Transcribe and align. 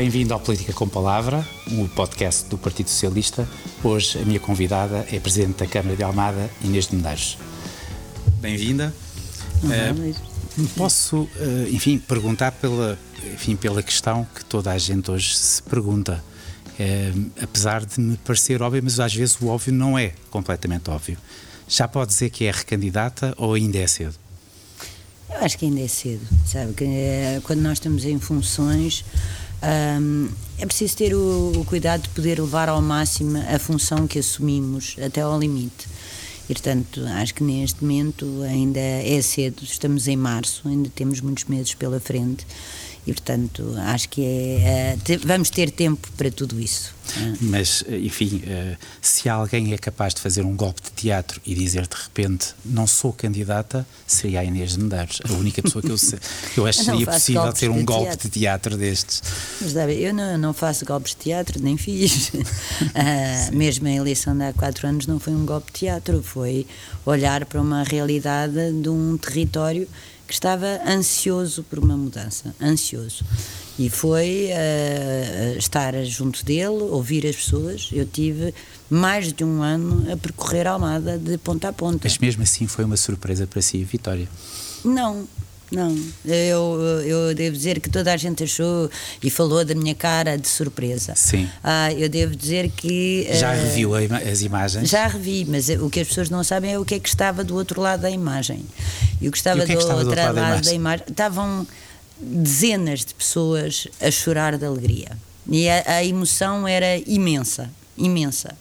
Bem-vindo 0.00 0.32
ao 0.32 0.40
Política 0.40 0.72
com 0.72 0.88
Palavra, 0.88 1.46
o 1.72 1.86
podcast 1.86 2.48
do 2.48 2.56
Partido 2.56 2.88
Socialista. 2.88 3.46
Hoje 3.84 4.18
a 4.18 4.24
minha 4.24 4.40
convidada 4.40 5.06
é 5.12 5.18
a 5.18 5.20
Presidente 5.20 5.58
da 5.58 5.66
Câmara 5.66 5.94
de 5.94 6.02
Almada, 6.02 6.48
Inês 6.64 6.86
de 6.86 6.96
Medeiros. 6.96 7.36
Bem-vinda. 8.40 8.94
Uh, 9.62 10.68
posso, 10.74 11.24
uh, 11.24 11.28
enfim, 11.70 11.98
perguntar 11.98 12.52
pela, 12.52 12.98
enfim, 13.34 13.56
pela 13.56 13.82
questão 13.82 14.26
que 14.34 14.42
toda 14.42 14.70
a 14.70 14.78
gente 14.78 15.10
hoje 15.10 15.36
se 15.36 15.62
pergunta. 15.64 16.24
Uh, 16.78 17.30
apesar 17.42 17.84
de 17.84 18.00
me 18.00 18.16
parecer 18.16 18.62
óbvio, 18.62 18.82
mas 18.82 18.98
às 18.98 19.14
vezes 19.14 19.38
o 19.38 19.48
óbvio 19.48 19.74
não 19.74 19.98
é 19.98 20.14
completamente 20.30 20.88
óbvio. 20.88 21.18
Já 21.68 21.86
pode 21.86 22.12
dizer 22.12 22.30
que 22.30 22.46
é 22.46 22.50
recandidata 22.50 23.34
ou 23.36 23.52
ainda 23.52 23.76
é 23.76 23.86
cedo? 23.86 24.14
Eu 25.28 25.44
acho 25.44 25.58
que 25.58 25.66
ainda 25.66 25.80
é 25.80 25.88
cedo, 25.88 26.26
sabe? 26.46 26.72
Que, 26.72 26.86
quando 27.44 27.60
nós 27.60 27.74
estamos 27.74 28.06
em 28.06 28.18
funções, 28.18 29.04
um, 29.62 30.28
é 30.58 30.66
preciso 30.66 30.96
ter 30.96 31.14
o, 31.14 31.52
o, 31.56 31.64
cuidado 31.64 32.02
de 32.02 32.08
poder 32.10 32.40
levar 32.40 32.68
ao 32.68 32.80
máximo 32.80 33.38
a 33.38 33.58
função 33.58 34.06
que 34.06 34.18
assumimos 34.18 34.96
até 35.04 35.20
ao 35.20 35.38
limite. 35.38 35.86
E, 36.48 36.52
portanto, 36.52 37.04
acho 37.06 37.34
que 37.34 37.44
neste 37.44 37.82
momento 37.82 38.42
ainda 38.42 38.80
é 38.80 39.20
cedo, 39.22 39.62
estamos 39.62 40.08
em 40.08 40.16
março, 40.16 40.66
ainda 40.66 40.90
temos 40.94 41.20
muitos 41.20 41.44
meses 41.44 41.74
pela 41.74 42.00
frente 42.00 42.44
e, 43.10 43.12
portanto, 43.12 43.74
acho 43.86 44.08
que 44.08 44.24
é, 44.24 44.96
é, 45.04 45.16
vamos 45.24 45.50
ter 45.50 45.68
tempo 45.72 46.08
para 46.16 46.30
tudo 46.30 46.60
isso. 46.60 46.94
Mas, 47.40 47.82
enfim, 47.88 48.40
eh, 48.46 48.76
se 49.02 49.28
alguém 49.28 49.72
é 49.72 49.78
capaz 49.78 50.14
de 50.14 50.20
fazer 50.20 50.42
um 50.44 50.54
golpe 50.54 50.80
de 50.80 50.90
teatro 50.92 51.40
e 51.44 51.56
dizer 51.56 51.88
de 51.88 51.96
repente 52.00 52.54
não 52.64 52.86
sou 52.86 53.12
candidata, 53.12 53.84
seria 54.06 54.38
a 54.38 54.44
Inês 54.44 54.76
de 54.76 54.80
Medeiros, 54.84 55.20
a 55.28 55.32
única 55.32 55.60
pessoa 55.60 55.82
que 55.82 55.90
eu, 55.90 55.96
que 55.96 56.60
eu 56.60 56.66
acho 56.68 56.78
que 56.78 56.84
seria 56.84 57.06
possível 57.06 57.52
ter 57.52 57.68
um 57.68 57.84
golpe 57.84 58.16
de 58.16 58.28
teatro 58.28 58.76
destes. 58.76 59.24
Mas, 59.60 59.72
David, 59.72 60.02
eu 60.02 60.14
não, 60.14 60.38
não, 60.38 60.52
faço 60.52 60.84
golpes 60.84 61.16
de 61.16 61.24
teatro, 61.24 61.60
nem 61.60 61.76
fiz. 61.76 62.28
uh, 62.30 63.56
mesmo 63.56 63.88
a 63.88 63.90
eleição 63.90 64.38
de 64.38 64.44
há 64.44 64.52
quatro 64.52 64.86
anos 64.86 65.04
não 65.08 65.18
foi 65.18 65.32
um 65.32 65.44
golpe 65.44 65.72
de 65.72 65.80
teatro, 65.80 66.22
foi 66.22 66.64
olhar 67.04 67.44
para 67.44 67.60
uma 67.60 67.82
realidade 67.82 68.54
de 68.80 68.88
um 68.88 69.16
território 69.16 69.88
que 70.30 70.34
estava 70.34 70.80
ansioso 70.86 71.64
por 71.64 71.80
uma 71.80 71.96
mudança, 71.96 72.54
ansioso. 72.62 73.24
E 73.76 73.90
foi 73.90 74.48
uh, 74.52 75.58
estar 75.58 75.92
junto 76.04 76.44
dele, 76.44 76.68
ouvir 76.68 77.26
as 77.26 77.34
pessoas. 77.34 77.90
Eu 77.92 78.06
tive 78.06 78.54
mais 78.88 79.32
de 79.32 79.42
um 79.42 79.60
ano 79.60 80.06
a 80.12 80.16
percorrer 80.16 80.68
a 80.68 80.72
Almada 80.72 81.18
de 81.18 81.36
ponta 81.36 81.70
a 81.70 81.72
ponta. 81.72 82.02
Mas 82.04 82.16
mesmo 82.18 82.44
assim 82.44 82.68
foi 82.68 82.84
uma 82.84 82.96
surpresa 82.96 83.44
para 83.44 83.60
si, 83.60 83.82
Vitória? 83.82 84.28
Não, 84.84 85.26
não, 85.70 85.96
eu, 86.24 86.80
eu 87.04 87.34
devo 87.34 87.56
dizer 87.56 87.78
que 87.78 87.88
toda 87.88 88.12
a 88.12 88.16
gente 88.16 88.42
achou 88.42 88.90
e 89.22 89.30
falou 89.30 89.64
da 89.64 89.74
minha 89.74 89.94
cara 89.94 90.36
de 90.36 90.48
surpresa. 90.48 91.14
Sim. 91.14 91.48
Ah, 91.62 91.92
eu 91.92 92.08
devo 92.08 92.34
dizer 92.34 92.70
que. 92.70 93.28
Já 93.32 93.52
uh, 93.52 93.54
reviu 93.54 93.92
as 93.94 94.42
imagens? 94.42 94.90
Já 94.90 95.06
revi, 95.06 95.46
mas 95.48 95.68
o 95.68 95.88
que 95.88 96.00
as 96.00 96.08
pessoas 96.08 96.28
não 96.28 96.42
sabem 96.42 96.72
é 96.72 96.78
o 96.78 96.84
que 96.84 96.96
é 96.96 96.98
que 96.98 97.08
estava 97.08 97.44
do 97.44 97.54
outro 97.54 97.80
lado 97.80 98.00
da 98.00 98.10
imagem. 98.10 98.64
E 99.20 99.28
o 99.28 99.30
que 99.30 99.38
estava, 99.38 99.62
o 99.62 99.66
que 99.66 99.72
é 99.72 99.76
que 99.76 99.84
do, 99.84 99.90
outro 99.90 100.16
lado, 100.16 100.34
lado 100.34 100.64
da, 100.64 100.72
imagem? 100.72 101.04
Estavam 101.08 101.64
dezenas 102.20 103.04
de 103.04 103.14
pessoas 103.14 103.86
a 104.00 104.10
chorar 104.10 104.58
de 104.58 104.64
alegria. 104.64 105.16
E 105.48 105.68
a, 105.68 105.84
a 105.86 106.04
emoção 106.04 106.66
era 106.66 106.98
imensa 107.06 107.70
imensa. 107.96 108.56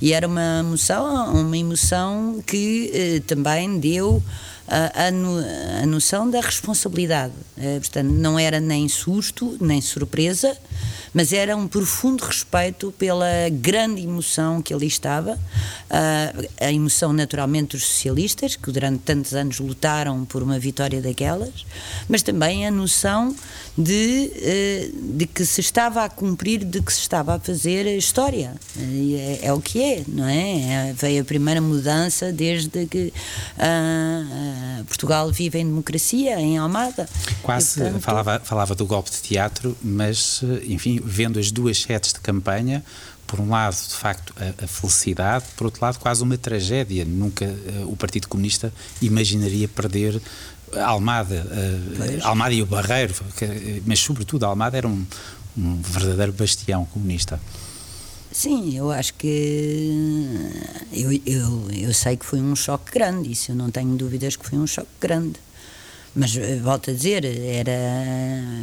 E 0.00 0.12
era 0.12 0.28
uma 0.28 0.60
emoção, 0.60 1.34
uma 1.34 1.58
emoção 1.58 2.40
que 2.46 2.90
eh, 2.94 3.20
também 3.26 3.80
deu 3.80 4.22
a, 4.68 5.04
a, 5.04 5.82
a 5.82 5.86
noção 5.86 6.28
da 6.28 6.40
responsabilidade. 6.40 7.32
Eh, 7.56 7.78
portanto, 7.80 8.10
não 8.10 8.38
era 8.38 8.60
nem 8.60 8.88
susto, 8.88 9.56
nem 9.60 9.80
surpresa, 9.80 10.56
mas 11.16 11.32
era 11.32 11.56
um 11.56 11.66
profundo 11.66 12.22
respeito 12.22 12.92
pela 12.98 13.26
grande 13.50 14.02
emoção 14.02 14.60
que 14.60 14.74
ali 14.74 14.86
estava, 14.86 15.38
a 16.60 16.70
emoção 16.70 17.10
naturalmente 17.10 17.70
dos 17.70 17.86
socialistas, 17.86 18.54
que 18.54 18.70
durante 18.70 18.98
tantos 18.98 19.32
anos 19.32 19.58
lutaram 19.58 20.26
por 20.26 20.42
uma 20.42 20.58
vitória 20.58 21.00
daquelas, 21.00 21.64
mas 22.06 22.22
também 22.22 22.66
a 22.66 22.70
noção 22.70 23.34
de, 23.78 24.30
eh, 24.36 24.90
de 24.92 25.26
que 25.26 25.44
se 25.44 25.60
estava 25.60 26.04
a 26.04 26.08
cumprir, 26.08 26.64
de 26.64 26.80
que 26.80 26.92
se 26.92 27.00
estava 27.00 27.34
a 27.34 27.38
fazer 27.38 27.86
a 27.86 27.94
história. 27.94 28.54
É, 28.78 29.46
é 29.46 29.52
o 29.52 29.60
que 29.60 29.82
é, 29.82 30.04
não 30.08 30.26
é? 30.26 30.88
é? 30.88 30.94
Veio 30.94 31.22
a 31.22 31.24
primeira 31.24 31.60
mudança 31.60 32.32
desde 32.32 32.86
que 32.86 33.12
uh, 33.56 34.84
Portugal 34.84 35.30
vive 35.30 35.58
em 35.58 35.66
democracia, 35.66 36.40
em 36.40 36.56
Almada. 36.56 37.08
Quase 37.42 37.78
e, 37.78 37.82
portanto, 37.82 38.02
falava, 38.02 38.40
falava 38.42 38.74
do 38.74 38.86
golpe 38.86 39.10
de 39.10 39.20
teatro, 39.22 39.76
mas, 39.82 40.42
enfim, 40.66 41.00
vendo 41.06 41.38
as 41.38 41.50
duas 41.52 41.80
setes 41.80 42.12
de 42.12 42.20
campanha, 42.20 42.84
por 43.26 43.40
um 43.40 43.50
lado, 43.50 43.74
de 43.74 43.94
facto, 43.94 44.34
a, 44.38 44.64
a, 44.64 44.66
felicidade, 44.66 45.46
por 45.56 45.64
outro 45.64 45.80
lado, 45.82 45.98
quase 45.98 46.22
uma 46.22 46.36
tragédia. 46.36 47.04
Nunca 47.04 47.44
uh, 47.44 47.90
o 47.90 47.96
Partido 47.96 48.28
Comunista 48.28 48.72
imaginaria 49.00 49.68
perder 49.68 50.20
Almada, 50.84 51.46
uh, 51.46 52.26
Almada 52.26 52.54
e 52.54 52.62
o 52.62 52.66
Barreiro, 52.66 53.14
que, 53.36 53.82
mas 53.86 54.00
sobretudo 54.00 54.44
Almada 54.44 54.76
era 54.76 54.86
um, 54.86 55.04
um 55.56 55.80
verdadeiro 55.80 56.32
bastião 56.32 56.84
comunista. 56.86 57.40
Sim, 58.30 58.76
eu 58.76 58.90
acho 58.90 59.14
que 59.14 60.50
eu, 60.92 61.10
eu, 61.24 61.70
eu 61.72 61.94
sei 61.94 62.16
que 62.16 62.26
foi 62.26 62.40
um 62.40 62.54
choque 62.54 62.92
grande, 62.92 63.32
isso 63.32 63.52
eu 63.52 63.56
não 63.56 63.70
tenho 63.70 63.96
dúvidas 63.96 64.36
que 64.36 64.46
foi 64.46 64.58
um 64.58 64.66
choque 64.66 64.90
grande. 65.00 65.40
Mas 66.14 66.36
eh, 66.36 66.58
volto 66.62 66.90
a 66.90 66.94
dizer, 66.94 67.24
era 67.24 67.72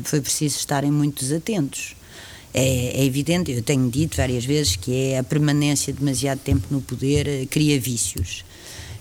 foi 0.04 0.22
preciso 0.22 0.58
estarem 0.58 0.92
muito 0.92 1.24
atentos. 1.36 1.96
É, 2.54 3.02
é, 3.02 3.04
evidente, 3.04 3.52
eu 3.52 3.64
tenho 3.64 3.90
dito 3.90 4.18
várias 4.18 4.46
vezes 4.46 4.76
que 4.76 4.96
é 4.96 5.18
a 5.18 5.24
permanência 5.24 5.92
demasiado 5.92 6.40
tempo 6.40 6.68
no 6.70 6.82
poder 6.82 7.28
eh, 7.28 7.46
cria 7.48 7.80
vícios. 7.80 8.46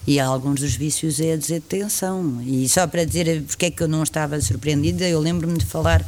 E 0.07 0.19
alguns 0.19 0.61
dos 0.61 0.75
vícios 0.75 1.21
é 1.21 1.35
a 1.35 1.37
desatenção. 1.37 2.43
E 2.45 2.69
só 2.69 2.87
para 2.87 3.05
dizer 3.05 3.43
porque 3.43 3.67
é 3.67 3.71
que 3.71 3.83
eu 3.83 3.89
não 3.89 4.03
estava 4.03 4.41
surpreendida, 4.41 5.07
eu 5.07 5.21
lembro-me 5.21 5.59
de 5.59 5.67
falar 5.67 6.05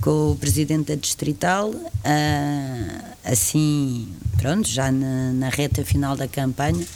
com 0.00 0.30
o 0.32 0.36
presidente 0.36 0.88
da 0.88 0.94
Distrital, 0.94 1.70
uh, 1.70 3.04
assim, 3.24 4.08
pronto, 4.38 4.68
já 4.68 4.90
na, 4.90 5.32
na 5.32 5.48
reta 5.48 5.84
final 5.84 6.16
da 6.16 6.28
campanha, 6.28 6.86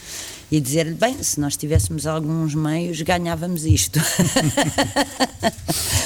e 0.51 0.61
dizer-lhe, 0.61 0.95
bem, 0.95 1.23
se 1.23 1.39
nós 1.41 1.57
tivéssemos 1.57 2.07
alguns 2.07 2.55
meios, 2.55 3.01
ganhávamos 3.03 3.65
isto. 3.65 4.01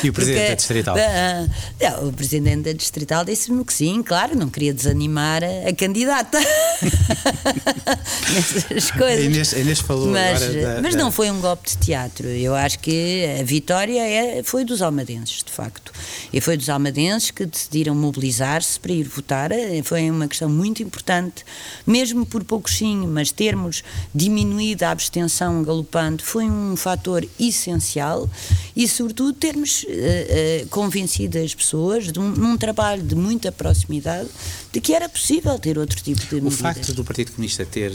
E 0.04 0.10
o 0.10 0.12
Presidente 0.12 0.38
Porque, 0.38 0.48
da 0.48 0.54
Distrital? 0.56 0.97
Uh, 0.97 2.08
o 2.08 2.12
Presidente 2.12 2.62
da 2.62 2.72
Distrital 2.72 3.25
disse-me 3.25 3.64
que 3.64 3.72
sim, 3.72 4.02
claro, 4.02 4.36
não 4.36 4.48
queria 4.48 4.75
desanimar 4.75 5.42
a, 5.44 5.69
a 5.69 5.72
candidata. 5.72 6.38
Nessas 8.34 8.91
coisas. 8.91 9.25
Inês, 9.25 9.52
Inês 9.52 9.78
falou 9.78 10.08
mas, 10.08 10.41
da, 10.41 10.82
mas 10.82 10.97
não 10.97 11.12
foi 11.12 11.31
um 11.31 11.41
golpe 11.41 11.70
de 11.70 11.76
teatro. 11.78 12.26
Eu 12.26 12.54
acho 12.54 12.81
que 12.81 13.25
a 13.41 13.44
vitória 13.44 14.00
é, 14.02 14.42
foi 14.42 14.64
dos 14.64 14.82
almadenses, 14.82 15.44
de 15.44 15.52
facto. 15.52 15.92
E 16.32 16.41
foi 16.41 16.56
dos 16.56 16.69
almadenses 16.69 17.31
que 17.31 17.47
decidiram 17.47 17.94
mobilizar-se 17.94 18.81
para 18.81 18.92
ir 18.92 19.04
votar. 19.04 19.50
Foi 19.84 20.10
uma 20.10 20.26
questão 20.26 20.48
muito 20.48 20.82
importante, 20.82 21.44
mesmo 21.86 22.26
por 22.26 22.42
pouco 22.42 22.69
sim, 22.69 23.06
mas 23.06 23.31
termos 23.31 23.84
diminuído 24.32 24.84
a 24.84 24.91
abstenção 24.91 25.62
galopante 25.62 26.22
foi 26.25 26.44
um 26.44 26.75
fator 26.75 27.26
essencial 27.38 28.28
e, 28.75 28.88
sobretudo, 28.88 29.34
termos 29.34 29.84
uh, 29.84 29.87
uh, 29.87 30.69
convencido 30.69 31.38
as 31.38 31.54
pessoas, 31.54 32.10
de 32.10 32.19
um, 32.19 32.31
num 32.31 32.56
trabalho 32.56 33.03
de 33.03 33.15
muita 33.15 33.53
proximidade, 33.53 34.28
de 34.72 34.81
que 34.81 34.94
era 34.94 35.09
possível 35.09 35.58
ter 35.58 35.79
outro 35.79 36.02
tipo 36.02 36.20
de 36.20 36.34
medidas. 36.37 36.55
O 36.55 36.62
facto 36.62 36.94
do 36.94 37.05
Partido 37.05 37.32
Comunista 37.32 37.67
ter 37.67 37.93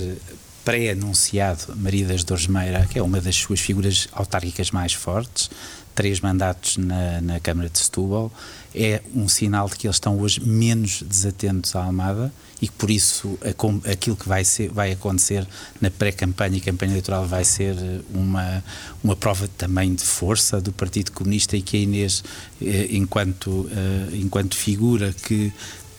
pré-anunciado 0.64 1.76
Maria 1.76 2.06
das 2.06 2.24
Dores 2.24 2.46
Meira, 2.46 2.86
que 2.86 3.00
é 3.00 3.02
uma 3.02 3.20
das 3.20 3.36
suas 3.36 3.60
figuras 3.60 4.08
autárquicas 4.12 4.70
mais 4.70 4.94
fortes, 4.94 5.50
três 5.98 6.22
mandatos 6.22 6.78
na, 6.78 7.20
na 7.22 7.40
Câmara 7.40 7.68
de 7.68 7.80
Setúbal, 7.80 8.32
é 8.74 9.02
um 9.16 9.28
sinal 9.28 9.68
de 9.68 9.76
que 9.76 9.88
eles 9.88 9.96
estão 9.96 10.20
hoje 10.20 10.40
menos 10.40 11.02
desatentos 11.02 11.76
à 11.76 11.84
Almada 11.84 12.32
e 12.62 12.68
que 12.68 12.74
por 12.76 12.92
isso 12.92 13.36
a, 13.42 13.92
aquilo 13.92 14.16
que 14.16 14.30
vai, 14.30 14.46
ser, 14.46 14.70
vai 14.70 14.92
acontecer 14.92 15.48
na 15.82 15.90
pré-campanha 15.90 16.56
e 16.56 16.62
campanha 16.62 16.92
eleitoral 16.92 17.26
vai 17.26 17.44
ser 17.44 17.76
uma, 18.14 18.64
uma 19.04 19.16
prova 19.16 19.48
também 19.58 19.96
de 19.96 20.04
força 20.04 20.62
do 20.62 20.72
Partido 20.72 21.12
Comunista 21.12 21.58
e 21.58 21.64
que 21.64 21.78
a 21.78 21.80
Inês, 21.80 22.24
eh, 22.62 22.90
enquanto, 22.92 23.68
eh, 23.72 24.18
enquanto 24.18 24.56
figura 24.56 25.12
que, 25.24 25.52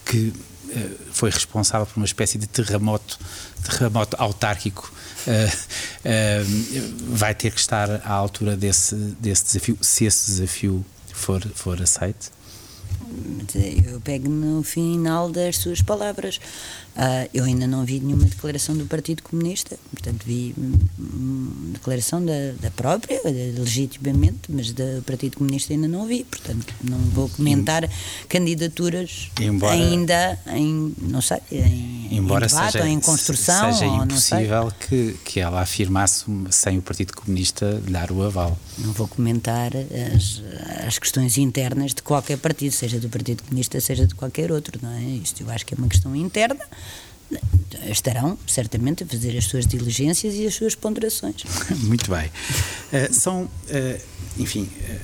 que 0.05 0.33
eh, 0.71 0.91
foi 1.11 1.31
responsável 1.31 1.87
por 1.87 1.97
uma 1.97 2.07
espécie 2.07 2.39
de 2.39 2.47
terremoto, 2.47 3.19
terremoto 3.65 4.17
autárquico 4.17 4.93
vai 7.09 7.35
ter 7.35 7.53
que 7.53 7.61
estar 7.61 7.91
à 8.05 8.13
altura 8.13 8.57
desse, 8.57 8.95
desse 8.95 9.45
desafio, 9.45 9.79
se 9.81 10.05
esse 10.05 10.31
desafio 10.31 10.85
for, 11.13 11.41
for 11.55 11.81
aceito? 11.81 12.31
eu 13.91 14.01
pego 14.01 14.29
no 14.29 14.63
final 14.63 15.31
das 15.31 15.57
suas 15.57 15.81
palavras. 15.81 16.41
Uh, 16.99 17.31
eu 17.33 17.45
ainda 17.45 17.65
não 17.65 17.85
vi 17.85 18.01
nenhuma 18.01 18.25
declaração 18.25 18.77
do 18.77 18.85
Partido 18.85 19.23
Comunista, 19.23 19.79
portanto, 19.93 20.25
vi 20.27 20.53
uma 20.99 21.73
declaração 21.73 22.25
da, 22.25 22.33
da 22.61 22.73
própria, 22.73 23.21
legitimamente, 23.25 24.41
mas 24.49 24.73
do 24.73 25.01
Partido 25.07 25.37
Comunista 25.37 25.73
ainda 25.73 25.87
não 25.87 26.09
vi, 26.09 26.25
portanto, 26.25 26.75
não 26.83 26.99
vou 26.99 27.29
comentar 27.29 27.89
candidaturas 28.29 29.31
embora, 29.41 29.75
ainda 29.75 30.41
em, 30.49 30.93
não 31.01 31.23
sei, 31.23 31.39
em, 31.53 32.17
embora 32.17 32.47
em 32.47 32.49
debate 32.49 32.73
seja, 32.73 32.85
ou 32.85 32.91
em 32.91 32.99
construção. 32.99 33.73
Seja 33.73 33.87
ou 33.87 34.05
impossível 34.05 34.73
que, 34.81 35.17
que 35.25 35.39
ela 35.39 35.61
afirmasse 35.61 36.25
sem 36.51 36.79
o 36.79 36.83
Partido 36.83 37.15
Comunista 37.15 37.81
dar 37.89 38.11
o 38.11 38.25
aval. 38.25 38.59
Não 38.77 38.93
vou 38.93 39.07
comentar 39.07 39.71
as, 40.17 40.43
as 40.85 40.99
questões 40.99 41.39
internas 41.39 41.95
de 41.95 42.03
qualquer 42.03 42.39
partido, 42.39 42.73
seja 42.73 42.99
do 42.99 43.09
Partido 43.09 43.45
Comunista, 43.45 43.81
seja 43.81 44.05
de 44.05 44.17
qualquer 44.17 44.51
outro, 44.51 44.81
não 44.83 44.91
é? 44.91 45.01
Isto 45.01 45.45
eu 45.45 45.51
acho 45.51 45.65
que 45.65 45.75
é 45.75 45.77
uma 45.79 45.87
questão 45.87 46.17
interna 46.17 46.59
estarão 47.91 48.39
certamente 48.47 49.03
a 49.03 49.07
fazer 49.07 49.37
as 49.37 49.45
suas 49.45 49.67
diligências 49.67 50.35
e 50.35 50.47
as 50.47 50.55
suas 50.55 50.75
ponderações. 50.75 51.45
Muito 51.85 52.11
bem. 52.11 52.27
Uh, 52.29 53.13
são, 53.15 53.43
uh, 53.43 54.01
enfim, 54.39 54.63
uh, 54.63 55.01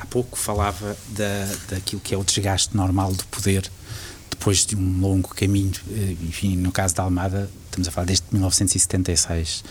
há 0.00 0.06
pouco 0.06 0.38
falava 0.38 0.96
da, 1.08 1.54
daquilo 1.68 2.00
que 2.00 2.14
é 2.14 2.18
o 2.18 2.24
desgaste 2.24 2.76
normal 2.76 3.12
do 3.12 3.24
poder 3.26 3.70
depois 4.30 4.66
de 4.66 4.76
um 4.76 5.00
longo 5.00 5.28
caminho, 5.30 5.72
enfim, 6.22 6.56
no 6.56 6.70
caso 6.70 6.94
da 6.94 7.02
Almada, 7.02 7.50
estamos 7.64 7.88
a 7.88 7.90
falar 7.90 8.04
desde 8.04 8.26
1976. 8.30 9.64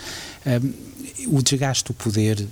o 1.28 1.40
desgaste 1.40 1.84
do 1.84 1.94
poder, 1.94 2.46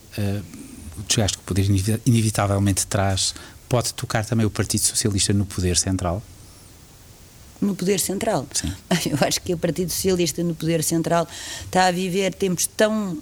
o 0.97 1.03
desgaste 1.09 1.37
que 1.37 1.43
o 1.43 1.47
poder 1.47 1.67
inevitavelmente 2.07 2.87
traz, 2.87 3.35
pode 3.69 3.93
tocar 3.93 4.25
também 4.25 4.47
o 4.47 4.51
Partido 4.51 4.83
Socialista 4.83 5.33
no 5.33 5.45
poder 5.45 5.77
central? 5.77 6.23
No 7.61 7.75
poder 7.75 8.01
central. 8.01 8.47
Sim. 8.53 8.73
Eu 9.11 9.19
acho 9.27 9.41
que 9.41 9.55
o 9.55 9.59
Partido 9.59 9.91
Socialista 9.91 10.43
no 10.43 10.55
poder 10.55 10.83
central 10.83 11.27
está 11.65 11.87
a 11.87 11.91
viver 11.91 12.35
tempos 12.35 12.67
tão 12.67 13.19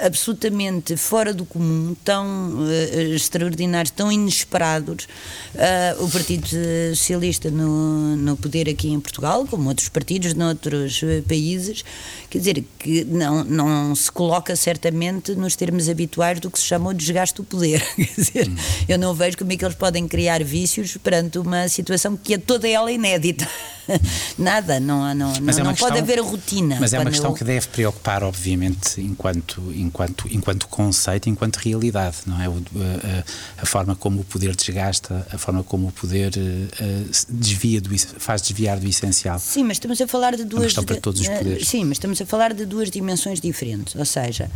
absolutamente 0.00 0.96
fora 0.96 1.32
do 1.32 1.44
comum, 1.44 1.94
tão 2.04 2.64
uh, 2.64 3.14
extraordinários, 3.14 3.90
tão 3.90 4.10
inesperados. 4.10 5.06
Uh, 5.54 6.04
o 6.04 6.10
Partido 6.10 6.48
Socialista 6.94 7.50
no, 7.50 8.16
no 8.16 8.36
poder 8.36 8.68
aqui 8.68 8.88
em 8.90 9.00
Portugal, 9.00 9.46
como 9.46 9.68
outros 9.68 9.88
partidos 9.88 10.34
noutros 10.34 11.00
países, 11.28 11.84
quer 12.30 12.38
dizer, 12.38 12.64
que 12.78 13.04
não, 13.04 13.44
não 13.44 13.94
se 13.94 14.10
coloca 14.10 14.56
certamente 14.56 15.34
nos 15.34 15.54
termos 15.54 15.88
habituais 15.88 16.40
do 16.40 16.50
que 16.50 16.58
se 16.58 16.64
chama 16.64 16.90
o 16.90 16.94
desgaste 16.94 17.36
do 17.36 17.44
poder. 17.44 17.82
quer 17.96 18.14
dizer, 18.16 18.48
hum. 18.48 18.56
eu 18.88 18.98
não 18.98 19.14
vejo 19.14 19.36
como 19.38 19.52
é 19.52 19.56
que 19.56 19.64
eles 19.64 19.76
podem 19.76 20.08
criar 20.08 20.42
vícios 20.42 20.96
perante 20.96 21.38
uma 21.38 21.68
situação 21.68 22.16
que 22.16 22.34
é 22.34 22.38
toda 22.38 22.68
ela 22.68 22.90
inédita. 22.90 23.48
Nada, 24.38 24.80
não, 24.80 25.14
não, 25.14 25.14
não, 25.14 25.34
é 25.34 25.40
não 25.40 25.50
questão, 25.50 25.74
pode 25.74 25.98
haver 25.98 26.20
rotina. 26.20 26.78
Mas 26.80 26.92
é 26.92 26.98
uma 26.98 27.10
questão 27.10 27.30
eu... 27.30 27.34
que 27.34 27.44
deve 27.44 27.66
preocupar, 27.68 28.22
obviamente, 28.22 29.00
enquanto, 29.00 29.60
enquanto, 29.74 30.28
enquanto 30.30 30.68
conceito, 30.68 31.28
enquanto 31.28 31.56
realidade, 31.56 32.18
não 32.26 32.40
é? 32.40 32.48
O, 32.48 32.54
a, 32.54 33.62
a, 33.62 33.66
forma 33.66 33.94
como 33.94 34.20
o 34.20 34.24
poder 34.24 34.54
desgasta, 34.54 35.26
a 35.30 35.38
forma 35.38 35.62
como 35.62 35.88
o 35.88 35.92
poder 35.92 36.32
uh, 36.36 37.10
desvia 37.28 37.80
do, 37.80 37.96
faz 38.18 38.42
desviar 38.42 38.78
do 38.78 38.86
essencial. 38.86 39.38
Sim, 39.38 39.64
mas 39.64 39.76
estamos 39.76 40.00
a 40.00 40.06
falar 40.06 40.36
de 40.36 40.44
duas. 40.44 40.54
É 40.54 40.64
uma 40.64 40.64
questão 40.66 40.84
para 40.84 40.96
todos 40.96 41.20
os 41.20 41.28
poderes. 41.28 41.68
Sim, 41.68 41.84
mas 41.84 41.92
estamos 41.92 42.20
a 42.20 42.26
falar 42.26 42.54
de 42.54 42.64
duas 42.64 42.90
dimensões 42.90 43.40
diferentes. 43.40 43.94
Ou 43.94 44.04
seja, 44.04 44.50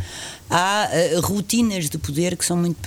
há 0.49 0.89
uh, 1.15 1.21
rotinas 1.21 1.89
de 1.89 1.97
poder 1.97 2.35
que 2.35 2.45
são 2.45 2.57
muito 2.57 2.79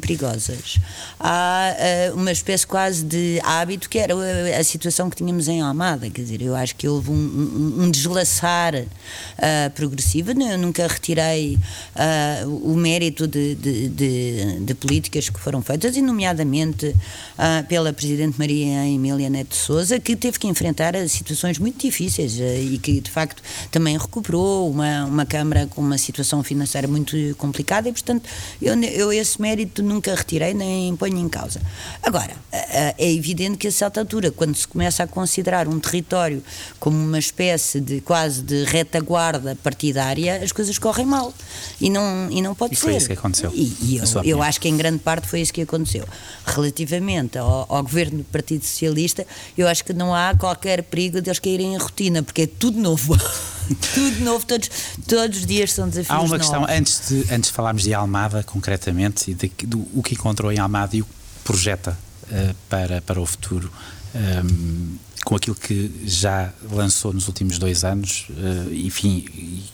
perigosas. 0.00 0.78
Há 1.18 1.74
uh, 2.12 2.16
uma 2.16 2.32
espécie 2.32 2.66
quase 2.66 3.04
de 3.04 3.40
hábito 3.42 3.88
que 3.88 3.98
era 3.98 4.14
a, 4.14 4.60
a 4.60 4.64
situação 4.64 5.08
que 5.08 5.16
tínhamos 5.16 5.48
em 5.48 5.60
Alma 5.60 5.77
Almada, 5.78 6.10
quer 6.10 6.22
dizer, 6.22 6.42
eu 6.42 6.56
acho 6.56 6.74
que 6.74 6.88
houve 6.88 7.12
um, 7.12 7.14
um, 7.14 7.84
um 7.84 7.90
deslaçar 7.90 8.74
uh, 8.74 9.70
progressivo, 9.76 10.32
eu 10.32 10.58
nunca 10.58 10.84
retirei 10.88 11.56
uh, 11.94 12.48
o 12.48 12.74
mérito 12.74 13.28
de, 13.28 13.54
de, 13.54 13.88
de, 13.88 14.60
de, 14.60 14.74
políticas 14.74 15.28
que 15.28 15.38
foram 15.38 15.62
feitas, 15.62 15.96
e 15.96 16.02
nomeadamente 16.02 16.86
uh, 16.86 17.64
pela 17.68 17.92
Presidente 17.92 18.36
Maria 18.36 18.88
Emília 18.88 19.30
Neto 19.30 19.54
Souza, 19.54 20.00
que 20.00 20.16
teve 20.16 20.40
que 20.40 20.48
enfrentar 20.48 20.94
situações 21.08 21.60
muito 21.60 21.78
difíceis 21.78 22.38
e 22.40 22.76
que 22.82 23.00
de 23.00 23.10
facto 23.10 23.40
também 23.70 23.96
recuperou 23.96 24.68
uma, 24.68 25.04
uma 25.04 25.28
Câmara 25.28 25.68
com 25.68 25.80
uma 25.80 25.98
situação 25.98 26.42
financeira 26.42 26.88
muito 26.88 27.14
complicada 27.36 27.88
e 27.88 27.92
portanto 27.92 28.28
eu, 28.60 28.74
eu 28.82 29.12
esse 29.12 29.40
mérito 29.40 29.82
nunca 29.82 30.14
retirei 30.14 30.54
nem 30.54 30.96
ponho 30.96 31.18
em 31.18 31.28
causa. 31.28 31.60
Agora, 32.02 32.34
é 32.50 33.12
evidente 33.12 33.58
que 33.58 33.68
a 33.68 33.72
certa 33.72 34.00
altura, 34.00 34.30
quando 34.30 34.56
se 34.56 34.66
começa 34.66 35.02
a 35.02 35.06
considerar 35.06 35.67
um 35.68 35.78
território 35.78 36.42
como 36.78 36.96
uma 36.96 37.18
espécie 37.18 37.80
de 37.80 38.00
quase 38.00 38.42
de 38.42 38.64
retaguarda 38.64 39.56
partidária, 39.56 40.42
as 40.42 40.52
coisas 40.52 40.78
correm 40.78 41.06
mal. 41.06 41.32
E 41.80 41.90
não, 41.90 42.30
e 42.30 42.42
não 42.42 42.54
pode 42.54 42.74
e 42.74 42.76
ser. 42.76 42.82
Foi 42.82 42.96
isso 42.96 43.06
que 43.06 43.12
aconteceu. 43.12 43.52
E, 43.54 43.76
e 43.82 43.96
eu, 43.96 44.22
eu 44.24 44.42
acho 44.42 44.60
que 44.60 44.68
em 44.68 44.76
grande 44.76 44.98
parte 44.98 45.26
foi 45.26 45.40
isso 45.40 45.52
que 45.52 45.62
aconteceu. 45.62 46.06
Relativamente 46.46 47.38
ao, 47.38 47.66
ao, 47.68 47.82
governo 47.82 48.18
do 48.18 48.24
Partido 48.24 48.64
Socialista, 48.64 49.26
eu 49.56 49.68
acho 49.68 49.84
que 49.84 49.92
não 49.92 50.14
há 50.14 50.34
qualquer 50.34 50.82
perigo 50.82 51.20
de 51.20 51.28
eles 51.28 51.38
caírem 51.38 51.74
em 51.74 51.76
rotina, 51.76 52.22
porque 52.22 52.42
é 52.42 52.46
tudo 52.46 52.80
novo. 52.80 53.16
tudo 53.94 54.24
novo, 54.24 54.46
todos, 54.46 54.70
todos 55.06 55.38
os 55.38 55.46
dias 55.46 55.72
são 55.72 55.88
desafios. 55.88 56.10
Há 56.10 56.20
uma 56.20 56.38
novos. 56.38 56.38
questão, 56.38 56.66
antes 56.68 57.08
de, 57.08 57.32
antes 57.32 57.50
de 57.50 57.54
falarmos 57.54 57.82
de 57.82 57.94
Almada 57.94 58.42
concretamente, 58.42 59.30
e 59.30 59.34
de, 59.34 59.48
do, 59.66 59.86
o 59.94 60.02
que 60.02 60.14
encontrou 60.14 60.52
em 60.52 60.58
Almada 60.58 60.96
e 60.96 61.02
o 61.02 61.04
que 61.04 61.10
projeta 61.44 61.96
uh, 62.24 62.54
para, 62.68 63.00
para 63.02 63.20
o 63.20 63.26
futuro. 63.26 63.70
Um, 64.14 64.18
ehm, 64.18 65.07
com 65.28 65.36
aquilo 65.36 65.54
que 65.54 65.92
já 66.06 66.50
lançou 66.72 67.12
nos 67.12 67.28
últimos 67.28 67.58
dois 67.58 67.84
anos, 67.84 68.26
uh, 68.30 68.72
enfim, 68.72 69.20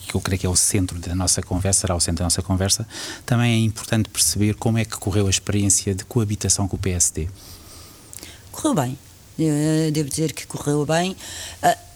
que 0.05 0.13
eu 0.13 0.21
creio 0.21 0.41
que 0.41 0.47
é 0.47 0.51
o 0.51 0.57
centro 0.57 0.99
da 0.99 1.15
nossa 1.15 1.41
conversa, 1.41 1.83
será 1.83 1.95
o 1.95 2.01
centro 2.01 2.19
da 2.19 2.25
nossa 2.25 2.43
conversa, 2.43 2.85
também 3.25 3.53
é 3.53 3.65
importante 3.65 4.09
perceber 4.09 4.55
como 4.57 4.79
é 4.79 4.85
que 4.85 4.97
correu 4.97 5.29
a 5.29 5.31
experiência 5.31 5.95
de 5.95 6.05
coabitação 6.07 6.67
com 6.67 6.75
o 6.75 6.79
PSD. 6.81 7.29
Correu 8.51 8.75
bem. 8.75 8.99
Eu 9.39 9.93
devo 9.93 10.09
dizer 10.09 10.33
que 10.33 10.45
correu 10.45 10.85
bem. 10.85 11.17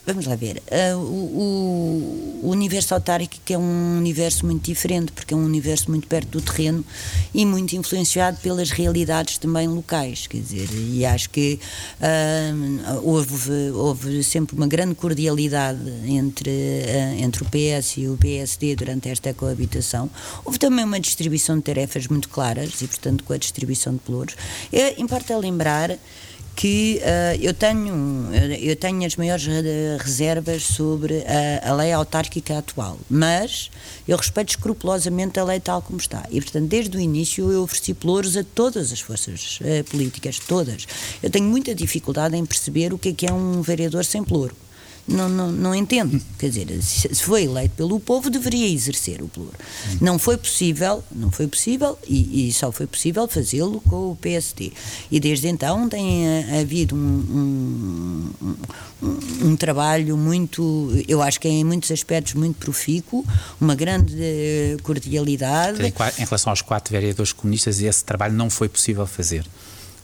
Vamos 0.09 0.25
lá 0.25 0.35
ver. 0.35 0.59
Uh, 0.71 0.97
o, 0.97 2.41
o, 2.43 2.49
universo 2.49 2.95
autárquico 2.95 3.53
é 3.53 3.55
um 3.55 3.99
universo 3.99 4.43
muito 4.43 4.63
diferente, 4.63 5.11
porque 5.11 5.35
é 5.35 5.37
um 5.37 5.45
universo 5.45 5.91
muito 5.91 6.07
perto 6.07 6.29
do 6.29 6.41
terreno 6.41 6.83
e 7.31 7.45
muito 7.45 7.75
influenciado 7.75 8.37
pelas 8.41 8.71
realidades 8.71 9.37
também 9.37 9.67
locais. 9.67 10.25
Quer 10.25 10.41
dizer, 10.41 10.67
e 10.73 11.05
acho 11.05 11.29
que 11.29 11.59
uh, 12.01 13.07
houve, 13.07 13.69
houve 13.71 14.23
sempre 14.23 14.55
uma 14.55 14.65
grande 14.65 14.95
cordialidade 14.95 15.79
entre, 16.07 16.49
uh, 16.49 17.23
entre 17.23 17.43
o 17.43 17.45
PS 17.45 17.97
e 17.97 18.07
o 18.07 18.17
PSD 18.17 18.75
durante 18.75 19.09
esta 19.09 19.31
coabitação. 19.31 20.09
Houve 20.43 20.57
também 20.57 20.85
uma 20.85 20.99
distribuição 20.99 21.55
de 21.57 21.61
tarefas 21.61 22.07
muito 22.07 22.29
claras 22.29 22.81
e, 22.81 22.87
portanto, 22.87 23.23
com 23.23 23.31
a 23.31 23.37
distribuição 23.37 23.93
de 23.93 23.99
pelouros. 23.99 24.35
É, 24.73 24.99
importa 24.99 25.37
lembrar 25.37 25.95
que 26.59 26.99
uh, 26.99 27.41
eu 27.41 27.53
tenho 27.53 28.27
eu 28.61 28.75
tenho 28.75 29.05
as 29.05 29.15
maiores 29.15 29.47
reservas 29.97 30.63
sobre 30.63 31.23
a, 31.25 31.69
a, 31.69 31.73
lei 31.73 31.93
autárquica 31.93 32.57
atual, 32.57 32.97
mas 33.09 33.71
eu 34.05 34.17
respeito 34.17 34.49
escrupulosamente 34.49 35.39
a 35.39 35.45
lei 35.45 35.61
tal 35.61 35.81
como 35.81 35.97
está. 35.97 36.25
E, 36.29 36.41
portanto, 36.41 36.67
desde 36.67 36.97
o 36.97 36.99
início 36.99 37.49
eu 37.49 37.63
ofereci 37.63 37.93
pelouros 37.93 38.35
a 38.35 38.43
todas 38.43 38.91
as 38.91 38.99
forças 38.99 39.59
uh, 39.61 39.85
políticas, 39.85 40.37
todas. 40.37 40.85
Eu 41.23 41.29
tenho 41.29 41.45
muita 41.45 41.73
dificuldade 41.73 42.35
em 42.35 42.45
perceber 42.45 42.91
o 42.91 42.97
que 42.97 43.07
é 43.07 43.13
que 43.13 43.25
é 43.25 43.31
um 43.31 43.61
vereador 43.61 44.03
sem 44.03 44.21
pelouro 44.21 44.53
não, 45.09 45.27
não, 45.27 45.51
não 45.51 45.75
entendo. 45.75 46.21
Quer 46.37 46.49
dizer, 46.49 46.81
se 46.81 47.23
foi 47.23 47.43
eleito 47.43 47.75
pelo 47.75 47.99
povo, 47.99 48.29
deveria 48.29 48.67
exercer 48.67 49.21
o 49.21 49.27
pluro. 49.27 49.53
Não 49.99 50.19
foi 50.19 50.37
possível, 50.37 51.03
não 51.11 51.31
foi 51.31 51.47
possível 51.47 51.97
e, 52.07 52.47
e 52.47 52.53
só 52.53 52.71
foi 52.71 52.87
possível 52.87 53.27
fazê-lo 53.27 53.81
com 53.81 54.11
o 54.11 54.15
PSD. 54.15 54.71
E 55.11 55.19
desde 55.19 55.47
então 55.47 55.89
tem 55.89 56.27
eh, 56.27 56.61
havido 56.61 56.95
um, 56.95 58.29
um, 58.39 58.55
um, 59.01 59.49
um, 59.49 59.55
trabalho 59.55 60.15
muito, 60.15 60.91
eu 61.07 61.21
acho 61.21 61.39
que 61.39 61.47
é 61.47 61.51
em 61.51 61.63
muitos 61.63 61.91
aspectos 61.91 62.35
muito 62.35 62.57
profícuo, 62.57 63.25
uma 63.59 63.75
grande 63.75 64.15
eh, 64.19 64.77
cordialidade. 64.83 65.81
Em 65.81 66.25
relação 66.25 66.51
aos 66.51 66.61
quatro 66.61 66.91
vereadores 66.91 67.33
comunistas, 67.33 67.81
esse 67.81 68.03
trabalho 68.03 68.33
não 68.33 68.49
foi 68.49 68.69
possível 68.69 69.07
fazer. 69.07 69.45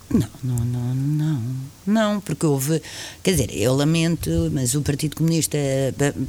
Não, 0.07 0.27
não, 0.43 0.65
não, 0.65 0.95
não, 0.95 1.41
não, 1.85 2.21
porque 2.21 2.45
houve, 2.45 2.79
quer 3.23 3.31
dizer, 3.31 3.49
eu 3.51 3.73
lamento, 3.75 4.29
mas 4.53 4.75
o 4.75 4.81
Partido 4.81 5.15
Comunista, 5.15 5.57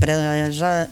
para, 0.00 0.50
já, 0.50 0.88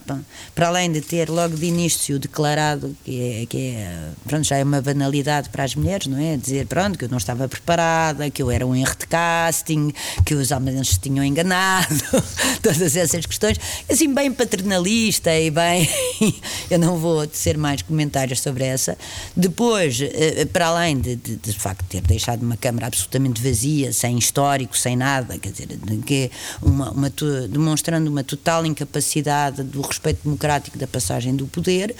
para 0.53 0.67
além 0.67 0.91
de 0.91 1.01
ter 1.01 1.27
logo 1.29 1.55
de 1.55 1.65
início 1.65 2.19
declarado 2.19 2.95
que, 3.03 3.41
é, 3.41 3.45
que 3.47 3.57
é, 3.57 4.09
pronto, 4.27 4.43
já 4.43 4.57
é 4.57 4.63
uma 4.63 4.81
banalidade 4.81 5.49
para 5.49 5.63
as 5.63 5.73
mulheres, 5.73 6.05
não 6.05 6.19
é? 6.19 6.37
Dizer, 6.37 6.67
pronto, 6.67 6.97
que 6.97 7.05
eu 7.05 7.09
não 7.09 7.17
estava 7.17 7.49
preparada, 7.49 8.29
que 8.29 8.41
eu 8.41 8.51
era 8.51 8.65
um 8.65 8.75
erro 8.75 8.95
de 8.99 9.07
casting, 9.07 9.91
que 10.23 10.35
os 10.35 10.51
homens 10.51 10.89
se 10.89 10.99
tinham 10.99 11.25
enganado, 11.25 11.95
todas 12.61 12.95
essas 12.95 13.25
questões, 13.25 13.59
assim, 13.89 14.13
bem 14.13 14.31
paternalista 14.31 15.35
e 15.35 15.49
bem, 15.49 15.89
eu 16.69 16.77
não 16.77 16.97
vou 16.97 17.25
tecer 17.25 17.57
mais 17.57 17.81
comentários 17.81 18.41
sobre 18.41 18.63
essa. 18.63 18.95
Depois, 19.35 19.99
eh, 20.01 20.45
para 20.45 20.67
além 20.67 20.99
de, 20.99 21.15
de, 21.15 21.35
de 21.35 21.53
facto, 21.53 21.83
ter 21.89 22.01
deixado 22.01 22.43
uma 22.43 22.55
Câmara 22.55 22.74
Câmara 22.75 22.87
absolutamente 22.87 23.41
vazia, 23.41 23.93
sem 23.93 24.17
histórico, 24.17 24.77
sem 24.77 24.97
nada, 24.97 25.37
quer 25.37 25.51
dizer, 25.51 25.67
que 26.05 26.29
uma, 26.61 26.91
uma, 26.91 27.09
demonstrando 27.49 28.09
uma 28.09 28.23
total 28.23 28.65
incapacidade 28.65 29.63
do 29.63 29.81
respeito 29.81 30.23
democrático 30.23 30.77
da 30.77 30.85
passagem 30.85 31.35
do 31.35 31.47
poder, 31.47 31.95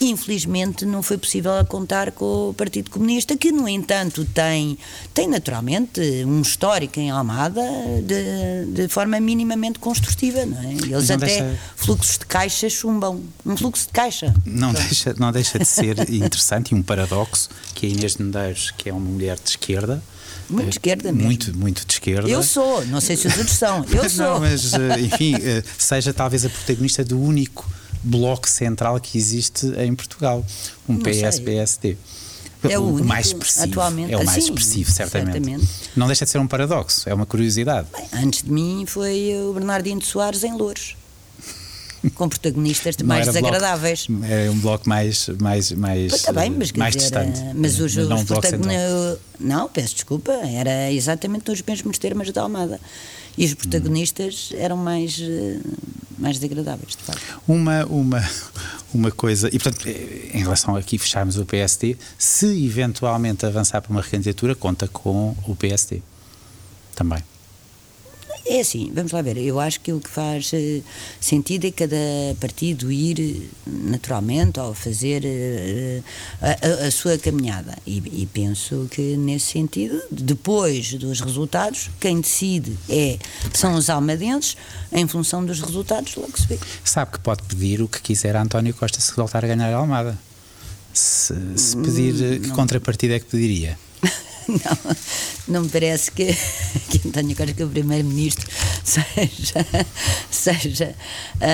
Infelizmente 0.00 0.84
não 0.84 1.02
foi 1.02 1.16
possível 1.16 1.52
contar 1.66 2.12
com 2.12 2.50
o 2.50 2.54
Partido 2.54 2.90
Comunista, 2.90 3.36
que 3.36 3.50
no 3.50 3.66
entanto 3.66 4.24
tem, 4.26 4.78
tem 5.14 5.26
naturalmente 5.26 6.00
um 6.26 6.42
histórico 6.42 7.00
em 7.00 7.10
Almada 7.10 7.62
de, 8.02 8.66
de 8.72 8.88
forma 8.88 9.18
minimamente 9.20 9.78
construtiva, 9.78 10.44
não 10.44 10.58
é? 10.58 10.72
Eles 10.72 11.08
não 11.08 11.16
até 11.16 11.26
deixa... 11.26 11.58
fluxos 11.76 12.18
de 12.18 12.26
caixa 12.26 12.68
chumbam. 12.68 13.22
Um 13.44 13.56
fluxo 13.56 13.86
de 13.86 13.92
caixa. 13.92 14.34
Não 14.44 14.72
deixa, 14.72 15.14
não 15.18 15.32
deixa 15.32 15.58
de 15.58 15.64
ser 15.64 15.98
interessante 16.12 16.72
e 16.72 16.74
um 16.74 16.82
paradoxo 16.82 17.48
que 17.74 17.86
a 17.86 17.88
Inês 17.88 18.16
de 18.16 18.22
Medeiros, 18.22 18.70
que 18.76 18.90
é 18.90 18.92
uma 18.92 19.00
mulher 19.00 19.38
de 19.42 19.50
esquerda, 19.50 20.02
muito 20.50 20.68
de 20.68 20.74
esquerda 20.74 21.12
mesmo. 21.12 21.26
Muito, 21.26 21.56
muito 21.56 21.86
de 21.86 21.92
esquerda. 21.92 22.28
Eu 22.28 22.42
sou, 22.42 22.84
não 22.86 23.00
sei 23.00 23.16
se 23.16 23.28
os 23.28 23.38
outros 23.38 23.56
são. 23.56 23.84
Eu 23.84 24.08
sou. 24.10 24.26
Não, 24.26 24.40
mas, 24.40 24.74
eh, 24.74 25.00
enfim, 25.00 25.36
eh, 25.36 25.62
seja 25.78 26.12
talvez 26.12 26.44
a 26.44 26.50
protagonista 26.50 27.04
do 27.04 27.20
único 27.20 27.64
bloco 28.02 28.48
central 28.48 28.98
que 29.00 29.16
existe 29.18 29.66
em 29.78 29.94
Portugal, 29.94 30.44
um 30.88 30.98
PS-PSD. 30.98 31.96
É 32.68 32.78
o, 32.78 32.96
o 32.96 33.04
mais 33.04 33.28
expressivo. 33.28 33.64
Atualmente, 33.64 34.12
é 34.12 34.16
o 34.16 34.24
mais 34.24 34.38
assim, 34.38 34.48
expressivo, 34.48 34.90
certamente. 34.90 35.32
certamente. 35.32 35.68
Não 35.96 36.06
deixa 36.06 36.24
de 36.24 36.30
ser 36.30 36.38
um 36.38 36.46
paradoxo, 36.46 37.08
é 37.08 37.14
uma 37.14 37.24
curiosidade. 37.24 37.88
Bem, 37.96 38.24
antes 38.24 38.42
de 38.42 38.52
mim 38.52 38.84
foi 38.86 39.34
o 39.48 39.54
Bernardino 39.54 40.00
de 40.00 40.06
Soares 40.06 40.44
em 40.44 40.52
Louros. 40.52 40.96
com 42.14 42.28
protagonistas 42.28 42.96
mais 42.98 43.26
desagradáveis. 43.26 44.06
Bloco, 44.06 44.24
é 44.26 44.50
um 44.50 44.58
bloco 44.58 44.88
mais 44.88 45.28
mais 45.40 45.72
mais, 45.72 46.22
tá 46.22 46.32
bem, 46.32 46.50
mas, 46.50 46.72
mais 46.72 46.94
dizer, 46.94 47.10
distante. 47.10 47.40
Mas 47.54 47.78
os, 47.80 47.96
mas 47.96 48.08
não, 48.08 48.16
os 48.16 48.24
protagonistas 48.24 49.18
não, 49.38 49.68
peço 49.68 49.94
desculpa, 49.94 50.32
era 50.32 50.90
exatamente 50.92 51.48
nos 51.48 51.62
mesmos 51.62 51.98
termos 51.98 52.30
da 52.30 52.42
Almada. 52.42 52.80
E 53.36 53.44
os 53.44 53.54
protagonistas 53.54 54.52
eram 54.56 54.76
mais, 54.76 55.18
eh, 55.20 55.60
mais 56.18 56.38
desagradáveis, 56.38 56.96
de 56.96 57.02
facto. 57.02 57.40
Uma, 57.46 57.84
uma, 57.86 58.30
uma 58.92 59.10
coisa, 59.10 59.48
e 59.48 59.58
portanto, 59.58 59.86
eh, 59.86 60.30
em 60.34 60.40
relação 60.40 60.76
aqui 60.76 60.98
fecharmos 60.98 61.38
o 61.38 61.46
PSD, 61.46 61.96
se 62.18 62.46
eventualmente 62.64 63.46
avançar 63.46 63.80
para 63.80 63.90
uma 63.90 64.02
recandidatura, 64.02 64.54
conta 64.54 64.88
com 64.88 65.36
o 65.46 65.56
PSD 65.56 66.02
também. 66.94 67.22
É 68.46 68.60
assim, 68.60 68.90
vamos 68.94 69.12
lá 69.12 69.22
ver. 69.22 69.36
Eu 69.36 69.60
acho 69.60 69.80
que 69.80 69.92
o 69.92 70.00
que 70.00 70.08
faz 70.08 70.52
uh, 70.52 70.82
sentido 71.20 71.66
é 71.66 71.70
cada 71.70 71.96
partido 72.40 72.90
ir 72.90 73.50
naturalmente 73.66 74.58
ao 74.58 74.74
fazer 74.74 75.22
uh, 75.24 76.04
a, 76.40 76.86
a, 76.86 76.90
sua 76.90 77.18
caminhada. 77.18 77.76
E, 77.86 77.98
e, 77.98 78.26
penso 78.32 78.88
que 78.90 79.16
nesse 79.16 79.52
sentido, 79.52 80.00
depois 80.10 80.94
dos 80.94 81.20
resultados, 81.20 81.90
quem 82.00 82.20
decide 82.20 82.76
é, 82.88 83.18
são 83.52 83.74
os 83.74 83.90
almadenses, 83.90 84.56
em 84.92 85.06
função 85.06 85.44
dos 85.44 85.60
resultados, 85.60 86.16
logo 86.16 86.36
se 86.36 86.46
vê. 86.46 86.58
Sabe 86.84 87.12
que 87.12 87.20
pode 87.20 87.42
pedir 87.42 87.82
o 87.82 87.88
que 87.88 88.00
quiser 88.00 88.36
a 88.36 88.42
António 88.42 88.74
Costa 88.74 89.00
se 89.00 89.14
voltar 89.14 89.44
a 89.44 89.48
ganhar 89.48 89.72
a 89.72 89.76
Almada. 89.76 90.18
Se, 90.92 91.34
se 91.56 91.76
pedir, 91.76 92.14
hum, 92.14 92.42
que 92.42 92.50
contrapartida 92.50 93.14
é 93.14 93.20
que 93.20 93.26
pediria? 93.26 93.78
não, 94.50 94.96
não 95.48 95.62
me 95.62 95.68
parece 95.68 96.10
que, 96.10 96.26
que 96.90 97.08
António 97.08 97.36
Costa, 97.36 97.52
que 97.54 97.62
é 97.62 97.64
o 97.64 97.68
Primeiro-Ministro, 97.68 98.46
seja. 98.84 99.66
seja 100.30 100.94
uh, 101.36 101.44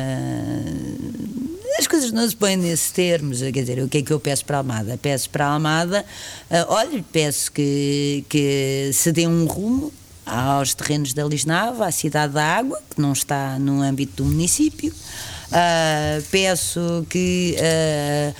uh, 0.00 1.54
as 1.78 1.88
coisas 1.88 2.12
não 2.12 2.28
se 2.28 2.36
põem 2.36 2.56
nesses 2.56 2.90
termos. 2.92 3.40
Quer 3.40 3.50
dizer, 3.50 3.82
o 3.82 3.88
que 3.88 3.98
é 3.98 4.02
que 4.02 4.12
eu 4.12 4.20
peço 4.20 4.44
para 4.44 4.58
a 4.58 4.60
Almada? 4.60 4.98
Peço 5.00 5.28
para 5.28 5.46
a 5.46 5.52
Almada, 5.54 6.04
uh, 6.50 6.72
olha, 6.72 7.04
peço 7.12 7.50
que, 7.50 8.24
que 8.28 8.90
se 8.92 9.10
dê 9.12 9.26
um 9.26 9.44
rumo 9.46 9.92
aos 10.24 10.74
terrenos 10.74 11.12
da 11.12 11.24
Lisnava, 11.24 11.86
à 11.86 11.92
Cidade 11.92 12.32
da 12.32 12.44
Água, 12.44 12.80
que 12.88 13.00
não 13.00 13.12
está 13.12 13.58
no 13.58 13.82
âmbito 13.82 14.22
do 14.22 14.24
município. 14.24 14.92
Uh, 15.48 16.22
peço 16.30 17.06
que 17.08 17.56
uh, 17.58 18.34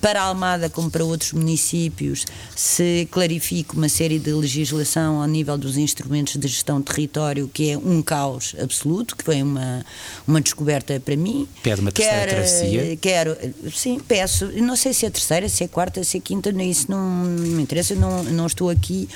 para 0.00 0.22
a 0.22 0.24
Almada, 0.24 0.68
como 0.68 0.90
para 0.90 1.04
outros 1.04 1.32
municípios, 1.32 2.24
se 2.54 3.08
clarifique 3.10 3.74
uma 3.74 3.88
série 3.88 4.18
de 4.18 4.32
legislação 4.32 5.20
ao 5.20 5.28
nível 5.28 5.56
dos 5.56 5.76
instrumentos 5.76 6.36
de 6.36 6.48
gestão 6.48 6.78
de 6.78 6.84
território, 6.84 7.48
que 7.52 7.70
é 7.70 7.78
um 7.78 8.02
caos 8.02 8.54
absoluto, 8.60 9.16
que 9.16 9.24
foi 9.24 9.42
uma, 9.42 9.84
uma 10.26 10.40
descoberta 10.40 10.98
para 11.00 11.16
mim. 11.16 11.48
Pede 11.62 11.80
uma 11.80 11.92
terceira 11.92 12.20
Quer, 12.20 12.30
travessia? 12.30 12.96
Quero, 12.96 13.36
sim, 13.72 14.00
peço. 14.00 14.46
Não 14.62 14.76
sei 14.76 14.92
se 14.92 15.06
é 15.06 15.10
terceira, 15.10 15.48
se 15.48 15.64
é 15.64 15.68
quarta, 15.68 16.02
se 16.04 16.18
é 16.18 16.20
quinta, 16.20 16.50
isso 16.62 16.90
não, 16.90 17.24
me 17.24 17.62
interessa, 17.62 17.94
não, 17.94 18.22
não 18.24 18.46
estou 18.46 18.70
aqui 18.70 19.08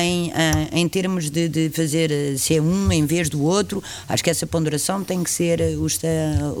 em, 0.00 0.30
em, 0.30 0.80
em 0.80 0.88
termos 0.88 1.30
de, 1.30 1.48
de, 1.48 1.70
fazer 1.70 2.38
se 2.38 2.56
é 2.56 2.60
um 2.60 2.90
em 2.92 3.06
vez 3.06 3.28
do 3.28 3.42
outro. 3.42 3.82
Acho 4.08 4.22
que 4.22 4.30
essa 4.30 4.46
ponderação 4.46 5.02
tem 5.02 5.22
que 5.22 5.30
ser 5.30 5.60
o, 5.76 5.86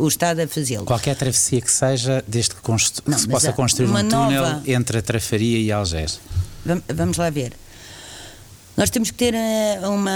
o 0.02 0.08
Estado 0.08 0.40
a 0.40 0.48
fazê-lo. 0.48 0.84
Qualquer 0.84 1.16
travessia 1.16 1.60
que 1.60 1.70
seja, 1.70 2.24
desde 2.26 2.54
que, 2.54 2.62
que 2.62 3.20
se 3.20 3.28
possa 3.28 3.43
possa 3.52 3.56
construir 3.56 3.86
um 3.88 4.08
túnel 4.08 4.42
nova... 4.42 4.62
entre 4.66 4.98
a 4.98 5.02
Trafaria 5.02 5.58
e 5.58 5.72
Algés. 5.72 6.20
Vamos 6.88 7.16
lá 7.16 7.30
ver. 7.30 7.52
Nós 8.76 8.90
temos 8.90 9.10
que 9.12 9.16
ter 9.16 9.34
eh, 9.34 9.78
uma, 9.84 10.10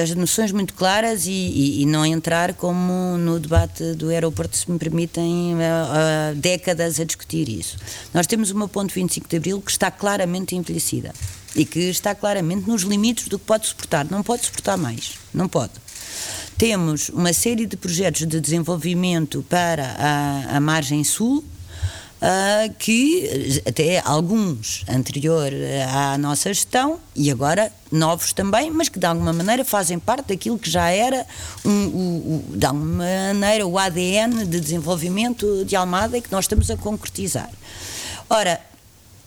as 0.00 0.14
noções 0.14 0.52
muito 0.52 0.74
claras 0.74 1.26
e, 1.26 1.30
e, 1.30 1.82
e, 1.82 1.86
não 1.86 2.06
entrar 2.06 2.54
como 2.54 3.18
no 3.18 3.40
debate 3.40 3.94
do 3.94 4.10
aeroporto, 4.10 4.56
se 4.56 4.70
me 4.70 4.78
permitem, 4.78 5.54
uh, 5.54 5.58
uh, 5.58 6.34
décadas 6.36 7.00
a 7.00 7.04
discutir 7.04 7.48
isso. 7.48 7.76
Nós 8.14 8.28
temos 8.28 8.52
uma 8.52 8.68
ponte 8.68 8.94
25 8.94 9.28
de 9.28 9.36
Abril 9.36 9.60
que 9.60 9.72
está 9.72 9.90
claramente 9.90 10.54
envelhecida 10.54 11.12
e 11.56 11.64
que 11.64 11.80
está 11.80 12.14
claramente 12.14 12.68
nos 12.68 12.82
limites 12.82 13.26
do 13.26 13.40
que 13.40 13.44
pode 13.44 13.66
suportar. 13.66 14.06
Não 14.08 14.22
pode 14.22 14.46
suportar 14.46 14.76
mais. 14.76 15.14
Não 15.34 15.48
pode. 15.48 15.72
Temos 16.56 17.08
uma 17.08 17.32
série 17.32 17.66
de 17.66 17.76
projetos 17.76 18.24
de 18.24 18.40
desenvolvimento 18.40 19.44
para 19.48 19.96
a, 19.98 20.56
a 20.58 20.60
margem 20.60 21.02
sul, 21.02 21.42
uh, 22.20 22.74
que 22.78 23.62
até 23.66 24.00
alguns 24.04 24.84
anterior 24.88 25.50
à 25.92 26.16
nossa 26.18 26.52
gestão 26.52 26.98
e 27.14 27.30
agora 27.30 27.72
novos 27.90 28.32
também, 28.32 28.70
mas 28.70 28.88
que 28.88 28.98
de 28.98 29.06
alguma 29.06 29.32
maneira 29.32 29.64
fazem 29.64 29.98
parte 29.98 30.28
daquilo 30.28 30.58
que 30.58 30.70
já 30.70 30.90
era 30.90 31.26
um, 31.64 31.70
um, 31.70 32.44
de 32.56 32.66
alguma 32.66 33.04
maneira 33.34 33.66
o 33.66 33.78
ADN 33.78 34.46
de 34.46 34.60
desenvolvimento 34.60 35.64
de 35.64 35.74
Almada 35.74 36.16
e 36.16 36.22
que 36.22 36.30
nós 36.30 36.44
estamos 36.44 36.70
a 36.70 36.76
concretizar. 36.76 37.50
Ora, 38.28 38.60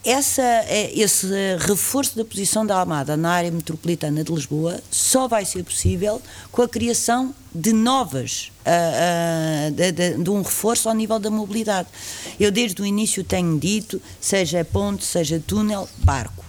essa, 0.04 0.42
é, 0.42 0.92
esse 1.00 1.28
reforço 1.60 2.18
da 2.18 2.26
posição 2.26 2.66
da 2.66 2.78
Almada 2.78 3.16
na 3.16 3.32
área 3.32 3.52
metropolitana 3.52 4.24
de 4.24 4.32
Lisboa 4.32 4.80
só 4.92 5.28
vai 5.28 5.46
ser 5.46 5.64
possível 5.64 6.22
com 6.52 6.62
a 6.62 6.68
criação 6.68 7.34
de 7.56 7.72
novas, 7.72 8.52
uh, 8.66 9.70
uh, 9.70 9.72
de, 9.72 9.92
de, 9.92 10.24
de, 10.24 10.30
um 10.30 10.42
reforço 10.42 10.90
ao 10.90 10.96
nível 10.96 11.20
da 11.20 11.30
mobilidade. 11.30 11.88
Eu 12.40 12.52
desde 12.52 12.82
o 12.82 12.86
início 12.86 13.24
tenho 13.24 13.58
dito, 13.60 14.02
seja 14.20 14.66
ponte, 14.66 15.06
seja 15.06 15.42
túnel, 15.46 15.88
barco 16.00 16.43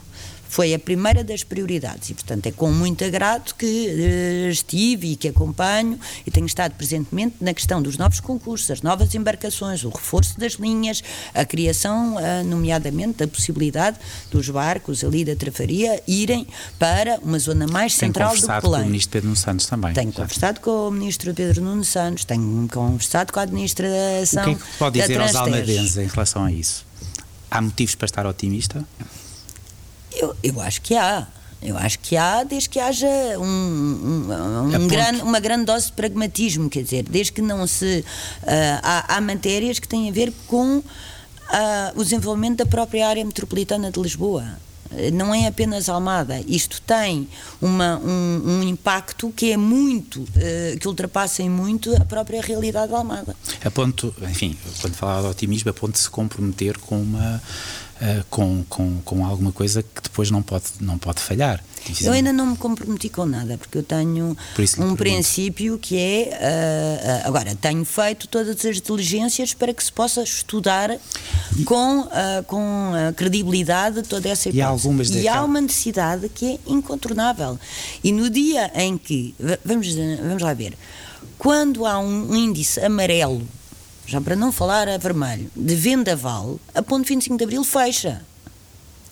foi 0.55 0.73
a 0.73 0.79
primeira 0.79 1.25
das 1.25 1.43
prioridades 1.43 2.11
e, 2.11 2.15
portanto, 2.15 2.47
é 2.47 2.53
com 2.53 2.71
muito 2.71 3.05
agrado 3.05 3.53
que 3.57 3.67
uh, 3.67 4.49
estive 4.49 5.11
e 5.11 5.17
que 5.17 5.27
acompanho 5.27 5.99
e 6.25 6.31
tenho 6.31 6.47
estado 6.47 6.77
presentemente 6.77 7.39
na 7.41 7.53
questão 7.53 7.83
dos 7.83 7.99
novos 7.99 8.21
concursos, 8.21 8.71
as 8.71 8.81
novas 8.81 9.13
embarcações, 9.17 9.83
o 9.83 9.89
reforço 9.89 10.39
das 10.39 10.53
linhas, 10.53 11.03
a 11.35 11.45
criação, 11.45 12.15
uh, 12.15 12.45
nomeadamente, 12.45 13.19
da 13.19 13.27
possibilidade 13.27 13.99
dos 14.31 14.49
barcos 14.49 15.03
ali 15.03 15.25
da 15.25 15.35
Trafaria 15.35 16.01
irem 16.07 16.47
para 16.79 17.19
uma 17.21 17.41
zona 17.41 17.67
mais 17.67 17.93
central 17.93 18.37
do 18.37 18.47
plano. 18.47 18.63
com 18.63 18.83
o 18.83 18.87
Ministro 18.87 19.11
Pedro 19.11 19.25
Nuno 19.25 19.37
Santos 19.37 19.67
também. 19.67 19.93
Tenho 19.93 20.13
já. 20.13 20.17
conversado 20.19 20.61
com 20.61 20.87
o 20.87 20.91
Ministro 20.93 21.35
Pedro 21.35 21.63
Nuno 21.63 21.85
Santos, 21.85 22.25
tenho 22.25 22.69
conversado 22.73 23.33
com 23.33 23.41
a 23.41 23.43
Administração. 23.43 24.43
O 24.43 24.47
que 24.47 24.51
é 24.53 24.55
que 24.55 24.79
pode 24.79 25.01
dizer 25.01 25.21
aos 25.21 25.35
almadenses 25.35 25.97
em 25.97 26.07
relação 26.07 26.45
a 26.45 26.53
isso? 26.53 26.87
Há 27.51 27.61
motivos 27.61 27.97
para 27.97 28.07
estar 28.07 28.25
otimista? 28.25 28.85
Eu, 30.25 30.37
eu 30.43 30.61
acho 30.61 30.81
que 30.81 30.95
há. 30.95 31.27
Eu 31.63 31.79
acho 31.79 31.99
que 32.01 32.15
há, 32.15 32.45
desde 32.45 32.69
que 32.69 32.79
haja 32.79 33.07
um, 33.39 33.43
um, 33.43 34.75
um 34.75 34.87
gran, 34.87 35.23
uma 35.23 35.41
grande 35.41 35.65
dose 35.65 35.87
de 35.87 35.93
pragmatismo, 35.93 36.69
quer 36.69 36.83
dizer, 36.83 37.05
desde 37.05 37.33
que 37.33 37.41
não 37.41 37.67
se. 37.67 38.05
Uh, 38.43 38.81
há, 38.83 39.17
há, 39.17 39.21
matérias 39.21 39.79
que 39.79 39.89
têm 39.89 40.11
a 40.11 40.13
ver 40.13 40.31
com 40.47 40.77
uh, 40.77 40.85
o 41.95 42.05
desenvolvimento 42.05 42.59
da 42.59 42.67
própria 42.67 43.09
área 43.09 43.25
metropolitana 43.25 43.91
de 43.91 43.99
Lisboa. 43.99 44.45
Não 45.13 45.35
é 45.35 45.49
apenas 45.49 45.89
Almada, 45.89 46.41
isto 46.47 46.81
tem 46.83 47.27
uma, 47.61 47.99
um, 47.99 48.43
um, 48.45 48.63
impacto 48.63 49.33
que 49.35 49.51
é 49.51 49.57
muito, 49.57 50.21
uh, 50.21 50.79
que 50.79 50.87
ultrapassa 50.87 51.43
em 51.43 51.51
muito 51.51 51.97
a 51.97 52.05
própria 52.05 52.41
realidade 52.41 52.89
de 52.89 52.95
Almada. 52.95 53.35
A 53.65 53.71
ponto, 53.73 54.15
enfim, 54.23 54.57
quando 54.81 54.95
falava 54.95 55.23
de 55.23 55.29
otimismo, 55.29 55.71
a 55.71 55.75
ponto 55.75 55.95
de 55.95 55.99
se 55.99 56.11
comprometer 56.11 56.79
com 56.79 57.01
uma 57.01 57.43
uh, 58.01 58.25
com, 58.31 58.65
com, 58.69 59.01
com 59.05 59.27
alguma 59.27 59.53
coisa 59.53 59.83
que 59.83 60.03
depois 60.03 60.31
não 60.31 60.43
pode, 60.43 60.65
não 60.81 60.99
pode 60.99 61.21
falhar. 61.21 61.63
Eu 62.01 62.13
ainda 62.13 62.33
não 62.33 62.47
me 62.47 62.57
comprometi 62.57 63.11
com 63.11 63.27
nada, 63.27 63.59
porque 63.59 63.77
eu 63.77 63.83
tenho 63.83 64.37
um 64.79 64.97
princípio 64.97 65.79
que 65.79 65.99
é. 65.99 67.23
Uh, 67.25 67.29
agora, 67.29 67.55
tenho 67.55 67.85
feito 67.85 68.27
todas 68.27 68.65
as 68.65 68.81
diligências 68.81 69.53
para 69.53 69.75
que 69.75 69.85
se 69.85 69.93
possa 69.93 70.23
estudar 70.23 70.99
com, 71.67 72.01
uh, 72.01 72.43
com 72.47 72.93
credibilidade 73.17 74.03
toda 74.03 74.31
essa 74.31 74.49
hipótese. 74.49 74.59
E 74.59 74.63
há, 74.63 74.69
algumas 74.69 75.11
e 75.11 75.29
há 75.29 75.45
uma 75.45 75.61
necessidade 75.61 76.29
que 76.31 76.55
é 76.55 76.59
incontornável. 76.67 77.59
E 78.03 78.13
no 78.13 78.31
dia 78.31 78.71
em 78.75 78.97
que. 78.97 79.35
Vamos, 79.65 79.95
vamos 79.95 80.43
lá 80.43 80.55
ver. 80.55 80.75
Quando 81.37 81.85
há 81.85 81.99
um 81.99 82.35
índice 82.35 82.81
amarelo 82.81 83.47
já 84.07 84.21
para 84.21 84.37
não 84.37 84.53
falar 84.53 84.89
a 84.89 84.99
vermelho, 84.99 85.51
de 85.55 85.75
vendaval, 85.75 86.59
a 86.75 86.83
ponto 86.83 87.07
25 87.07 87.37
de 87.37 87.45
Abril 87.45 87.65
fecha. 87.65 88.25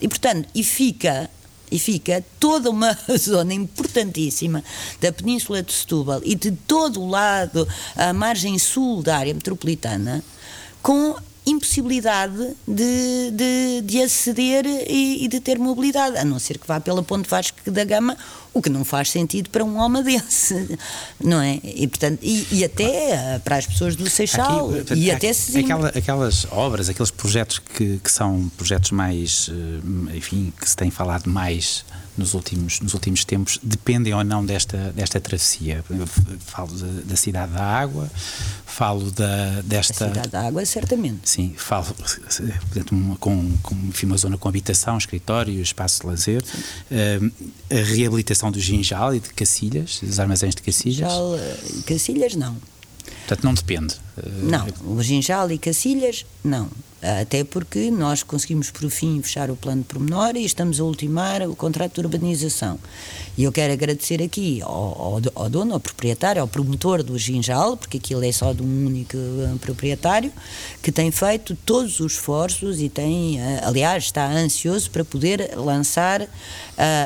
E, 0.00 0.08
portanto, 0.08 0.48
e 0.54 0.62
fica, 0.62 1.30
e 1.70 1.78
fica 1.78 2.24
toda 2.38 2.70
uma 2.70 2.96
zona 3.16 3.54
importantíssima 3.54 4.62
da 5.00 5.12
Península 5.12 5.62
de 5.62 5.72
Setúbal 5.72 6.20
e 6.24 6.34
de 6.34 6.50
todo 6.50 7.00
o 7.00 7.08
lado, 7.08 7.66
a 7.96 8.12
margem 8.12 8.58
sul 8.58 9.02
da 9.02 9.16
área 9.16 9.32
metropolitana, 9.32 10.22
com 10.82 11.16
impossibilidade 11.44 12.54
de, 12.66 13.30
de, 13.32 13.82
de 13.84 14.02
aceder 14.02 14.64
e, 14.66 15.24
e, 15.24 15.28
de 15.28 15.40
ter 15.40 15.58
mobilidade, 15.58 16.16
a 16.16 16.24
não 16.24 16.38
ser 16.38 16.58
que 16.58 16.66
vá 16.66 16.80
pela 16.80 17.02
Ponte 17.02 17.28
Vasco 17.28 17.70
da 17.70 17.84
Gama, 17.84 18.16
o 18.54 18.62
que 18.62 18.70
não 18.70 18.84
faz 18.84 19.10
sentido 19.10 19.50
para 19.50 19.64
um 19.64 20.02
desse, 20.02 20.78
não 21.22 21.40
é? 21.40 21.58
E, 21.64 21.86
portanto, 21.88 22.20
e, 22.22 22.46
e 22.52 22.64
até 22.64 23.10
eh, 23.10 23.40
para 23.42 23.56
as 23.56 23.66
pessoas 23.66 23.96
do 23.96 24.08
Seixal, 24.08 24.70
Aqui, 24.70 24.94
e 24.94 25.10
até 25.10 25.32
aquela, 25.58 25.88
Aquelas 25.88 26.46
obras, 26.52 26.88
aqueles 26.88 27.10
projetos 27.10 27.58
que, 27.58 27.98
que 27.98 28.12
são 28.12 28.50
projetos 28.56 28.92
mais, 28.92 29.50
eh, 29.50 30.16
enfim, 30.16 30.52
que 30.58 30.68
se 30.68 30.76
tem 30.76 30.90
falado 30.90 31.28
mais 31.28 31.84
nos 32.16 32.34
últimos, 32.34 32.80
nos 32.80 32.94
últimos 32.94 33.24
tempos 33.24 33.58
dependem 33.62 34.12
ou 34.14 34.22
não 34.22 34.44
desta, 34.44 34.92
desta 34.92 35.20
travessia. 35.20 35.84
Falo 36.40 36.72
da, 36.74 37.02
da 37.04 37.16
cidade 37.16 37.52
da 37.52 37.62
água, 37.62 38.10
falo 38.66 39.10
da, 39.10 39.60
desta. 39.62 40.06
A 40.06 40.08
cidade 40.08 40.28
da 40.28 40.46
água, 40.46 40.64
certamente. 40.64 41.28
Sim, 41.28 41.54
falo 41.56 41.94
portanto, 41.94 43.16
com, 43.18 43.52
com 43.62 43.74
enfim, 43.88 44.06
uma 44.06 44.16
zona 44.16 44.36
com 44.36 44.48
habitação, 44.48 44.98
escritório, 44.98 45.60
espaço 45.60 46.00
de 46.00 46.06
lazer, 46.06 46.42
uh, 46.42 47.32
a 47.70 47.82
reabilitação 47.82 48.50
do 48.50 48.60
Ginjal 48.60 49.14
e 49.14 49.20
de 49.20 49.32
Cacilhas, 49.32 50.00
dos 50.02 50.20
armazéns 50.20 50.54
de 50.54 50.62
Cacilhas. 50.62 51.10
Ginjal 51.10 51.36
eh, 51.36 51.58
Cacilhas, 51.86 52.34
não. 52.34 52.56
Portanto, 53.26 53.44
não 53.44 53.54
depende. 53.54 53.96
Não, 54.42 54.66
o 54.84 55.02
Ginjal 55.02 55.50
e 55.50 55.58
Cacilhas, 55.58 56.26
não. 56.44 56.68
Até 57.20 57.42
porque 57.42 57.90
nós 57.90 58.22
conseguimos, 58.22 58.70
por 58.70 58.88
fim, 58.88 59.20
fechar 59.20 59.50
o 59.50 59.56
plano 59.56 59.82
de 59.82 59.88
pormenor 59.88 60.36
e 60.36 60.44
estamos 60.44 60.78
a 60.78 60.84
ultimar 60.84 61.42
o 61.42 61.56
contrato 61.56 61.94
de 61.94 62.00
urbanização. 62.06 62.78
E 63.36 63.42
eu 63.42 63.50
quero 63.50 63.72
agradecer 63.72 64.22
aqui 64.22 64.62
ao, 64.62 64.70
ao, 64.70 65.20
ao 65.34 65.50
dono, 65.50 65.74
ao 65.74 65.80
proprietário, 65.80 66.40
ao 66.40 66.46
promotor 66.46 67.02
do 67.02 67.18
Ginjal, 67.18 67.76
porque 67.76 67.96
aquilo 67.96 68.24
é 68.24 68.30
só 68.30 68.52
de 68.52 68.62
um 68.62 68.86
único 68.86 69.16
eh, 69.16 69.56
proprietário, 69.60 70.30
que 70.80 70.92
tem 70.92 71.10
feito 71.10 71.56
todos 71.66 71.98
os 71.98 72.12
esforços 72.12 72.80
e 72.80 72.88
tem, 72.88 73.40
eh, 73.40 73.60
aliás, 73.64 74.04
está 74.04 74.30
ansioso 74.30 74.88
para 74.88 75.04
poder 75.04 75.56
lançar 75.56 76.22
uh, 76.22 76.28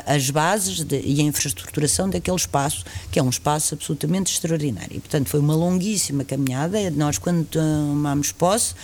as 0.04 0.28
bases 0.28 0.85
de, 0.85 1.00
e 1.00 1.20
a 1.20 1.23
infraestruturação 1.23 2.11
daquele 2.11 2.37
espaço, 2.37 2.85
que 3.11 3.18
é 3.18 3.23
um 3.23 3.30
espaço 3.30 3.75
absolutamente 3.75 4.30
extraordinário. 4.30 4.96
E, 4.96 5.00
portanto, 5.00 5.28
foi 5.28 5.40
uma 5.40 5.54
longuíssima 5.54 6.15
caminhada. 6.25 6.90
Nós, 6.90 7.18
quando 7.18 7.44
tomámos 7.44 8.32
posse, 8.32 8.75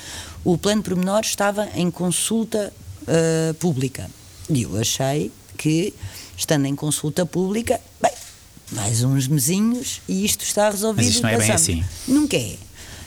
o 0.45 0.57
plano 0.59 0.83
pormenor 0.83 1.21
estava 1.21 1.69
em 1.75 1.91
consulta 1.91 2.73
uh, 3.03 3.55
pública. 3.55 4.09
E 4.49 4.63
eu 4.63 4.79
achei 4.79 5.31
que, 5.57 5.95
estando 6.37 6.67
em 6.67 6.75
consulta 6.75 7.25
pública, 7.25 7.81
bem, 8.01 8.13
mais 8.73 9.03
uns 9.03 9.29
mesinhos 9.29 10.01
e 10.09 10.25
isto 10.25 10.43
está 10.43 10.71
resolvido. 10.71 11.05
Mas 11.05 11.15
isto 11.15 11.23
não 11.23 11.31
é 11.31 11.39
bem 11.39 11.51
assim. 11.51 11.85
Nunca 12.09 12.37
é. 12.37 12.57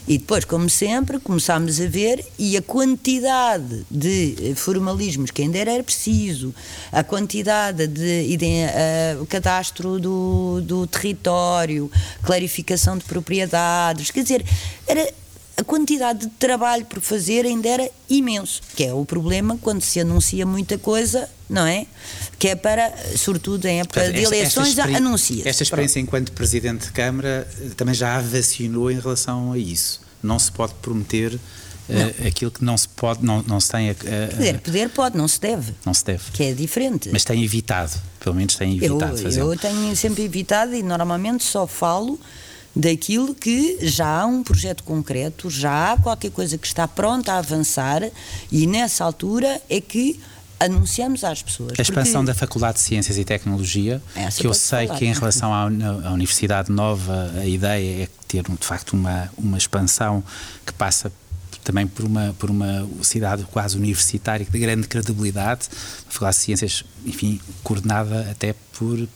E 0.07 0.19
depois, 0.19 0.45
como 0.45 0.69
sempre, 0.69 1.19
começámos 1.19 1.81
a 1.81 1.87
ver 1.87 2.23
e 2.37 2.55
a 2.55 2.61
quantidade 2.61 3.85
de 3.89 4.53
formalismos 4.55 5.31
que 5.31 5.41
ainda 5.41 5.57
era 5.57 5.83
preciso, 5.83 6.53
a 6.91 7.03
quantidade 7.03 7.87
de, 7.87 8.37
de 8.37 8.45
uh, 8.45 9.25
cadastro 9.25 9.99
do, 9.99 10.61
do 10.61 10.85
território, 10.85 11.89
clarificação 12.23 12.97
de 12.97 13.03
propriedades, 13.03 14.11
quer 14.11 14.21
dizer, 14.21 14.45
era 14.87 15.11
a 15.57 15.63
quantidade 15.63 16.25
de 16.25 16.31
trabalho 16.33 16.85
por 16.85 16.99
fazer 16.99 17.45
ainda 17.45 17.67
era 17.67 17.89
imenso, 18.09 18.61
que 18.75 18.83
é 18.83 18.93
o 18.93 19.05
problema 19.05 19.57
quando 19.61 19.81
se 19.81 19.99
anuncia 19.99 20.45
muita 20.45 20.77
coisa, 20.77 21.29
não 21.49 21.65
é? 21.65 21.85
Que 22.37 22.49
é 22.49 22.55
para, 22.55 22.93
sobretudo 23.17 23.65
em 23.65 23.79
época 23.79 24.01
Portanto, 24.01 24.15
de 24.15 24.23
eleições, 24.23 24.77
anuncia-se. 24.77 25.47
Esta 25.47 25.63
experiência 25.63 26.01
Pronto. 26.01 26.07
enquanto 26.07 26.31
Presidente 26.33 26.87
de 26.87 26.91
Câmara 26.91 27.47
eh, 27.61 27.69
também 27.77 27.95
já 27.95 28.17
a 28.17 28.21
vacinou 28.21 28.91
em 28.91 28.99
relação 28.99 29.53
a 29.53 29.57
isso. 29.57 30.01
Não 30.21 30.37
se 30.37 30.51
pode 30.51 30.73
prometer 30.81 31.35
uh, 31.35 32.27
aquilo 32.27 32.51
que 32.51 32.63
não 32.63 32.75
se 32.75 32.89
pode, 32.89 33.23
não, 33.23 33.41
não 33.43 33.59
se 33.59 33.71
tem 33.71 33.89
a, 33.89 33.93
uh, 33.93 33.95
Poder, 34.31 34.59
poder 34.59 34.89
pode, 34.89 35.17
não 35.17 35.27
se 35.27 35.39
deve. 35.39 35.73
Não 35.85 35.93
se 35.93 36.03
deve. 36.03 36.31
Que 36.33 36.43
é 36.45 36.53
diferente. 36.53 37.09
Mas 37.13 37.23
tem 37.23 37.43
evitado, 37.43 37.93
pelo 38.19 38.35
menos 38.35 38.55
tem 38.55 38.75
evitado 38.75 39.17
eu, 39.17 39.23
fazer. 39.23 39.39
Eu 39.39 39.57
tenho 39.57 39.95
sempre 39.95 40.23
evitado 40.23 40.73
e 40.75 40.83
normalmente 40.83 41.43
só 41.43 41.65
falo 41.67 42.19
daquilo 42.75 43.33
que 43.33 43.77
já 43.81 44.21
há 44.21 44.25
um 44.25 44.43
projeto 44.43 44.83
concreto, 44.83 45.49
já 45.49 45.93
há 45.93 45.97
qualquer 45.97 46.31
coisa 46.31 46.57
que 46.57 46.67
está 46.67 46.87
pronta 46.87 47.33
a 47.33 47.37
avançar 47.37 48.01
e 48.51 48.67
nessa 48.67 49.03
altura 49.05 49.61
é 49.69 49.79
que 49.79 50.19
anunciamos 50.59 51.23
às 51.23 51.41
pessoas. 51.41 51.73
A 51.77 51.81
expansão 51.81 52.23
da 52.23 52.33
Faculdade 52.33 52.77
de 52.77 52.83
Ciências 52.83 53.17
e 53.17 53.23
Tecnologia, 53.23 54.01
que 54.37 54.47
eu 54.47 54.53
sei 54.53 54.87
falar, 54.87 54.99
que 54.99 55.05
em 55.05 55.13
relação 55.13 55.53
à, 55.53 55.63
à, 55.63 56.11
Universidade 56.11 56.71
Nova 56.71 57.31
a 57.37 57.45
ideia 57.45 58.03
é 58.03 58.09
ter 58.27 58.43
de 58.43 58.65
facto 58.65 58.93
uma, 58.93 59.29
uma 59.37 59.57
expansão 59.57 60.23
que 60.65 60.73
passa 60.73 61.11
também 61.63 61.87
por 61.87 62.05
uma, 62.05 62.35
por 62.37 62.49
uma 62.49 62.87
cidade 63.01 63.43
quase 63.51 63.75
universitária 63.75 64.45
de 64.45 64.59
grande 64.59 64.87
credibilidade, 64.87 65.67
a 66.07 66.11
Faculdade 66.11 66.37
de 66.37 66.43
Ciências, 66.43 66.83
enfim, 67.05 67.41
coordenada 67.63 68.29
até 68.29 68.53
por 68.77 69.07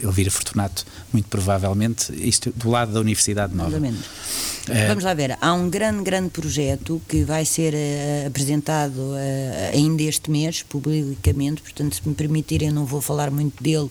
Elvira 0.00 0.30
Fortunato, 0.30 0.84
muito 1.12 1.28
provavelmente, 1.28 2.12
isto 2.12 2.52
do 2.54 2.70
lado 2.70 2.92
da 2.92 3.00
Universidade 3.00 3.54
Nova. 3.54 3.80
É... 4.68 4.88
Vamos 4.88 5.04
lá 5.04 5.14
ver, 5.14 5.38
há 5.40 5.52
um 5.52 5.70
grande, 5.70 6.02
grande 6.02 6.30
projeto 6.30 7.00
que 7.08 7.22
vai 7.22 7.44
ser 7.44 7.72
uh, 7.72 8.26
apresentado 8.26 8.98
uh, 8.98 9.72
ainda 9.72 10.02
este 10.02 10.30
mês, 10.30 10.62
publicamente, 10.62 11.62
portanto, 11.62 11.96
se 11.96 12.08
me 12.08 12.14
permitirem, 12.14 12.70
não 12.70 12.84
vou 12.84 13.00
falar 13.00 13.30
muito 13.30 13.62
dele, 13.62 13.88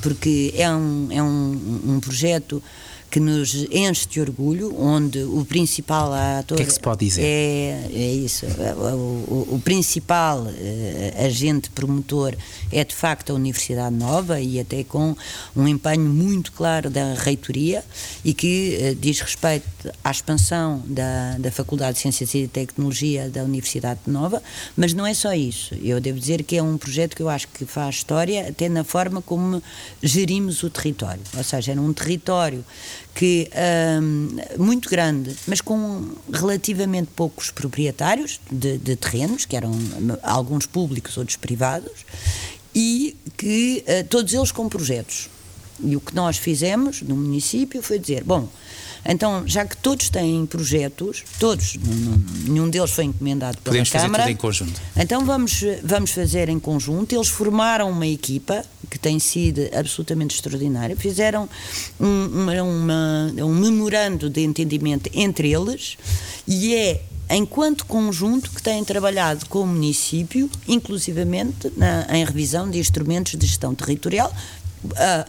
porque 0.00 0.54
é 0.56 0.70
um, 0.70 1.08
é 1.10 1.22
um, 1.22 1.80
um 1.86 2.00
projeto 2.00 2.62
que 3.12 3.20
nos 3.20 3.66
enche 3.70 4.08
de 4.08 4.22
orgulho, 4.22 4.74
onde 4.80 5.22
o 5.22 5.44
principal 5.44 6.14
ator. 6.14 6.54
O 6.54 6.56
que 6.56 6.62
é 6.62 6.66
que 6.66 6.72
se 6.72 6.80
pode 6.80 7.04
dizer? 7.04 7.22
É, 7.22 7.90
é 7.92 8.12
isso. 8.14 8.46
O, 8.46 9.50
o, 9.50 9.56
o 9.56 9.60
principal 9.62 10.40
uh, 10.40 11.26
agente 11.26 11.68
promotor 11.68 12.34
é 12.72 12.82
de 12.82 12.94
facto 12.94 13.30
a 13.30 13.34
Universidade 13.34 13.94
Nova 13.94 14.40
e 14.40 14.58
até 14.58 14.82
com 14.82 15.14
um 15.54 15.68
empenho 15.68 16.08
muito 16.08 16.52
claro 16.52 16.88
da 16.88 17.12
reitoria 17.12 17.84
e 18.24 18.32
que 18.32 18.78
uh, 18.80 18.94
diz 18.94 19.20
respeito 19.20 19.92
à 20.02 20.10
expansão 20.10 20.82
da, 20.86 21.36
da 21.38 21.52
Faculdade 21.52 21.96
de 21.96 22.00
Ciências 22.00 22.34
e 22.34 22.48
Tecnologia 22.48 23.28
da 23.28 23.42
Universidade 23.42 24.00
Nova, 24.06 24.42
mas 24.74 24.94
não 24.94 25.06
é 25.06 25.12
só 25.12 25.34
isso. 25.34 25.74
Eu 25.82 26.00
devo 26.00 26.18
dizer 26.18 26.44
que 26.44 26.56
é 26.56 26.62
um 26.62 26.78
projeto 26.78 27.14
que 27.14 27.22
eu 27.22 27.28
acho 27.28 27.46
que 27.48 27.66
faz 27.66 27.96
história 27.96 28.48
até 28.48 28.70
na 28.70 28.84
forma 28.84 29.20
como 29.20 29.62
gerimos 30.02 30.62
o 30.62 30.70
território. 30.70 31.20
Ou 31.36 31.44
seja, 31.44 31.72
era 31.72 31.80
um 31.80 31.92
território 31.92 32.64
que 33.14 33.50
um, 34.00 34.28
muito 34.58 34.88
grande, 34.88 35.36
mas 35.46 35.60
com 35.60 36.12
relativamente 36.32 37.10
poucos 37.14 37.50
proprietários 37.50 38.40
de, 38.50 38.78
de, 38.78 38.96
terrenos, 38.96 39.44
que 39.44 39.56
eram 39.56 39.72
alguns 40.22 40.66
públicos, 40.66 41.16
outros 41.16 41.36
privados, 41.36 42.06
e 42.74 43.16
que 43.36 43.84
uh, 43.86 44.06
todos 44.08 44.32
eles 44.32 44.50
com 44.50 44.68
projetos. 44.68 45.28
E 45.84 45.96
o 45.96 46.00
que 46.00 46.14
nós 46.14 46.36
fizemos 46.36 47.02
no 47.02 47.16
município 47.16 47.82
foi 47.82 47.98
dizer, 47.98 48.24
bom, 48.24 48.48
então, 49.04 49.42
já 49.46 49.64
que 49.64 49.76
todos 49.76 50.08
têm 50.08 50.46
projetos, 50.46 51.24
todos, 51.38 51.76
nenhum 52.46 52.70
deles 52.70 52.90
foi 52.90 53.04
encomendado 53.04 53.58
pela 53.58 53.72
Podemos 53.72 53.90
Câmara. 53.90 54.22
Fazer 54.22 54.22
tudo 54.22 54.30
em 54.30 54.36
conjunto. 54.36 54.80
Então 54.96 55.24
vamos, 55.24 55.60
vamos 55.82 56.10
fazer 56.12 56.48
em 56.48 56.58
conjunto. 56.58 57.14
Eles 57.14 57.28
formaram 57.28 57.90
uma 57.90 58.06
equipa 58.06 58.64
que 58.88 58.98
tem 58.98 59.18
sido 59.18 59.62
absolutamente 59.74 60.36
extraordinária. 60.36 60.94
Fizeram 60.96 61.48
um, 61.98 62.26
uma, 62.26 62.62
uma, 62.62 63.34
um 63.38 63.54
memorando 63.54 64.30
de 64.30 64.42
entendimento 64.42 65.10
entre 65.12 65.52
eles 65.52 65.96
e 66.46 66.74
é 66.74 67.02
enquanto 67.30 67.86
conjunto 67.86 68.50
que 68.50 68.62
têm 68.62 68.84
trabalhado 68.84 69.46
com 69.46 69.60
o 69.60 69.66
município, 69.66 70.50
inclusivamente 70.68 71.72
na, 71.76 72.06
em 72.10 72.24
revisão 72.24 72.70
de 72.70 72.78
instrumentos 72.78 73.32
de 73.38 73.46
gestão 73.46 73.74
territorial, 73.74 74.32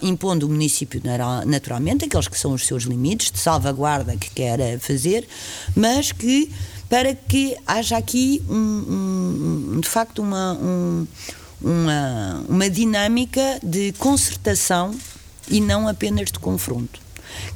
impondo 0.02 0.46
o 0.46 0.48
município 0.48 1.00
naturalmente 1.46 2.04
aqueles 2.04 2.28
que 2.28 2.38
são 2.38 2.52
os 2.52 2.66
seus 2.66 2.84
limites 2.84 3.30
de 3.30 3.38
salvaguarda 3.38 4.16
que 4.16 4.30
quer 4.30 4.78
fazer, 4.78 5.26
mas 5.74 6.12
que 6.12 6.50
para 6.88 7.14
que 7.14 7.56
haja 7.66 7.96
aqui 7.96 8.42
um, 8.48 9.74
um, 9.74 9.80
de 9.80 9.88
facto 9.88 10.20
uma, 10.20 10.52
um, 10.54 11.06
uma, 11.60 12.44
uma 12.48 12.70
dinâmica 12.70 13.58
de 13.62 13.92
concertação 13.92 14.94
e 15.48 15.60
não 15.60 15.88
apenas 15.88 16.30
de 16.30 16.38
confronto 16.38 17.03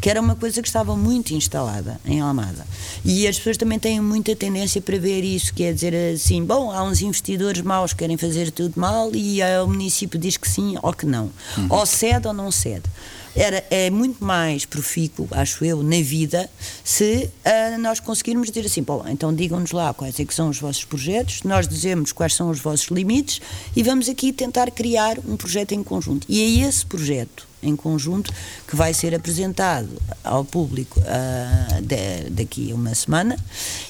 que 0.01 0.09
era 0.09 0.21
uma 0.21 0.35
coisa 0.35 0.63
que 0.63 0.69
estava 0.69 0.97
muito 0.97 1.35
instalada 1.35 2.01
em 2.05 2.21
Almada. 2.21 2.67
E 3.05 3.27
as 3.27 3.37
pessoas 3.37 3.57
também 3.57 3.79
têm 3.79 4.01
muita 4.01 4.35
tendência 4.35 4.81
para 4.81 4.99
ver 4.99 5.23
isso, 5.23 5.53
que 5.53 5.65
é 5.65 5.73
dizer 5.73 5.95
assim, 6.15 6.45
bom, 6.45 6.71
há 6.71 6.83
uns 6.83 7.01
investidores 7.03 7.63
maus 7.63 7.93
que 7.93 7.99
querem 7.99 8.17
fazer 8.17 8.51
tudo 8.51 8.79
mal 8.79 9.11
e 9.15 9.41
o 9.63 9.67
município 9.67 10.19
diz 10.19 10.37
que 10.37 10.49
sim 10.49 10.77
ou 10.83 10.93
que 10.93 11.07
não. 11.07 11.31
Uhum. 11.57 11.67
Ou 11.71 11.87
cede 11.87 12.27
ou 12.27 12.35
não 12.35 12.51
cede 12.51 12.85
era, 13.39 13.65
é 13.71 13.89
muito 13.89 14.25
mais 14.25 14.65
profícuo, 14.65 15.29
acho 15.31 15.65
eu, 15.65 15.83
na 15.83 16.03
vida, 16.03 16.51
se 16.83 17.31
uh, 17.45 17.79
nós 17.79 18.01
conseguirmos 18.01 18.49
dizer 18.49 18.67
assim, 18.67 18.83
bom, 18.83 19.05
então 19.09 19.33
digam-nos 19.33 19.71
lá 19.71 19.95
quais 19.95 20.19
é 20.19 20.25
que 20.25 20.35
são 20.35 20.49
os 20.49 20.59
vossos 20.59 20.85
projetos, 20.85 21.43
nós 21.45 21.69
dizemos 21.69 22.13
quais 22.13 22.35
são 22.35 22.51
os 22.51 22.59
vossos 22.59 22.89
limites 22.89 23.41
e 23.77 23.83
vamos 23.83 24.09
aqui 24.09 24.33
tentar 24.33 24.71
criar 24.71 25.19
um 25.27 25.37
projeto 25.37 25.73
em 25.73 25.83
conjunto. 25.83 26.27
E 26.29 26.41
é 26.41 26.69
esse 26.69 26.85
projeto 26.85 27.48
em 27.63 27.75
conjunto 27.75 28.33
que 28.67 28.77
vai 28.77 28.95
ser 28.95 29.15
apresentado 29.15 29.89
ao 30.23 30.45
público 30.45 31.01
uh, 31.01 31.83
de, 31.83 32.31
daqui 32.31 32.71
a 32.71 32.75
uma 32.75 32.95
semana 32.95 33.37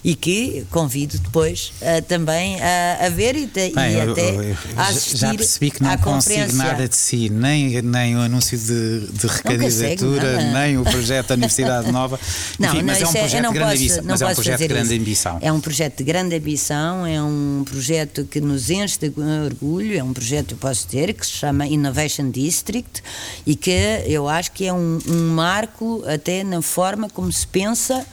e 0.02 0.14
que 0.14 0.66
convido 0.70 1.18
depois 1.18 1.72
uh, 1.80 2.02
também 2.02 2.60
a, 2.60 3.06
a 3.06 3.08
ver 3.08 3.36
e, 3.36 3.46
Bem, 3.46 3.94
e 3.94 4.00
até 4.00 4.30
eu, 4.30 4.42
eu, 4.42 4.56
a 4.76 4.88
assistir 4.88 5.16
Já 5.16 5.34
percebi 5.34 5.70
que 5.70 5.82
não 5.82 5.96
consigo 5.98 6.52
nada 6.54 6.88
de 6.88 6.96
si, 6.96 7.28
nem, 7.28 7.82
nem 7.82 8.16
o 8.16 8.20
anúncio 8.20 8.56
de, 8.56 9.06
de 9.06 9.26
recandidatura, 9.26 10.52
nem 10.52 10.78
o 10.78 10.84
projeto 10.84 11.28
da 11.28 11.34
Universidade 11.34 11.90
Nova. 11.92 12.18
não, 12.58 12.68
Enfim, 12.68 12.78
não, 12.78 12.86
mas 12.86 13.02
é 13.02 13.06
um 13.06 13.12
projeto 13.12 13.52
de 13.52 13.58
grande 13.58 13.74
ambição. 13.74 14.02
Mas 14.04 14.22
é 14.22 14.26
um 14.26 14.34
projeto 14.34 14.58
de 14.58 14.68
grande 14.68 14.96
ambição. 14.96 15.38
É 15.40 15.52
um 15.52 15.60
projeto 15.60 15.96
de 15.98 16.04
grande 16.04 16.36
ambição, 16.36 17.06
é 17.06 17.22
um 17.22 17.64
projeto 17.68 18.24
que 18.24 18.40
nos 18.40 18.70
enche 18.70 18.98
de 18.98 19.12
orgulho, 19.44 19.98
é 19.98 20.02
um 20.02 20.12
projeto, 20.12 20.52
eu 20.52 20.58
posso 20.58 20.86
dizer, 20.86 21.12
que 21.12 21.26
se 21.26 21.32
chama 21.32 21.66
Innovation 21.66 22.30
District 22.30 23.02
e 23.46 23.56
que 23.58 23.70
eu 24.06 24.28
acho 24.28 24.52
que 24.52 24.66
é 24.66 24.72
um, 24.72 24.98
um 25.06 25.28
marco 25.34 26.02
até 26.06 26.42
na 26.44 26.62
forma 26.62 27.08
como 27.08 27.30
se 27.32 27.46
pensa 27.46 28.06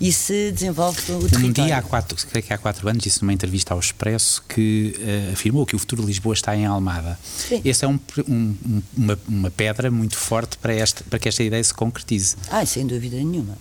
e 0.00 0.12
se 0.12 0.50
desenvolve 0.52 1.00
o 1.12 1.28
território. 1.28 1.46
Um 1.46 1.52
dia 1.52 1.78
há 1.78 1.82
quatro, 1.82 2.16
creio 2.28 2.44
que 2.44 2.52
há 2.52 2.58
quatro 2.58 2.88
anos, 2.88 3.02
disse 3.02 3.22
numa 3.22 3.32
entrevista 3.32 3.74
ao 3.74 3.80
Expresso 3.80 4.42
que 4.48 4.94
uh, 4.98 5.32
afirmou 5.32 5.64
que 5.64 5.76
o 5.76 5.78
futuro 5.78 6.02
de 6.02 6.08
Lisboa 6.08 6.34
está 6.34 6.56
em 6.56 6.66
Almada. 6.66 7.18
Sim. 7.22 7.62
Essa 7.64 7.86
é 7.86 7.88
um, 7.88 7.98
um, 8.28 8.82
uma, 8.96 9.18
uma, 9.28 9.50
pedra 9.50 9.90
muito 9.90 10.16
forte 10.16 10.58
para, 10.58 10.74
esta, 10.74 11.04
para 11.08 11.18
que 11.18 11.28
esta 11.28 11.42
ideia 11.42 11.62
se 11.62 11.72
concretize. 11.72 12.36
Ah, 12.50 12.64
sem 12.66 12.86
dúvida 12.86 13.16
nenhuma. 13.16 13.56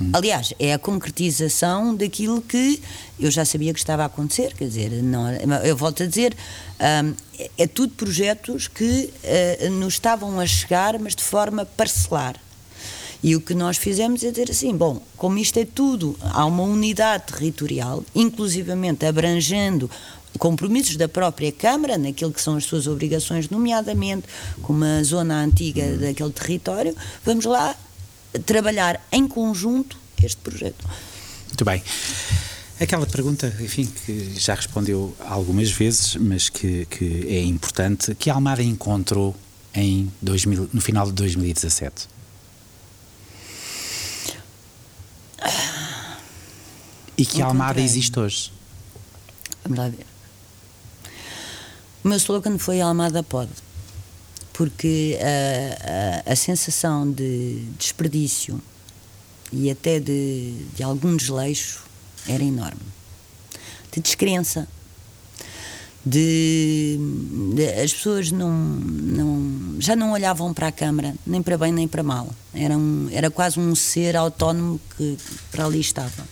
Hum. 0.00 0.10
Aliás, 0.12 0.54
é 0.58 0.72
a 0.72 0.78
concretização 0.78 1.94
daquilo 1.94 2.40
que 2.40 2.80
eu 3.18 3.30
já 3.30 3.44
sabia 3.44 3.72
que 3.72 3.78
estava 3.78 4.02
a 4.02 4.06
acontecer, 4.06 4.54
quer 4.54 4.68
dizer, 4.68 4.90
não, 5.02 5.30
eu 5.64 5.76
volto 5.76 6.02
a 6.02 6.06
dizer, 6.06 6.36
um, 6.80 7.14
é, 7.38 7.50
é 7.58 7.66
tudo 7.66 7.92
projetos 7.94 8.68
que 8.68 9.10
uh, 9.64 9.70
nos 9.70 9.94
estavam 9.94 10.38
a 10.38 10.46
chegar, 10.46 10.98
mas 10.98 11.14
de 11.14 11.22
forma 11.22 11.66
parcelar. 11.66 12.36
E 13.22 13.34
o 13.34 13.40
que 13.40 13.52
nós 13.52 13.76
fizemos 13.76 14.22
é 14.22 14.30
dizer 14.30 14.50
assim: 14.50 14.76
bom, 14.76 15.02
como 15.16 15.38
isto 15.38 15.58
é 15.58 15.64
tudo, 15.64 16.16
há 16.20 16.44
uma 16.44 16.62
unidade 16.62 17.24
territorial, 17.32 18.04
inclusivamente 18.14 19.04
abrangendo 19.04 19.90
compromissos 20.38 20.96
da 20.96 21.08
própria 21.08 21.50
Câmara, 21.50 21.98
naquilo 21.98 22.32
que 22.32 22.40
são 22.40 22.56
as 22.56 22.64
suas 22.64 22.86
obrigações, 22.86 23.48
nomeadamente 23.48 24.24
como 24.62 24.84
a 24.84 25.02
zona 25.02 25.42
antiga 25.42 25.96
daquele 25.96 26.30
território, 26.30 26.94
vamos 27.24 27.44
lá 27.44 27.74
trabalhar 28.44 29.00
em 29.10 29.26
conjunto 29.26 29.96
este 30.22 30.38
projeto. 30.38 30.84
Muito 31.46 31.64
bem. 31.64 31.82
Aquela 32.80 33.06
pergunta, 33.06 33.52
enfim, 33.60 33.86
que 33.86 34.34
já 34.38 34.54
respondeu 34.54 35.16
algumas 35.20 35.70
vezes, 35.70 36.14
mas 36.14 36.48
que, 36.48 36.86
que 36.86 37.26
é 37.26 37.42
importante, 37.42 38.14
que 38.14 38.30
a 38.30 38.34
Almada 38.34 38.62
encontrou 38.62 39.34
em 39.74 40.12
2000, 40.22 40.70
no 40.72 40.80
final 40.80 41.06
de 41.06 41.12
2017? 41.12 42.08
E 47.16 47.26
que 47.26 47.42
a 47.42 47.46
Almada 47.46 47.80
existe 47.80 48.18
hoje? 48.18 48.52
Vamos 49.64 49.78
lá 49.78 49.88
ver. 49.88 50.06
O 52.04 52.08
meu 52.08 52.16
slogan 52.16 52.58
foi 52.58 52.80
Almada 52.80 53.24
pode 53.24 53.50
porque 54.58 55.16
a, 55.22 56.30
a, 56.30 56.32
a 56.32 56.36
sensação 56.36 57.08
de 57.08 57.62
desperdício 57.78 58.60
e 59.52 59.70
até 59.70 60.00
de, 60.00 60.52
de 60.74 60.82
algum 60.82 61.16
desleixo 61.16 61.84
era 62.28 62.42
enorme. 62.42 62.80
De 63.92 64.00
descrença. 64.00 64.66
De, 66.04 66.98
de, 67.54 67.68
as 67.80 67.92
pessoas 67.92 68.32
não, 68.32 68.50
não, 68.50 69.76
já 69.80 69.94
não 69.94 70.10
olhavam 70.10 70.52
para 70.52 70.66
a 70.66 70.72
Câmara, 70.72 71.14
nem 71.24 71.40
para 71.40 71.56
bem 71.56 71.70
nem 71.70 71.86
para 71.86 72.02
mal. 72.02 72.28
Era, 72.52 72.76
um, 72.76 73.08
era 73.12 73.30
quase 73.30 73.60
um 73.60 73.76
ser 73.76 74.16
autónomo 74.16 74.80
que 74.96 75.16
para 75.52 75.66
ali 75.66 75.78
estava. 75.78 76.26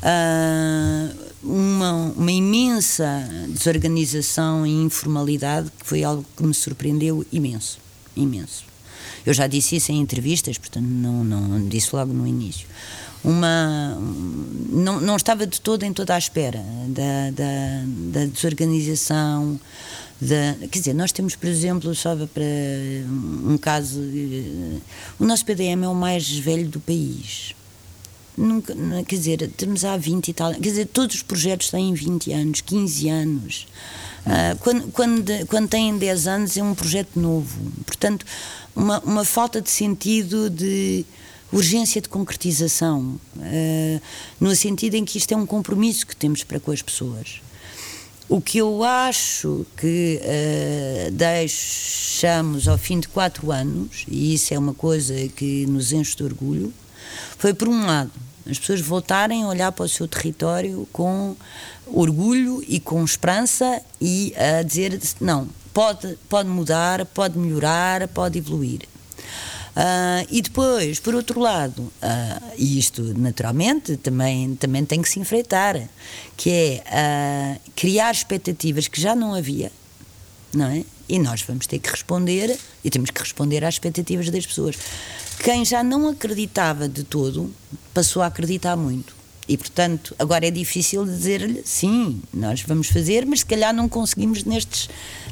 Uh, 0.00 1.29
uma, 1.42 2.12
uma 2.16 2.32
imensa 2.32 3.28
desorganização 3.48 4.66
e 4.66 4.70
informalidade 4.70 5.70
que 5.78 5.86
foi 5.86 6.04
algo 6.04 6.24
que 6.36 6.42
me 6.42 6.54
surpreendeu 6.54 7.24
imenso, 7.32 7.78
imenso. 8.16 8.64
Eu 9.24 9.34
já 9.34 9.46
disse 9.46 9.76
isso 9.76 9.92
em 9.92 10.00
entrevistas, 10.00 10.58
portanto 10.58 10.86
não, 10.86 11.24
não 11.24 11.68
disse 11.68 11.94
logo 11.94 12.12
no 12.12 12.26
início. 12.26 12.66
Uma, 13.22 13.98
não, 14.70 15.00
não 15.00 15.16
estava 15.16 15.46
de 15.46 15.60
todo 15.60 15.82
em 15.82 15.92
toda 15.92 16.14
a 16.14 16.18
espera 16.18 16.64
da, 16.88 17.30
da, 17.30 18.20
da 18.20 18.26
desorganização, 18.26 19.60
da, 20.18 20.56
quer 20.68 20.78
dizer, 20.78 20.94
nós 20.94 21.12
temos, 21.12 21.36
por 21.36 21.48
exemplo, 21.48 21.94
só 21.94 22.14
para 22.14 22.42
um 23.46 23.58
caso, 23.58 24.00
eh, 24.02 24.78
o 25.18 25.24
nosso 25.26 25.44
PDM 25.44 25.84
é 25.84 25.88
o 25.88 25.94
mais 25.94 26.30
velho 26.30 26.68
do 26.68 26.80
país 26.80 27.54
Nunca, 28.40 28.74
quer 29.06 29.16
dizer, 29.16 29.42
estamos 29.42 29.84
há 29.84 29.98
20 29.98 30.28
e 30.28 30.32
tal. 30.32 30.54
Quer 30.54 30.60
dizer, 30.60 30.86
todos 30.86 31.16
os 31.16 31.22
projetos 31.22 31.70
têm 31.70 31.92
20 31.92 32.32
anos, 32.32 32.60
15 32.62 33.08
anos. 33.10 33.66
Uh, 34.24 34.58
quando, 34.60 34.92
quando, 34.92 35.46
quando 35.46 35.68
têm 35.68 35.98
10 35.98 36.26
anos 36.26 36.56
é 36.56 36.62
um 36.62 36.74
projeto 36.74 37.20
novo. 37.20 37.60
Portanto, 37.84 38.24
uma, 38.74 38.98
uma 39.00 39.24
falta 39.26 39.60
de 39.60 39.70
sentido 39.70 40.48
de 40.48 41.04
urgência 41.52 42.00
de 42.00 42.08
concretização, 42.08 43.20
uh, 43.36 44.00
no 44.40 44.56
sentido 44.56 44.94
em 44.94 45.04
que 45.04 45.18
isto 45.18 45.32
é 45.32 45.36
um 45.36 45.44
compromisso 45.44 46.06
que 46.06 46.16
temos 46.16 46.42
para 46.42 46.58
com 46.58 46.72
as 46.72 46.80
pessoas. 46.80 47.42
O 48.26 48.40
que 48.40 48.56
eu 48.56 48.82
acho 48.82 49.66
que 49.76 50.18
uh, 50.22 51.10
deixamos 51.10 52.68
ao 52.68 52.78
fim 52.78 53.00
de 53.00 53.08
quatro 53.08 53.52
anos, 53.52 54.06
e 54.08 54.32
isso 54.32 54.54
é 54.54 54.58
uma 54.58 54.72
coisa 54.72 55.14
que 55.36 55.66
nos 55.66 55.92
enche 55.92 56.16
de 56.16 56.22
orgulho, 56.22 56.72
foi, 57.36 57.52
por 57.52 57.68
um 57.68 57.84
lado, 57.84 58.12
as 58.48 58.58
pessoas 58.58 58.80
voltarem 58.80 59.44
a 59.44 59.48
olhar 59.48 59.72
para 59.72 59.84
o 59.84 59.88
seu 59.88 60.06
território 60.06 60.88
com 60.92 61.36
orgulho 61.86 62.62
e 62.66 62.80
com 62.80 63.04
esperança 63.04 63.82
e 64.00 64.32
a 64.36 64.62
dizer: 64.62 65.00
não, 65.20 65.48
pode, 65.72 66.18
pode 66.28 66.48
mudar, 66.48 67.04
pode 67.06 67.38
melhorar, 67.38 68.06
pode 68.08 68.38
evoluir. 68.38 68.82
Uh, 69.70 70.26
e 70.28 70.42
depois, 70.42 70.98
por 70.98 71.14
outro 71.14 71.38
lado, 71.38 71.80
uh, 71.80 72.52
e 72.58 72.78
isto 72.78 73.02
naturalmente 73.16 73.96
também, 73.96 74.56
também 74.56 74.84
tem 74.84 75.00
que 75.00 75.08
se 75.08 75.20
enfrentar, 75.20 75.80
que 76.36 76.50
é 76.50 77.56
uh, 77.56 77.70
criar 77.76 78.10
expectativas 78.10 78.88
que 78.88 79.00
já 79.00 79.14
não 79.14 79.32
havia, 79.32 79.70
não 80.52 80.66
é? 80.66 80.84
E 81.10 81.18
nós 81.18 81.42
vamos 81.42 81.66
ter 81.66 81.80
que 81.80 81.90
responder, 81.90 82.56
e 82.84 82.88
temos 82.88 83.10
que 83.10 83.20
responder 83.20 83.64
às 83.64 83.74
expectativas 83.74 84.30
das 84.30 84.46
pessoas. 84.46 84.76
Quem 85.42 85.64
já 85.64 85.82
não 85.82 86.08
acreditava 86.08 86.88
de 86.88 87.02
todo 87.02 87.52
passou 87.92 88.22
a 88.22 88.26
acreditar 88.26 88.76
muito. 88.76 89.12
E, 89.48 89.56
portanto, 89.56 90.14
agora 90.16 90.46
é 90.46 90.50
difícil 90.52 91.04
dizer-lhe 91.04 91.62
sim, 91.64 92.22
nós 92.32 92.62
vamos 92.62 92.86
fazer, 92.86 93.26
mas 93.26 93.40
se 93.40 93.46
calhar 93.46 93.74
não 93.74 93.88
conseguimos 93.88 94.44
nestes 94.44 94.88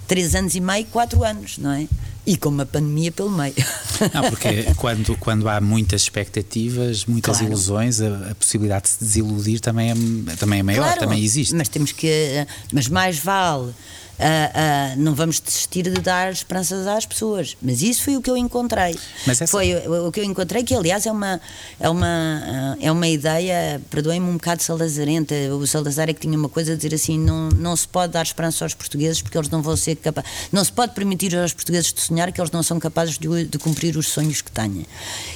três 0.08 0.34
anos 0.34 0.56
e 0.56 0.60
meio, 0.60 0.84
quatro 0.86 1.22
anos, 1.22 1.58
não 1.58 1.70
é? 1.70 1.86
E 2.26 2.36
com 2.36 2.48
uma 2.48 2.66
pandemia 2.66 3.12
pelo 3.12 3.30
meio. 3.30 3.54
Não, 4.12 4.28
porque 4.28 4.64
quando, 4.76 5.16
quando 5.16 5.48
há 5.48 5.62
muitas 5.62 6.02
expectativas, 6.02 7.06
muitas 7.06 7.38
claro. 7.38 7.52
ilusões, 7.52 8.02
a, 8.02 8.32
a, 8.32 8.34
possibilidade 8.34 8.82
de 8.82 8.88
se 8.90 8.98
desiludir 9.02 9.60
também 9.60 9.92
é, 9.92 10.36
também 10.36 10.58
é 10.58 10.62
maior, 10.62 10.82
claro, 10.82 11.00
também 11.00 11.24
existe. 11.24 11.54
Mas 11.54 11.68
temos 11.68 11.92
que. 11.92 12.46
Mas 12.70 12.86
mais 12.86 13.18
vale 13.18 13.72
Uh, 14.18 14.96
uh, 14.98 15.00
não 15.00 15.14
vamos 15.14 15.38
desistir 15.38 15.84
de 15.84 16.00
dar 16.00 16.32
esperanças 16.32 16.88
às 16.88 17.06
pessoas. 17.06 17.56
Mas 17.62 17.82
isso 17.82 18.02
foi 18.02 18.16
o 18.16 18.20
que 18.20 18.28
eu 18.28 18.36
encontrei. 18.36 18.98
Essa... 19.26 19.46
Foi 19.46 19.74
o, 19.74 20.08
o, 20.08 20.12
que 20.12 20.18
eu 20.18 20.24
encontrei, 20.24 20.64
que 20.64 20.74
aliás 20.74 21.06
é 21.06 21.12
uma, 21.12 21.40
é 21.78 21.88
uma, 21.88 22.76
uh, 22.76 22.78
é 22.80 22.90
uma 22.90 23.06
ideia, 23.06 23.80
perdoem-me 23.88 24.28
um 24.28 24.32
bocado 24.32 24.60
salazarenta. 24.60 25.34
O 25.54 25.66
Salazar 25.68 26.10
é 26.10 26.12
que 26.12 26.20
tinha 26.20 26.36
uma 26.36 26.48
coisa 26.48 26.72
a 26.72 26.76
dizer 26.76 26.94
assim: 26.94 27.16
não, 27.16 27.48
não 27.50 27.76
se 27.76 27.86
pode 27.86 28.12
dar 28.12 28.24
esperança 28.24 28.64
aos 28.64 28.74
portugueses 28.74 29.22
porque 29.22 29.38
eles 29.38 29.48
não 29.48 29.62
vão 29.62 29.76
ser 29.76 29.94
capazes. 29.96 30.30
Não 30.50 30.64
se 30.64 30.72
pode 30.72 30.94
permitir 30.94 31.36
aos 31.36 31.52
portugueses 31.52 31.92
de 31.92 32.00
sonhar 32.00 32.32
que 32.32 32.40
eles 32.40 32.50
não 32.50 32.62
são 32.62 32.80
capazes 32.80 33.18
de, 33.18 33.44
de 33.44 33.58
cumprir 33.58 33.96
os 33.96 34.08
sonhos 34.08 34.42
que 34.42 34.50
têm. 34.50 34.84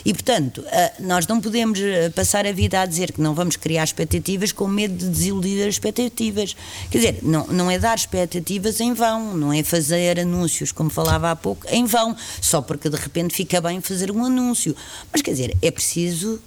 E 0.04 0.12
portanto, 0.12 0.64
nós 0.98 1.26
não 1.26 1.40
podemos 1.40 1.78
passar 2.14 2.46
a 2.46 2.52
vida 2.52 2.80
a 2.80 2.86
dizer 2.86 3.12
que 3.12 3.20
não 3.20 3.34
vamos 3.34 3.56
criar 3.56 3.84
expectativas 3.84 4.50
com 4.50 4.66
medo 4.66 4.96
de 4.96 5.08
desiludir 5.08 5.62
as 5.62 5.74
expectativas. 5.74 6.56
Quer 6.90 6.98
dizer, 6.98 7.18
não, 7.22 7.46
não 7.46 7.70
é 7.70 7.78
dar 7.78 7.96
expectativas 7.96 8.71
em 8.80 8.92
vão, 8.92 9.36
não 9.36 9.52
é 9.52 9.62
fazer 9.62 10.18
anúncios, 10.20 10.72
como 10.72 10.90
falava 10.90 11.30
há 11.30 11.36
pouco, 11.36 11.66
em 11.68 11.84
vão, 11.84 12.16
só 12.40 12.60
porque 12.62 12.88
de 12.88 12.96
repente 12.96 13.34
fica 13.34 13.60
bem 13.60 13.80
fazer 13.80 14.10
um 14.10 14.24
anúncio. 14.24 14.74
Mas 15.12 15.22
quer 15.22 15.32
dizer, 15.32 15.56
é 15.60 15.70
preciso 15.70 16.40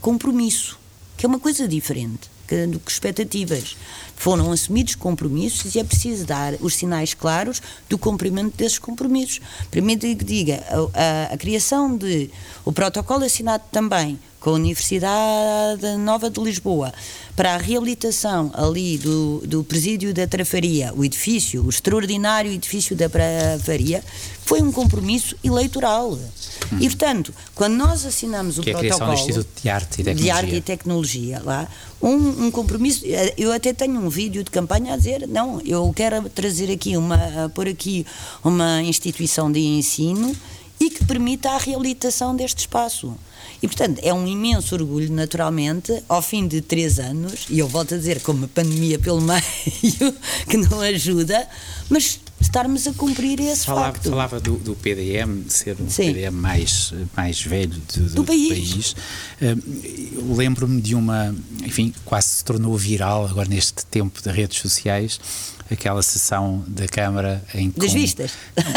compromisso, 0.00 0.78
que 1.16 1.26
é 1.26 1.28
uma 1.28 1.38
coisa 1.38 1.66
diferente 1.68 2.30
do 2.68 2.78
que 2.78 2.90
expectativas. 2.90 3.76
Foram 4.16 4.52
assumidos 4.52 4.94
compromissos 4.94 5.74
e 5.74 5.80
é 5.80 5.84
preciso 5.84 6.24
dar 6.24 6.54
os 6.60 6.74
sinais 6.74 7.12
claros 7.12 7.60
do 7.88 7.98
cumprimento 7.98 8.56
desses 8.56 8.78
compromissos. 8.78 9.40
Primeiro 9.70 10.00
que 10.00 10.14
diga, 10.24 10.62
a, 10.68 11.30
a, 11.30 11.34
a 11.34 11.36
criação 11.36 11.96
de 11.96 12.30
o 12.64 12.72
protocolo 12.72 13.24
assinado 13.24 13.64
também 13.72 14.18
com 14.42 14.50
a 14.50 14.54
Universidade 14.54 15.96
Nova 15.98 16.28
de 16.28 16.40
Lisboa 16.40 16.92
para 17.36 17.54
a 17.54 17.56
reabilitação 17.56 18.50
ali 18.54 18.98
do, 18.98 19.42
do 19.46 19.64
presídio 19.64 20.12
da 20.12 20.26
Trafaria, 20.26 20.92
o 20.94 21.04
edifício, 21.04 21.64
o 21.64 21.70
extraordinário 21.70 22.50
edifício 22.50 22.94
da 22.96 23.08
Trafaria, 23.08 24.02
foi 24.44 24.60
um 24.60 24.72
compromisso 24.72 25.36
eleitoral. 25.42 26.10
Uhum. 26.10 26.78
E, 26.80 26.88
portanto, 26.88 27.32
quando 27.54 27.74
nós 27.74 28.04
assinamos 28.04 28.58
o 28.58 28.62
que 28.62 28.72
protocolo... 28.72 29.12
É 29.12 29.14
a 29.14 29.16
criação 29.16 29.26
do 29.26 29.30
Instituto 29.30 29.62
de 29.62 29.68
Arte 29.70 30.00
e 30.00 30.04
Tecnologia. 30.04 30.24
De 30.24 30.30
Arte 30.30 30.54
e 30.54 30.60
Tecnologia, 30.60 31.42
lá, 31.44 31.68
um, 32.02 32.46
um, 32.46 32.50
compromisso... 32.50 33.04
Eu 33.36 33.52
até 33.52 33.72
tenho 33.72 34.00
um 34.00 34.08
vídeo 34.08 34.42
de 34.42 34.50
campanha 34.50 34.94
a 34.94 34.96
dizer, 34.96 35.26
não, 35.28 35.60
eu 35.60 35.92
quero 35.94 36.28
trazer 36.28 36.70
aqui 36.70 36.96
uma... 36.96 37.50
pôr 37.54 37.68
aqui 37.68 38.06
uma 38.42 38.82
instituição 38.82 39.50
de 39.50 39.60
ensino 39.60 40.34
e 40.80 40.90
que 40.90 41.04
permita 41.04 41.50
a 41.50 41.58
reabilitação 41.58 42.34
deste 42.34 42.60
espaço. 42.60 43.16
E, 43.62 43.68
portanto, 43.68 44.00
é 44.02 44.12
um 44.12 44.26
imenso 44.26 44.74
orgulho, 44.74 45.12
naturalmente, 45.12 46.02
ao 46.08 46.20
fim 46.20 46.48
de 46.48 46.60
três 46.60 46.98
anos, 46.98 47.46
e 47.48 47.60
eu 47.60 47.68
volto 47.68 47.94
a 47.94 47.96
dizer, 47.96 48.20
com 48.20 48.32
uma 48.32 48.48
pandemia 48.48 48.98
pelo 48.98 49.20
meio 49.22 50.14
que 50.48 50.56
não 50.56 50.80
ajuda, 50.80 51.48
mas 51.88 52.18
estarmos 52.42 52.86
a 52.86 52.92
cumprir 52.92 53.40
esse 53.40 53.64
falava, 53.64 53.92
facto. 53.92 54.10
Falava 54.10 54.40
do, 54.40 54.56
do, 54.56 54.74
PDM, 54.74 55.42
de 55.42 55.52
ser 55.52 55.72
o 55.72 55.84
PDM 55.84 56.30
mais, 56.32 56.92
mais 57.16 57.40
velho 57.40 57.80
de, 57.88 58.00
do, 58.00 58.14
do, 58.16 58.24
país. 58.24 58.48
país. 58.48 58.96
Uh, 59.40 60.34
Lembro-me 60.36 60.80
de 60.80 60.94
uma, 60.94 61.34
enfim, 61.64 61.94
quase 62.04 62.28
se 62.28 62.44
tornou 62.44 62.76
viral 62.76 63.26
agora 63.26 63.48
neste 63.48 63.84
tempo 63.86 64.20
de 64.22 64.30
redes 64.30 64.58
sociais, 64.58 65.20
aquela 65.70 66.02
sessão 66.02 66.64
da 66.66 66.86
Câmara 66.86 67.42
em 67.54 67.70
que. 67.70 67.80
Das 67.80 67.92
vistas? 67.92 68.32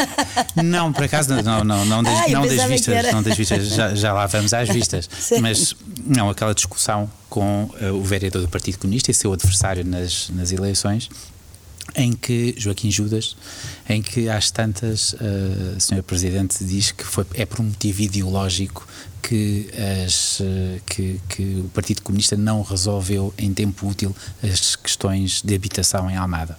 Não, 0.64 0.94
por 0.94 1.04
acaso, 1.04 1.34
não, 1.44 1.64
não, 1.64 1.86
não, 1.86 2.04
das, 2.04 2.32
não 2.32 2.48
das 2.48 2.64
vistas, 2.64 3.12
não 3.12 3.22
das 3.22 3.38
vistas, 3.38 3.68
já, 3.68 3.94
já 3.94 4.14
lá 4.14 4.26
vamos 4.26 4.54
às 4.54 4.70
vistas. 4.70 5.10
Sim. 5.20 5.42
Mas 5.42 5.76
não, 6.06 6.30
aquela 6.30 6.54
discussão 6.54 7.12
com 7.30 7.70
uh, 7.82 7.94
o 7.94 8.02
vereador 8.02 8.42
do 8.42 8.48
Partido 8.48 8.80
Comunista 8.80 9.12
e 9.12 9.14
seu 9.14 9.34
adversário 9.34 9.84
nas, 9.84 10.30
nas 10.30 10.52
eleições 10.52 11.10
em 11.96 12.14
que 12.14 12.54
Joaquim 12.58 12.92
Judas, 12.92 13.36
em 13.88 14.02
que 14.02 14.30
às 14.30 14.52
tantas, 14.52 15.14
uh, 15.14 15.18
eh, 15.22 15.80
Sr. 15.80 16.04
Presidente 16.04 16.64
diz 16.64 16.92
que 16.92 17.04
foi, 17.04 17.26
é 17.34 17.46
por 17.46 17.62
um 17.62 17.66
motivo 17.66 18.02
ideológico 18.02 18.88
que, 19.22 19.70
as, 20.06 20.40
uh, 20.40 20.44
que, 20.86 21.20
que, 21.30 21.62
o 21.66 21.70
Partido 21.70 22.02
Comunista 22.02 22.36
não 22.36 22.62
resolveu 22.62 23.34
em 23.38 23.54
tempo 23.54 23.88
útil 23.88 24.16
as 24.44 24.76
questões 24.76 25.42
de 25.42 25.56
habitação 25.56 26.10
em 26.10 26.18
Almada. 26.18 26.58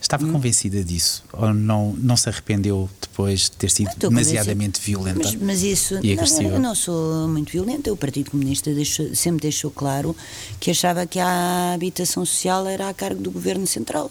Estava 0.00 0.26
hum. 0.26 0.32
convencida 0.32 0.82
disso? 0.82 1.24
Ou 1.32 1.54
não, 1.54 1.94
não 1.96 2.16
se 2.16 2.28
arrependeu 2.28 2.90
depois 3.00 3.42
de 3.42 3.52
ter 3.52 3.70
sido 3.70 3.90
demasiadamente 3.96 4.80
violenta 4.80 5.20
mas, 5.22 5.34
mas 5.36 5.62
isso, 5.62 5.98
e 6.02 6.12
agressiva? 6.12 6.42
Não, 6.42 6.56
eu 6.56 6.60
não 6.60 6.74
sou 6.74 7.28
muito 7.28 7.52
violenta. 7.52 7.92
O 7.92 7.96
Partido 7.96 8.32
Comunista 8.32 8.74
deixou, 8.74 9.14
sempre 9.14 9.42
deixou 9.42 9.70
claro 9.70 10.14
que 10.58 10.72
achava 10.72 11.06
que 11.06 11.20
a 11.20 11.72
habitação 11.72 12.26
social 12.26 12.66
era 12.66 12.88
a 12.88 12.94
cargo 12.94 13.22
do 13.22 13.30
Governo 13.30 13.66
Central. 13.66 14.10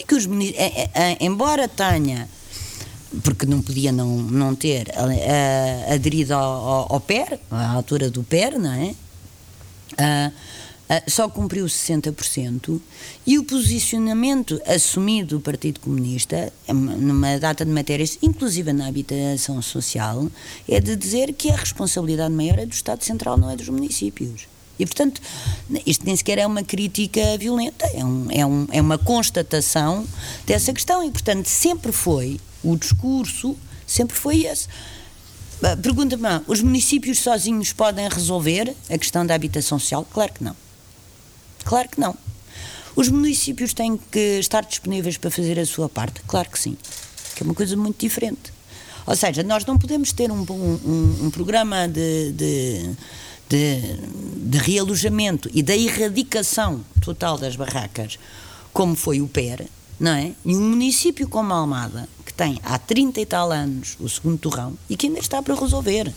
E 0.00 0.04
que 0.04 0.14
os 0.14 0.24
ministros, 0.24 0.58
é, 0.58 0.90
é, 0.94 1.16
embora 1.20 1.68
tenha 1.68 2.26
porque 3.22 3.44
não 3.44 3.60
podia 3.60 3.90
não, 3.90 4.16
não 4.16 4.54
ter 4.54 4.88
uh, 4.88 5.92
aderido 5.92 6.34
ao, 6.34 6.42
ao, 6.42 6.92
ao, 6.94 7.00
PER, 7.00 7.40
à 7.50 7.72
altura 7.72 8.08
do 8.08 8.22
PER, 8.22 8.58
não 8.58 8.72
é? 8.72 8.94
Uh, 9.92 10.28
uh, 10.28 11.10
só 11.10 11.28
cumpriu 11.28 11.66
60% 11.66 12.80
e 13.26 13.38
o 13.38 13.44
posicionamento 13.44 14.60
assumido 14.64 15.36
do 15.36 15.40
Partido 15.40 15.80
Comunista, 15.80 16.52
numa 16.68 17.38
data 17.38 17.64
de 17.64 17.70
matérias, 17.70 18.16
inclusive 18.22 18.72
na 18.72 18.86
habitação 18.86 19.60
social, 19.60 20.28
é 20.68 20.80
de 20.80 20.94
dizer 20.94 21.32
que 21.32 21.50
a 21.50 21.56
responsabilidade 21.56 22.32
maior 22.32 22.58
é 22.60 22.66
do 22.66 22.72
Estado 22.72 23.02
Central, 23.02 23.36
não 23.36 23.50
é 23.50 23.56
dos 23.56 23.68
municípios. 23.68 24.46
E, 24.82 24.86
portanto, 24.86 25.20
isto 25.86 26.04
nem 26.04 26.16
sequer 26.16 26.38
é 26.38 26.46
uma 26.46 26.62
crítica 26.62 27.36
violenta, 27.38 27.86
é, 27.94 28.04
um, 28.04 28.26
é, 28.30 28.46
um, 28.46 28.66
é 28.72 28.80
uma 28.80 28.98
constatação 28.98 30.06
dessa 30.46 30.72
questão. 30.72 31.04
E, 31.04 31.10
portanto, 31.10 31.46
sempre 31.46 31.92
foi, 31.92 32.40
o 32.62 32.76
discurso 32.76 33.56
sempre 33.86 34.16
foi 34.16 34.46
esse. 34.46 34.68
Pergunta-me, 35.82 36.42
os 36.46 36.62
municípios 36.62 37.18
sozinhos 37.18 37.72
podem 37.72 38.08
resolver 38.08 38.74
a 38.88 38.96
questão 38.96 39.26
da 39.26 39.34
habitação 39.34 39.78
social? 39.78 40.06
Claro 40.10 40.32
que 40.32 40.42
não. 40.42 40.56
Claro 41.64 41.88
que 41.88 42.00
não. 42.00 42.16
Os 42.96 43.08
municípios 43.08 43.74
têm 43.74 43.98
que 44.10 44.38
estar 44.38 44.62
disponíveis 44.62 45.18
para 45.18 45.30
fazer 45.30 45.58
a 45.58 45.66
sua 45.66 45.88
parte? 45.88 46.22
Claro 46.26 46.48
que 46.48 46.58
sim. 46.58 46.76
Que 47.34 47.42
é 47.42 47.44
uma 47.44 47.54
coisa 47.54 47.76
muito 47.76 47.98
diferente. 47.98 48.52
Ou 49.06 49.16
seja, 49.16 49.42
nós 49.42 49.64
não 49.64 49.76
podemos 49.76 50.12
ter 50.12 50.30
um, 50.30 50.46
um, 50.48 51.26
um 51.26 51.30
programa 51.30 51.88
de, 51.88 52.32
de, 52.32 52.90
de, 53.50 53.96
de 54.48 54.58
realojamento 54.58 55.50
e 55.52 55.60
da 55.60 55.76
erradicação 55.76 56.82
total 57.00 57.36
das 57.36 57.56
barracas, 57.56 58.16
como 58.72 58.94
foi 58.94 59.20
o 59.20 59.26
PER, 59.26 59.66
não 59.98 60.12
é? 60.12 60.32
E 60.44 60.56
um 60.56 60.70
município 60.70 61.28
como 61.28 61.52
Almada, 61.52 62.08
que 62.24 62.32
tem 62.32 62.60
há 62.62 62.78
30 62.78 63.20
e 63.20 63.26
tal 63.26 63.50
anos 63.50 63.96
o 63.98 64.08
segundo 64.08 64.38
torrão 64.38 64.78
e 64.88 64.96
que 64.96 65.08
ainda 65.08 65.18
está 65.18 65.42
para 65.42 65.54
resolver. 65.56 66.12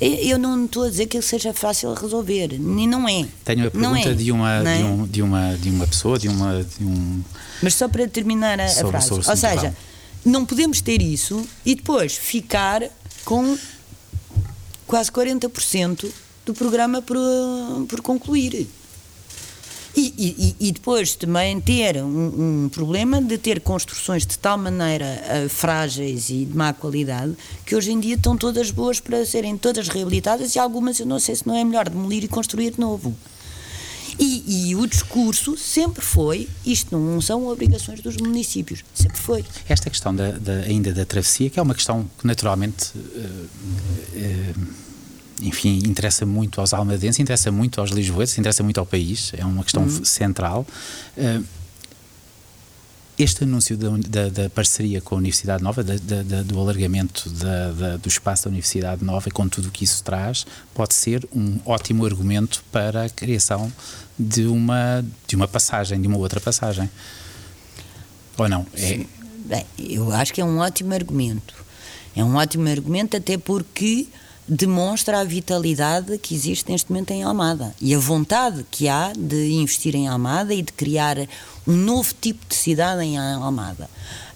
Eu 0.00 0.38
não 0.38 0.64
estou 0.64 0.84
a 0.84 0.88
dizer 0.88 1.06
que 1.06 1.20
seja 1.20 1.52
fácil 1.52 1.92
resolver, 1.92 2.56
nem 2.58 2.88
não 2.88 3.06
é. 3.06 3.26
Tenho 3.44 3.66
a 3.66 3.70
pergunta 3.70 4.08
é, 4.08 4.14
de, 4.14 4.32
uma, 4.32 4.54
é? 4.54 4.78
de, 4.78 4.84
um, 4.84 5.06
de, 5.06 5.22
uma, 5.22 5.54
de 5.56 5.68
uma 5.68 5.86
pessoa, 5.86 6.18
de, 6.18 6.28
uma, 6.28 6.64
de 6.64 6.84
um. 6.84 7.22
Mas 7.60 7.74
só 7.74 7.86
para 7.86 8.08
terminar 8.08 8.58
a, 8.58 8.68
sobre, 8.68 8.96
a 8.96 9.00
frase. 9.00 9.28
Ou 9.28 9.36
seja, 9.36 9.76
não 10.24 10.46
podemos 10.46 10.80
ter 10.80 11.02
isso 11.02 11.46
e 11.66 11.74
depois 11.74 12.16
ficar 12.16 12.84
com 13.26 13.58
quase 14.86 15.12
40% 15.12 16.10
do 16.44 16.54
programa 16.54 17.02
por, 17.02 17.16
por 17.88 18.00
concluir. 18.00 18.68
E, 19.96 20.14
e, 20.16 20.68
e, 20.68 20.72
depois 20.72 21.16
também 21.16 21.60
ter 21.60 21.96
um, 21.96 22.64
um, 22.64 22.68
problema 22.68 23.20
de 23.20 23.36
ter 23.36 23.60
construções 23.60 24.24
de 24.24 24.38
tal 24.38 24.56
maneira 24.56 25.04
uh, 25.04 25.48
frágeis 25.48 26.30
e 26.30 26.44
de 26.44 26.56
má 26.56 26.72
qualidade 26.72 27.36
que 27.66 27.74
hoje 27.74 27.90
em 27.90 27.98
dia 27.98 28.14
estão 28.14 28.36
todas 28.36 28.70
boas 28.70 29.00
para 29.00 29.26
serem 29.26 29.58
todas 29.58 29.88
reabilitadas 29.88 30.54
e 30.54 30.60
algumas 30.60 31.00
eu 31.00 31.06
não 31.06 31.18
sei 31.18 31.34
se 31.34 31.46
não 31.46 31.56
é 31.56 31.64
melhor 31.64 31.88
demolir 31.88 32.22
e 32.22 32.28
construir 32.28 32.70
de 32.70 32.80
novo. 32.80 33.16
E, 34.18 34.68
e, 34.68 34.76
o 34.76 34.86
discurso 34.86 35.56
sempre 35.56 36.04
foi: 36.04 36.48
isto 36.64 36.96
não 36.96 37.20
são 37.20 37.46
obrigações 37.48 38.00
dos 38.00 38.16
municípios, 38.16 38.84
sempre 38.94 39.18
foi. 39.18 39.44
Esta 39.68 39.90
questão 39.90 40.14
da, 40.14 40.32
da 40.32 40.52
ainda 40.52 40.92
da 40.92 41.04
travessia, 41.04 41.50
que 41.50 41.58
é 41.58 41.62
uma 41.62 41.74
questão 41.74 42.08
que 42.18 42.26
naturalmente. 42.26 42.92
Uh, 42.96 43.48
uh, 44.14 44.89
enfim, 45.42 45.80
interessa 45.86 46.26
muito 46.26 46.60
aos 46.60 46.72
almadenses, 46.72 47.18
interessa 47.18 47.50
muito 47.50 47.80
aos 47.80 47.90
lisboetas, 47.90 48.38
interessa 48.38 48.62
muito 48.62 48.78
ao 48.78 48.86
país, 48.86 49.32
é 49.36 49.44
uma 49.44 49.62
questão 49.62 49.82
uhum. 49.82 50.04
central. 50.04 50.66
Uh, 51.16 51.44
este 53.22 53.44
anúncio 53.44 53.76
da, 53.76 53.90
da, 54.08 54.28
da, 54.30 54.50
parceria 54.50 55.00
com 55.00 55.14
a 55.14 55.18
Universidade 55.18 55.62
Nova, 55.62 55.84
da, 55.84 56.42
do 56.42 56.58
alargamento 56.58 57.28
do 58.00 58.08
espaço 58.08 58.44
da 58.44 58.48
Universidade 58.48 59.04
Nova 59.04 59.28
e 59.28 59.30
com 59.30 59.46
tudo 59.46 59.68
o 59.68 59.70
que 59.70 59.84
isso 59.84 60.02
traz, 60.02 60.46
pode 60.72 60.94
ser 60.94 61.28
um 61.30 61.58
ótimo 61.66 62.06
argumento 62.06 62.64
para 62.72 63.04
a 63.04 63.10
criação 63.10 63.70
de 64.18 64.46
uma, 64.46 65.04
de 65.26 65.36
uma 65.36 65.46
passagem, 65.46 66.00
de 66.00 66.08
uma 66.08 66.16
outra 66.16 66.40
passagem. 66.40 66.88
Ou 68.38 68.48
não? 68.48 68.66
É... 68.72 69.04
Bem, 69.44 69.66
eu 69.78 70.10
acho 70.12 70.32
que 70.32 70.40
é 70.40 70.44
um 70.44 70.58
ótimo 70.58 70.94
argumento. 70.94 71.54
É 72.16 72.24
um 72.24 72.36
ótimo 72.36 72.68
argumento, 72.68 73.16
até 73.16 73.36
porque 73.36 74.06
demonstra 74.50 75.20
a 75.20 75.24
vitalidade 75.24 76.18
que 76.18 76.34
existe 76.34 76.72
neste 76.72 76.90
momento 76.90 77.12
em 77.12 77.22
Almada 77.22 77.72
e 77.80 77.94
a 77.94 77.98
vontade 77.98 78.66
que 78.68 78.88
há 78.88 79.12
de 79.16 79.52
investir 79.52 79.94
em 79.94 80.08
Almada 80.08 80.52
e 80.52 80.60
de 80.60 80.72
criar 80.72 81.16
um 81.64 81.76
novo 81.76 82.12
tipo 82.20 82.44
de 82.48 82.56
cidade 82.56 83.04
em 83.04 83.16
Almada. 83.16 83.88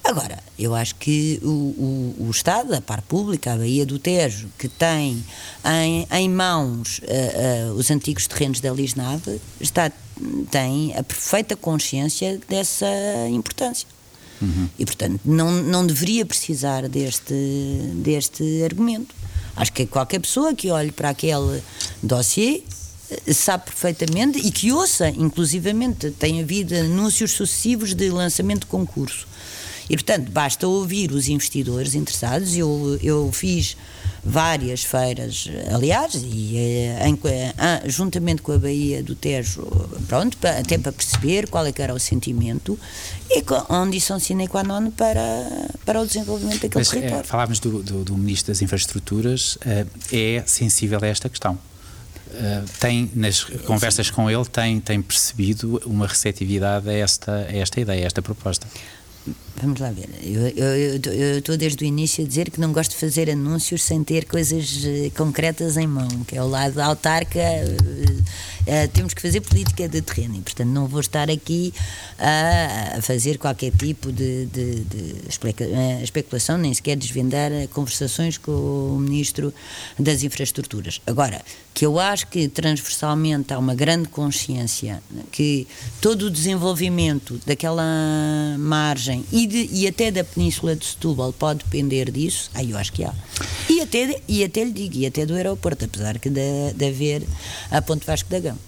Agora, 0.04 0.38
eu 0.56 0.74
acho 0.74 0.94
que 0.96 1.40
o, 1.42 1.48
o, 1.48 2.26
o 2.26 2.30
Estado, 2.30 2.74
a 2.74 2.80
par 2.80 3.02
pública, 3.02 3.54
a 3.54 3.56
Baía 3.56 3.84
do 3.84 3.98
Tejo, 3.98 4.48
que 4.56 4.68
tem 4.68 5.24
em, 5.64 6.06
em 6.10 6.28
mãos 6.28 6.98
uh, 6.98 7.72
uh, 7.72 7.74
os 7.74 7.90
antigos 7.90 8.26
terrenos 8.28 8.60
da 8.60 8.70
Lisnave, 8.70 9.40
está, 9.58 9.90
tem 10.50 10.94
a 10.94 11.02
perfeita 11.02 11.56
consciência 11.56 12.38
dessa 12.48 12.86
importância. 13.30 13.88
Uhum. 14.42 14.68
E, 14.78 14.84
portanto, 14.84 15.20
não, 15.24 15.50
não 15.50 15.86
deveria 15.86 16.26
precisar 16.26 16.86
deste, 16.88 17.34
deste 17.94 18.62
argumento. 18.62 19.14
Acho 19.56 19.72
que 19.72 19.86
qualquer 19.86 20.20
pessoa 20.20 20.54
que 20.54 20.70
olhe 20.70 20.90
para 20.90 21.10
aquele 21.10 21.62
dossiê 22.02 22.62
sabe 23.32 23.64
perfeitamente 23.64 24.38
e 24.38 24.50
que 24.50 24.72
ouça, 24.72 25.08
inclusivamente, 25.08 26.10
tem 26.10 26.40
havido 26.40 26.74
anúncios 26.74 27.32
sucessivos 27.32 27.94
de 27.94 28.10
lançamento 28.10 28.60
de 28.60 28.66
concurso. 28.66 29.26
E, 29.88 29.96
portanto, 29.96 30.30
basta 30.30 30.66
ouvir 30.66 31.12
os 31.12 31.28
investidores 31.28 31.94
interessados. 31.94 32.56
Eu, 32.56 32.98
eu 33.02 33.30
fiz 33.32 33.76
várias 34.24 34.82
feiras, 34.82 35.50
aliás, 35.70 36.14
e 36.14 36.56
eh, 36.56 37.08
em, 37.08 37.12
em, 37.12 37.90
juntamente 37.90 38.40
com 38.40 38.52
a 38.52 38.58
Bahia 38.58 39.02
do 39.02 39.14
Tejo, 39.14 39.62
pronto, 40.08 40.38
até 40.42 40.78
para 40.78 40.92
perceber 40.92 41.48
qual 41.48 41.66
é 41.66 41.72
que 41.72 41.82
era 41.82 41.92
o 41.92 42.00
sentimento 42.00 42.78
e 43.30 43.44
onde 43.68 44.00
são 44.00 44.18
sine 44.18 44.48
qua 44.48 44.62
non 44.62 44.90
para, 44.92 45.68
para 45.84 46.00
o 46.00 46.06
desenvolvimento 46.06 46.62
daquele 46.62 46.80
Mas, 46.80 46.88
território. 46.88 47.20
É, 47.20 47.22
falámos 47.22 47.60
do, 47.60 47.82
do, 47.82 48.02
do, 48.02 48.16
Ministro 48.16 48.52
das 48.52 48.62
Infraestruturas, 48.62 49.58
é 50.10 50.42
sensível 50.46 50.98
a 51.02 51.06
esta 51.06 51.28
questão. 51.28 51.58
Tem, 52.80 53.10
nas 53.14 53.44
conversas 53.44 54.10
com 54.10 54.28
ele, 54.30 54.44
tem, 54.46 54.80
tem 54.80 55.02
percebido 55.02 55.80
uma 55.84 56.06
receptividade 56.06 56.88
a 56.88 56.92
esta, 56.92 57.32
a 57.32 57.56
esta 57.56 57.80
ideia, 57.80 58.02
a 58.04 58.06
esta 58.06 58.22
proposta. 58.22 58.66
Vamos 59.56 59.78
lá 59.80 59.90
ver. 59.90 60.08
Eu 60.22 61.38
estou 61.38 61.56
desde 61.56 61.84
o 61.84 61.86
início 61.86 62.24
a 62.24 62.26
dizer 62.26 62.50
que 62.50 62.60
não 62.60 62.72
gosto 62.72 62.90
de 62.90 62.96
fazer 62.96 63.30
anúncios 63.30 63.84
sem 63.84 64.02
ter 64.02 64.24
coisas 64.24 64.82
eh, 64.84 65.10
concretas 65.16 65.76
em 65.76 65.86
mão, 65.86 66.08
que 66.26 66.36
é 66.36 66.42
o 66.42 66.48
lado 66.48 66.74
da 66.74 66.86
autarca. 66.86 67.38
Uh, 67.38 68.88
temos 68.94 69.12
que 69.12 69.20
fazer 69.20 69.42
política 69.42 69.86
de 69.86 70.00
terreno 70.00 70.36
e, 70.36 70.40
portanto, 70.40 70.68
não 70.68 70.86
vou 70.86 71.00
estar 71.00 71.30
aqui 71.30 71.72
a, 72.18 73.00
fazer 73.02 73.36
qualquer 73.36 73.70
tipo 73.72 74.10
de, 74.10 74.46
de, 74.46 74.80
de 74.84 75.14
especulação, 76.02 76.56
nem 76.56 76.72
sequer 76.72 76.96
desvendar 76.96 77.50
conversações 77.74 78.38
com 78.38 78.50
o 78.52 78.98
Ministro 78.98 79.52
das 79.98 80.22
Infraestruturas. 80.22 81.02
Agora, 81.06 81.42
que 81.74 81.84
eu 81.84 81.98
acho 81.98 82.28
que 82.28 82.48
transversalmente 82.48 83.52
há 83.52 83.58
uma 83.58 83.74
grande 83.74 84.08
consciência 84.08 85.02
que 85.30 85.66
todo 86.00 86.26
o 86.26 86.30
desenvolvimento 86.30 87.38
daquela 87.44 87.84
margem 88.58 89.24
e, 89.30 89.43
de, 89.46 89.68
e 89.72 89.86
até 89.86 90.10
da 90.10 90.24
Península 90.24 90.76
de 90.76 90.84
Setúbal 90.84 91.32
pode 91.32 91.64
depender 91.64 92.10
disso, 92.10 92.50
aí 92.54 92.70
eu 92.70 92.78
acho 92.78 92.92
que 92.92 93.04
há. 93.04 93.14
E 93.68 93.80
até, 93.80 94.20
e 94.28 94.44
até 94.44 94.64
lhe 94.64 94.72
digo, 94.72 94.96
e 94.96 95.06
até 95.06 95.24
do 95.26 95.34
aeroporto, 95.34 95.84
apesar 95.84 96.18
que 96.18 96.30
de, 96.30 96.72
de 96.74 96.86
haver 96.86 97.22
a 97.70 97.80
Ponte 97.82 98.06
Vasco 98.06 98.28
da 98.30 98.40
Gama. 98.40 98.58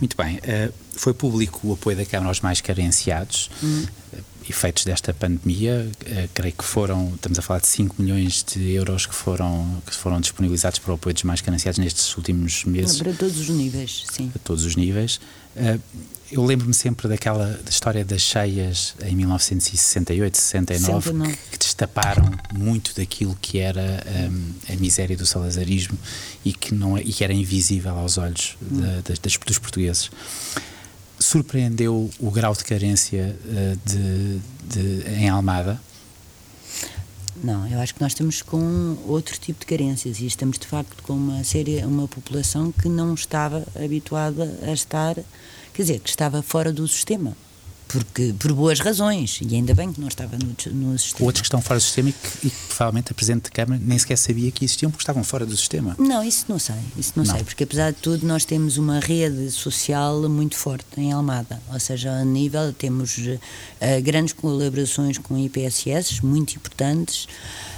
Muito 0.00 0.16
bem. 0.16 0.36
Uh, 0.36 0.72
foi 0.94 1.14
público 1.14 1.68
o 1.68 1.72
apoio 1.74 1.96
da 1.96 2.04
Câmara 2.04 2.28
aos 2.28 2.40
mais 2.40 2.60
carenciados. 2.60 3.50
Hum. 3.62 3.86
Uh, 4.12 4.32
efeitos 4.48 4.84
desta 4.84 5.14
pandemia, 5.14 5.88
uh, 5.88 6.28
creio 6.34 6.54
que 6.54 6.64
foram, 6.64 7.12
estamos 7.14 7.38
a 7.38 7.42
falar 7.42 7.60
de 7.60 7.68
5 7.68 8.02
milhões 8.02 8.44
de 8.44 8.72
euros 8.72 9.06
que 9.06 9.14
foram, 9.14 9.82
que 9.86 9.94
foram 9.94 10.20
disponibilizados 10.20 10.78
para 10.78 10.92
o 10.92 10.94
apoio 10.94 11.14
dos 11.14 11.22
mais 11.22 11.40
carenciados 11.40 11.78
nestes 11.78 12.16
últimos 12.16 12.64
meses. 12.64 12.98
Para 12.98 13.12
todos 13.12 13.38
os 13.38 13.48
níveis, 13.48 14.04
sim. 14.10 14.30
A 14.34 14.38
todos 14.40 14.64
os 14.64 14.76
níveis. 14.76 15.20
Uh, 15.56 15.80
eu 16.32 16.42
lembro-me 16.42 16.72
sempre 16.72 17.06
daquela 17.08 17.60
da 17.62 17.70
história 17.70 18.02
das 18.04 18.22
cheias 18.22 18.94
em 19.04 19.14
1968, 19.14 20.34
69, 20.34 21.02
69. 21.02 21.36
Que, 21.36 21.48
que, 21.50 21.58
destaparam 21.58 22.30
muito 22.52 22.94
daquilo 22.96 23.36
que 23.40 23.58
era 23.58 24.02
um, 24.30 24.52
a 24.72 24.76
miséria 24.76 25.16
do 25.16 25.26
salazarismo 25.26 25.98
e 26.42 26.54
que, 26.54 26.74
não, 26.74 26.96
é, 26.96 27.02
e 27.02 27.12
que 27.12 27.22
era 27.22 27.34
invisível 27.34 27.96
aos 27.98 28.16
olhos 28.16 28.56
hum. 28.62 28.80
da, 28.80 29.14
das, 29.22 29.36
dos 29.36 29.58
portugueses. 29.58 30.10
Surpreendeu 31.18 32.10
o 32.18 32.30
grau 32.30 32.54
de 32.54 32.64
carência 32.64 33.36
uh, 33.44 33.78
de, 33.84 34.40
de, 34.64 35.10
em 35.10 35.28
Almada? 35.28 35.80
Não, 37.44 37.66
eu 37.68 37.78
acho 37.80 37.94
que 37.94 38.00
nós 38.00 38.12
estamos 38.12 38.40
com 38.40 38.96
outro 39.06 39.38
tipo 39.38 39.60
de 39.60 39.66
carências 39.66 40.20
e 40.20 40.26
estamos 40.26 40.58
de 40.58 40.66
facto 40.66 41.02
com 41.02 41.12
uma 41.12 41.44
série, 41.44 41.84
uma 41.84 42.08
população 42.08 42.72
que 42.72 42.88
não 42.88 43.14
estava 43.14 43.66
habituada 43.76 44.58
a 44.62 44.72
estar 44.72 45.16
quer 45.72 45.82
dizer, 45.82 46.00
que 46.00 46.08
estava 46.08 46.42
fora 46.42 46.72
do 46.72 46.86
sistema. 46.86 47.36
Porque, 47.92 48.34
por 48.38 48.52
boas 48.54 48.80
razões, 48.80 49.38
e 49.42 49.54
ainda 49.54 49.74
bem 49.74 49.92
que 49.92 50.00
não 50.00 50.08
estava 50.08 50.38
no, 50.38 50.54
no 50.72 50.98
sistema. 50.98 51.26
Outros 51.26 51.42
que 51.42 51.46
estão 51.46 51.60
fora 51.60 51.78
do 51.78 51.82
sistema 51.82 52.08
e 52.08 52.12
que, 52.12 52.46
e 52.46 52.50
que 52.50 52.56
provavelmente 52.68 53.12
a 53.12 53.14
Presidente 53.14 53.44
de 53.44 53.50
Câmara 53.50 53.80
nem 53.84 53.98
sequer 53.98 54.16
sabia 54.16 54.50
que 54.50 54.64
existiam 54.64 54.90
porque 54.90 55.02
estavam 55.02 55.22
fora 55.22 55.44
do 55.44 55.54
sistema. 55.54 55.94
Não, 55.98 56.24
isso 56.24 56.46
não 56.48 56.58
sei, 56.58 56.76
isso 56.96 57.12
não, 57.14 57.24
não. 57.24 57.34
sei, 57.34 57.44
porque 57.44 57.64
apesar 57.64 57.90
de 57.90 57.98
tudo 57.98 58.26
nós 58.26 58.46
temos 58.46 58.78
uma 58.78 58.98
rede 58.98 59.50
social 59.50 60.26
muito 60.28 60.56
forte 60.56 60.86
em 60.96 61.12
Almada, 61.12 61.60
ou 61.70 61.78
seja, 61.78 62.10
a 62.12 62.24
nível 62.24 62.72
temos 62.72 63.18
uh, 63.18 63.38
grandes 64.02 64.32
colaborações 64.32 65.18
com 65.18 65.36
IPSS, 65.36 66.24
muito 66.24 66.54
importantes, 66.54 67.24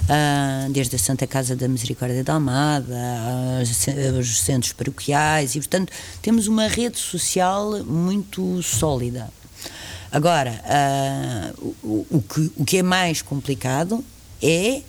uh, 0.03 0.71
desde 0.71 0.95
a 0.95 0.99
Santa 0.99 1.27
Casa 1.27 1.57
da 1.57 1.67
Misericórdia 1.67 2.23
de 2.23 2.31
Almada, 2.31 2.95
uh, 2.95 4.19
os 4.19 4.39
centros 4.39 4.71
paroquiais, 4.71 5.55
e 5.55 5.59
portanto 5.59 5.91
temos 6.21 6.47
uma 6.47 6.67
rede 6.67 6.97
social 6.97 7.83
muito 7.83 8.63
sólida. 8.63 9.29
Agora, 10.15 10.61
uh, 10.63 11.75
o, 11.83 12.07
o, 12.09 12.21
que, 12.21 12.51
o 12.55 12.63
que 12.63 12.77
é 12.77 12.83
mais 12.83 13.21
complicado 13.21 14.01
é 14.41 14.81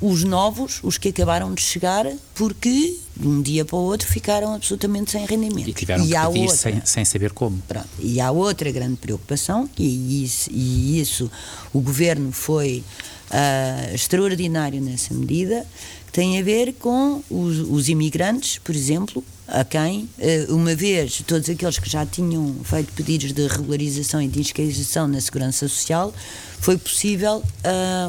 os 0.00 0.24
novos, 0.24 0.80
os 0.82 0.98
que 0.98 1.10
acabaram 1.10 1.54
de 1.54 1.62
chegar, 1.62 2.04
porque 2.34 2.98
de 3.16 3.28
um 3.28 3.40
dia 3.40 3.64
para 3.64 3.76
o 3.76 3.82
outro 3.82 4.08
ficaram 4.08 4.52
absolutamente 4.54 5.12
sem 5.12 5.24
rendimento. 5.24 5.68
E 5.68 5.72
tiveram 5.72 6.04
e 6.04 6.08
que 6.08 6.14
pedir 6.16 6.40
outra, 6.40 6.56
sem, 6.56 6.82
sem 6.84 7.04
saber 7.04 7.30
como. 7.30 7.62
Pronto, 7.68 7.88
e 8.00 8.20
há 8.20 8.32
outra 8.32 8.72
grande 8.72 8.96
preocupação, 8.96 9.70
e 9.78 10.24
isso, 10.24 10.50
e 10.50 11.00
isso 11.00 11.30
o 11.72 11.80
governo 11.80 12.32
foi 12.32 12.82
uh, 13.30 13.94
extraordinário 13.94 14.80
nessa 14.80 15.14
medida, 15.14 15.64
que 16.10 16.12
tem 16.12 16.40
a 16.40 16.42
ver 16.42 16.74
com 16.74 17.22
os, 17.30 17.58
os 17.58 17.88
imigrantes, 17.88 18.58
por 18.58 18.74
exemplo, 18.74 19.22
a 19.46 19.64
quem, 19.64 20.08
eh, 20.18 20.46
uma 20.48 20.74
vez 20.74 21.22
todos 21.24 21.48
aqueles 21.48 21.78
que 21.78 21.88
já 21.88 22.04
tinham 22.04 22.56
feito 22.64 22.92
pedidos 22.94 23.32
de 23.32 23.46
regularização 23.46 24.20
e 24.20 24.26
de 24.26 24.40
inscrição 24.40 25.06
na 25.06 25.20
Segurança 25.20 25.68
Social, 25.68 26.12
foi 26.58 26.76
possível 26.76 27.36
uh, 27.36 27.42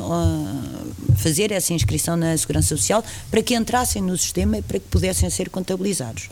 uh, 0.04 1.16
fazer 1.16 1.52
essa 1.52 1.74
inscrição 1.74 2.18
na 2.18 2.36
Segurança 2.38 2.76
Social 2.76 3.04
para 3.30 3.42
que 3.42 3.56
entrassem 3.56 4.02
no 4.02 4.18
sistema 4.18 4.58
e 4.58 4.62
para 4.62 4.80
que 4.80 4.88
pudessem 4.88 5.30
ser 5.30 5.50
contabilizados. 5.50 6.30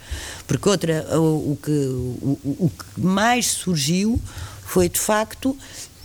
Porque 0.48 0.68
outra, 0.68 1.08
o, 1.18 1.54
o 1.54 1.60
que, 1.62 1.72
o, 1.72 2.40
o 2.66 2.70
que 2.70 3.00
mais 3.00 3.46
surgiu 3.46 4.20
foi, 4.66 4.90
de 4.90 5.00
facto, 5.00 5.56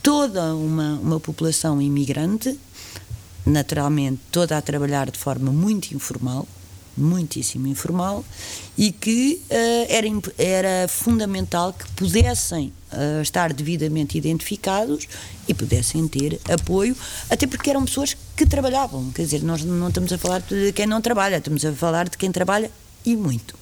toda 0.03 0.55
uma, 0.55 0.95
uma 1.03 1.19
população 1.19 1.81
imigrante, 1.81 2.59
naturalmente 3.47 4.21
toda 4.31 4.57
a 4.57 4.63
trabalhar 4.63 5.11
de 5.11 5.19
forma 5.19 5.53
muito 5.53 5.93
informal, 5.93 6.47
muitíssimo 6.97 7.67
informal 7.67 8.25
e 8.79 8.93
que 8.93 9.41
uh, 9.51 9.87
era, 9.89 10.07
era 10.39 10.89
fundamental 10.89 11.73
que 11.73 11.91
pudessem 11.93 12.73
uh, 12.93 13.21
estar 13.21 13.53
devidamente 13.53 14.17
identificados 14.17 15.09
e 15.49 15.55
pudessem 15.55 16.07
ter 16.09 16.41
apoio, 16.51 16.97
até 17.29 17.47
porque 17.47 17.71
eram 17.71 17.85
pessoas 17.85 18.17
que 18.37 18.47
trabalhavam. 18.47 19.11
Quer 19.13 19.23
dizer, 19.23 19.43
nós 19.43 19.63
não 19.65 19.89
estamos 19.89 20.13
a 20.13 20.19
falar 20.19 20.41
de 20.41 20.73
quem 20.73 20.87
não 20.87 21.01
trabalha, 21.01 21.37
estamos 21.37 21.65
a 21.65 21.73
falar 21.73 22.09
de 22.09 22.17
quem 22.17 22.31
trabalha 22.31 22.71
e 23.05 23.17
muito. 23.17 23.57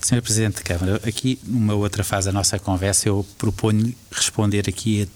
Sr. 0.00 0.22
Presidente 0.22 0.56
da 0.56 0.62
Câmara, 0.62 1.00
aqui 1.06 1.38
numa 1.44 1.74
outra 1.74 2.02
fase 2.02 2.26
da 2.26 2.32
nossa 2.32 2.58
conversa 2.58 3.08
eu 3.08 3.26
proponho 3.36 3.94
responder 4.10 4.66
aqui 4.68 5.02
a 5.02 5.06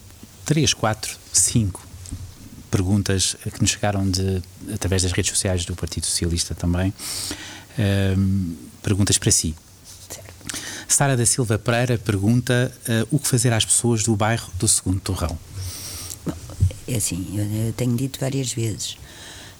três, 0.45 0.75
quatro, 0.75 1.17
cinco 1.33 1.84
perguntas 2.75 3.37
que 3.53 3.61
nos 3.61 3.71
chegaram 3.71 4.11
de, 4.11 4.43
através 4.75 5.05
das 5.05 5.13
redes 5.13 5.31
sociais 5.31 5.65
do 5.65 5.77
Partido 5.77 6.07
Socialista 6.07 6.57
também. 6.57 6.93
Um, 7.79 8.57
perguntas 8.83 9.17
para 9.17 9.31
si. 9.31 9.55
Sara 10.89 11.17
da 11.17 11.25
Silva 11.25 11.57
Pereira 11.57 11.97
pergunta 11.97 12.73
uh, 12.89 13.15
o 13.15 13.19
que 13.21 13.29
fazer 13.29 13.53
às 13.53 13.65
pessoas 13.65 14.03
do 14.03 14.17
bairro 14.17 14.51
do 14.59 14.67
Segundo 14.67 14.99
Torrão. 14.99 15.39
Bom, 16.27 16.35
é 16.89 16.97
assim, 16.97 17.39
eu, 17.39 17.67
eu, 17.67 17.73
tenho 17.75 17.97
dito 17.97 18.19
várias 18.19 18.53
vezes. 18.53 18.97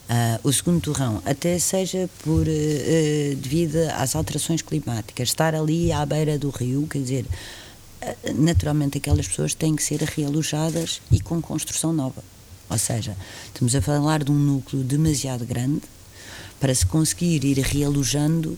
Uh, 0.09 0.39
o 0.43 0.51
segundo 0.51 0.81
torrão, 0.81 1.21
até 1.25 1.57
seja 1.57 2.09
por 2.21 2.45
uh, 2.45 3.35
devido 3.37 3.77
às 3.95 4.13
alterações 4.13 4.61
climáticas, 4.61 5.29
estar 5.29 5.55
ali 5.55 5.89
à 5.89 6.05
beira 6.05 6.37
do 6.37 6.49
rio, 6.49 6.85
quer 6.85 6.99
dizer, 6.99 7.25
naturalmente 8.35 8.97
aquelas 8.97 9.25
pessoas 9.25 9.53
têm 9.53 9.73
que 9.73 9.81
ser 9.81 10.01
realojadas 10.01 11.01
e 11.09 11.21
com 11.21 11.41
construção 11.41 11.93
nova. 11.93 12.34
Ou 12.69 12.77
seja, 12.77 13.15
estamos 13.45 13.75
a 13.75 13.81
falar 13.81 14.23
de 14.23 14.31
um 14.31 14.35
núcleo 14.35 14.83
demasiado 14.83 15.45
grande 15.45 15.81
para 16.59 16.73
se 16.73 16.85
conseguir 16.85 17.43
ir 17.43 17.59
realojando 17.59 18.57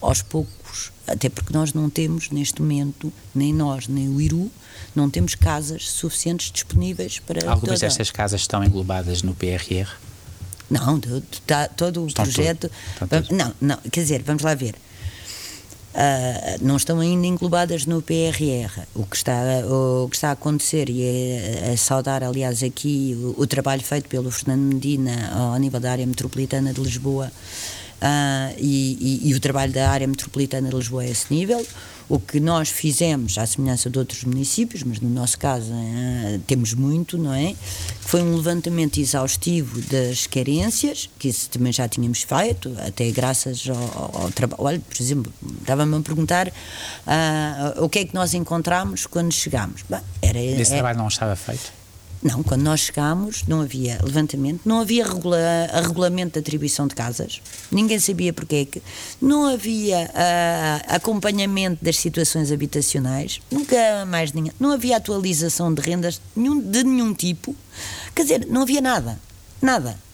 aos 0.00 0.22
poucos, 0.22 0.92
até 1.06 1.28
porque 1.28 1.52
nós 1.52 1.72
não 1.72 1.88
temos 1.88 2.30
neste 2.30 2.60
momento, 2.60 3.12
nem 3.34 3.52
nós, 3.52 3.86
nem 3.88 4.08
o 4.08 4.20
Iru, 4.20 4.50
não 4.94 5.08
temos 5.08 5.34
casas 5.34 5.90
suficientes 5.90 6.50
disponíveis 6.50 7.18
para. 7.20 7.48
Algumas 7.48 7.78
toda... 7.78 7.86
destas 7.86 8.10
casas 8.10 8.40
estão 8.40 8.64
englobadas 8.64 9.22
no 9.22 9.34
PRR? 9.34 9.88
Não, 10.68 11.00
tá, 11.46 11.68
todo 11.68 12.02
o 12.02 12.06
Estão 12.08 12.24
projeto. 12.24 12.70
Não, 13.30 13.54
não, 13.60 13.76
quer 13.90 14.00
dizer, 14.00 14.22
vamos 14.24 14.42
lá 14.42 14.54
ver. 14.54 14.74
Uh, 15.96 16.58
não 16.60 16.76
estão 16.76 17.00
ainda 17.00 17.26
englobadas 17.26 17.86
no 17.86 18.02
PRR. 18.02 18.82
O 18.94 19.06
que 19.06 19.16
está, 19.16 19.40
o 19.66 20.06
que 20.10 20.16
está 20.16 20.28
a 20.28 20.32
acontecer, 20.32 20.90
e 20.90 21.02
é 21.02 21.70
a 21.72 21.76
saudar, 21.78 22.22
aliás, 22.22 22.62
aqui 22.62 23.16
o, 23.18 23.40
o, 23.40 23.46
trabalho 23.46 23.82
feito 23.82 24.06
pelo 24.06 24.30
Fernando 24.30 24.74
Medina 24.74 25.32
ao 25.32 25.58
nível 25.58 25.80
da 25.80 25.90
área 25.90 26.06
metropolitana 26.06 26.74
de 26.74 26.82
Lisboa, 26.82 27.32
e, 28.58 29.22
e, 29.24 29.30
e 29.30 29.34
o 29.34 29.40
trabalho 29.40 29.72
da 29.72 29.88
área 29.88 30.06
metropolitana 30.06 30.68
de 30.68 30.76
Lisboa 30.76 31.02
é 31.02 31.08
esse 31.08 31.32
nível. 31.32 31.66
O 32.08 32.20
que 32.20 32.38
nós 32.38 32.68
fizemos, 32.68 33.36
à 33.36 33.46
semelhança 33.46 33.90
de 33.90 33.98
outros 33.98 34.22
municípios, 34.22 34.84
mas 34.84 35.00
no 35.00 35.10
nosso 35.10 35.36
caso 35.38 35.72
é, 35.72 36.38
temos 36.46 36.72
muito, 36.72 37.18
não 37.18 37.34
é? 37.34 37.54
Foi 38.00 38.22
um 38.22 38.36
levantamento 38.36 38.98
exaustivo 38.98 39.80
das 39.82 40.26
carências, 40.26 41.10
que 41.18 41.28
isso 41.28 41.50
também 41.50 41.72
já 41.72 41.88
tínhamos 41.88 42.22
feito, 42.22 42.72
até 42.86 43.10
graças 43.10 43.64
ao, 43.68 44.22
ao 44.22 44.30
trabalho. 44.30 44.62
Olha, 44.62 44.80
por 44.80 45.02
exemplo, 45.02 45.32
estava-me 45.60 45.96
a 45.96 46.00
perguntar 46.00 46.48
uh, 46.48 47.84
o 47.84 47.88
que 47.88 47.98
é 47.98 48.04
que 48.04 48.14
nós 48.14 48.34
encontramos 48.34 49.06
quando 49.06 49.32
chegámos. 49.32 49.82
Bem, 49.88 50.00
era, 50.22 50.38
Esse 50.38 50.72
é, 50.72 50.76
trabalho 50.76 50.98
não 50.98 51.08
estava 51.08 51.34
feito? 51.34 51.75
Não, 52.22 52.42
quando 52.42 52.62
nós 52.62 52.80
chegámos 52.80 53.44
não 53.46 53.60
havia 53.60 54.00
levantamento, 54.02 54.62
não 54.64 54.80
havia 54.80 55.06
regula 55.06 55.38
regulamento 55.82 56.34
de 56.34 56.38
atribuição 56.40 56.86
de 56.86 56.94
casas, 56.94 57.40
ninguém 57.70 57.98
sabia 57.98 58.32
porque 58.32 58.68
é 58.74 58.80
não 59.20 59.46
havia 59.46 60.10
uh, 60.10 60.94
acompanhamento 60.94 61.84
das 61.84 61.98
situações 61.98 62.50
habitacionais, 62.50 63.40
nunca 63.50 63.76
mais 64.06 64.32
ninguém, 64.32 64.52
não 64.58 64.72
havia 64.72 64.96
atualização 64.96 65.72
de 65.72 65.82
rendas 65.82 66.20
nenhum, 66.34 66.60
de 66.60 66.82
nenhum 66.84 67.14
tipo, 67.14 67.54
quer 68.14 68.22
dizer, 68.22 68.46
não 68.46 68.62
havia 68.62 68.80
nada, 68.80 69.20
nada 69.60 70.05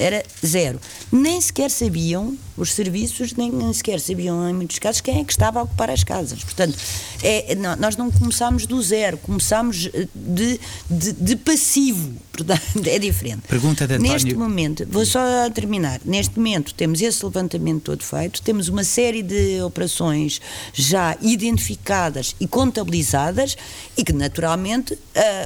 era 0.00 0.24
zero. 0.44 0.80
Nem 1.12 1.40
sequer 1.40 1.70
sabiam 1.70 2.36
os 2.56 2.72
serviços, 2.72 3.34
nem, 3.34 3.50
nem, 3.50 3.72
sequer 3.72 4.00
sabiam, 4.00 4.48
em 4.48 4.52
muitos 4.52 4.78
casos, 4.78 5.00
quem 5.00 5.20
é 5.20 5.24
que 5.24 5.32
estava 5.32 5.60
a 5.60 5.62
ocupar 5.62 5.90
as 5.90 6.02
casas. 6.04 6.42
Portanto, 6.42 6.76
é, 7.22 7.54
não, 7.54 7.76
nós 7.76 7.96
não 7.96 8.10
começámos 8.10 8.66
do 8.66 8.82
zero, 8.82 9.16
começámos 9.18 9.88
eh, 9.92 10.08
de, 10.14 10.60
de, 10.90 11.12
de, 11.12 11.36
passivo. 11.36 12.12
Portanto, 12.32 12.86
é 12.86 12.98
diferente. 12.98 13.42
Pergunta 13.48 13.86
de 13.86 13.94
António... 13.94 14.12
Neste 14.12 14.34
momento, 14.34 14.86
vou 14.88 15.04
só 15.04 15.20
terminar. 15.50 16.00
Neste 16.04 16.38
momento, 16.38 16.74
temos 16.74 17.02
esse 17.02 17.24
levantamento 17.24 17.82
todo 17.82 18.02
feito, 18.02 18.40
temos 18.42 18.68
uma 18.68 18.84
série 18.84 19.22
de 19.22 19.60
operações 19.62 20.40
já 20.72 21.16
identificadas 21.20 22.34
e 22.40 22.46
contabilizadas 22.46 23.56
e 23.96 24.04
que, 24.04 24.12
naturalmente, 24.12 24.94
uh, 24.94 24.98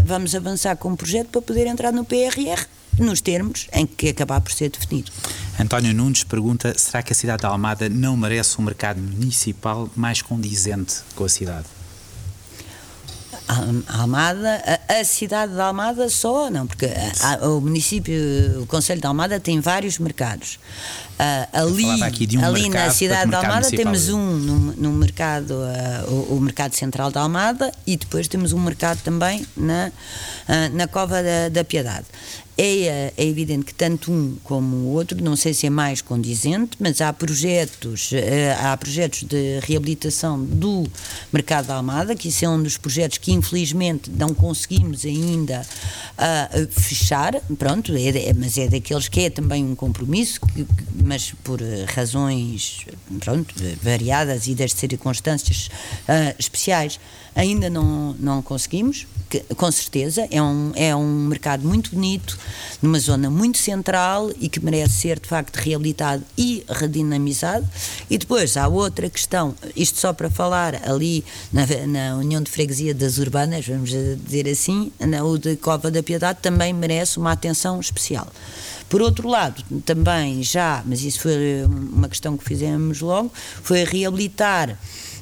vamos 0.05 0.34
avançar 0.34 0.76
com 0.76 0.92
o 0.92 0.96
projeto 0.96 1.28
para 1.28 1.42
poder 1.42 1.66
entrar 1.66 1.92
no 1.92 2.05
PRR 2.05 2.66
nos 2.99 3.20
termos 3.20 3.68
em 3.72 3.86
que 3.86 4.09
acabar 4.09 4.40
por 4.40 4.53
ser 4.53 4.70
definido. 4.70 5.11
António 5.59 5.95
Nunes 5.95 6.24
pergunta: 6.24 6.76
será 6.76 7.03
que 7.03 7.12
a 7.12 7.16
cidade 7.16 7.40
de 7.40 7.47
Almada 7.47 7.88
não 7.88 8.16
merece 8.16 8.61
um 8.61 8.64
mercado 8.64 9.01
municipal 9.01 9.88
mais 9.97 10.22
condizente 10.22 10.97
com 11.14 11.24
a 11.24 11.28
cidade? 11.28 11.66
A 13.47 14.01
Almada, 14.01 14.62
a, 14.88 15.01
a, 15.01 15.05
cidade 15.05 15.53
de 15.53 15.61
Almada 15.61 16.09
só, 16.09 16.51
não, 16.51 16.66
porque 16.66 16.86
a, 16.86 17.47
o 17.47 17.61
município, 17.61 18.14
o 18.62 18.66
Conselho 18.66 19.03
de 19.03 19.07
Almada 19.07 19.38
tem 19.38 19.61
vários 19.61 19.99
mercados. 19.99 20.59
Uh, 21.14 21.47
ali 21.53 22.38
um 22.38 22.45
ali 22.45 22.68
na 22.70 22.90
cidade 22.90 23.28
de 23.28 23.36
Almada 23.36 23.70
temos 23.70 24.09
um 24.09 24.18
no, 24.18 24.59
no 24.72 24.92
mercado, 24.92 25.53
uh, 25.53 26.11
o, 26.11 26.36
o, 26.36 26.40
mercado 26.40 26.74
central 26.74 27.12
de 27.12 27.18
Almada 27.18 27.70
e 27.86 27.97
depois 27.97 28.26
temos 28.26 28.53
um 28.53 28.61
mercado 28.61 29.01
também 29.03 29.47
na, 29.57 29.92
uh, 30.49 30.74
na 30.76 30.88
Cova 30.88 31.22
da, 31.22 31.51
da 31.51 31.64
Piedade. 31.64 32.07
É, 32.57 33.12
é, 33.16 33.26
evidente 33.26 33.64
que 33.64 33.74
tanto 33.74 34.12
um 34.12 34.36
como 34.44 34.76
o 34.76 34.92
outro, 34.92 35.20
não 35.22 35.34
sei 35.34 35.52
se 35.52 35.66
é 35.66 35.70
mais 35.70 36.00
condizente, 36.00 36.76
mas 36.78 37.00
há 37.00 37.12
projetos, 37.12 38.12
eh, 38.12 38.57
há 38.61 38.76
projetos 38.76 39.24
de 39.24 39.59
reabilitação 39.61 40.40
do 40.40 40.86
mercado 41.32 41.66
da 41.66 41.74
Almada, 41.74 42.14
que 42.14 42.28
isso 42.28 42.44
é 42.44 42.48
um 42.48 42.62
dos 42.62 42.78
projetos 42.78 43.18
que 43.18 43.32
infelizmente 43.32 44.09
não 44.09 44.32
conseguimos 44.32 45.05
ainda 45.05 45.66
uh, 46.16 46.80
fechar, 46.80 47.34
pronto, 47.59 47.92
é, 47.96 48.28
é, 48.28 48.32
mas 48.32 48.57
é 48.57 48.68
daqueles 48.68 49.09
que 49.09 49.22
é 49.22 49.30
também 49.30 49.64
um 49.64 49.74
compromisso, 49.74 50.40
que, 50.40 50.64
mas 51.05 51.32
por 51.42 51.61
razões 51.92 52.86
pronto, 53.18 53.52
variadas 53.82 54.46
e 54.46 54.55
das 54.55 54.72
circunstâncias 54.72 55.68
uh, 56.09 56.34
especiais 56.38 57.00
ainda 57.35 57.68
não, 57.68 58.14
não 58.18 58.43
conseguimos, 58.43 59.07
que, 59.28 59.41
com 59.55 59.70
certeza, 59.70 60.28
é 60.30 60.41
um, 60.41 60.72
é 60.74 60.95
um 60.95 61.26
mercado 61.26 61.66
muito 61.66 61.91
bonito, 61.91 62.39
numa 62.80 62.99
zona 62.99 63.28
muito 63.28 63.59
central 63.59 64.30
e 64.41 64.49
que 64.49 64.64
merece 64.64 64.95
ser 64.95 65.18
de 65.18 65.28
facto 65.28 65.57
reabilitado 65.57 66.22
e 66.39 66.64
redinamizado. 66.68 67.68
E 68.09 68.16
depois 68.16 68.57
há 68.57 68.68
outra 68.68 69.11
questão, 69.11 69.55
isto 69.74 69.99
só 69.99 70.12
para 70.12 70.30
falar 70.30 70.89
ali 70.89 71.24
na, 71.53 71.66
na 71.87 72.16
União 72.16 72.43
de 72.43 72.51
Freguesia 72.51 72.95
das 72.95 73.18
Urbanas, 73.18 73.66
vamos 73.66 73.91
dizer 73.91 74.49
assim, 74.49 74.93
na, 75.01 75.24
o 75.24 75.39
de 75.39 75.57
Cova 75.57 75.91
da 75.91 76.03
Piedade 76.03 76.39
também 76.41 76.72
merece 76.72 77.18
uma 77.18 77.32
atenção 77.32 77.80
especial. 77.80 78.28
Por 78.89 79.03
outro 79.03 79.28
lado, 79.28 79.64
também 79.85 80.43
já, 80.43 80.82
mas 80.87 81.03
isso 81.03 81.20
foi 81.20 81.64
uma 81.64 82.09
questão 82.09 82.37
que 82.37 82.45
fizemos 82.45 83.01
logo, 83.01 83.32
foi 83.62 83.82
reabilitar 83.82 84.78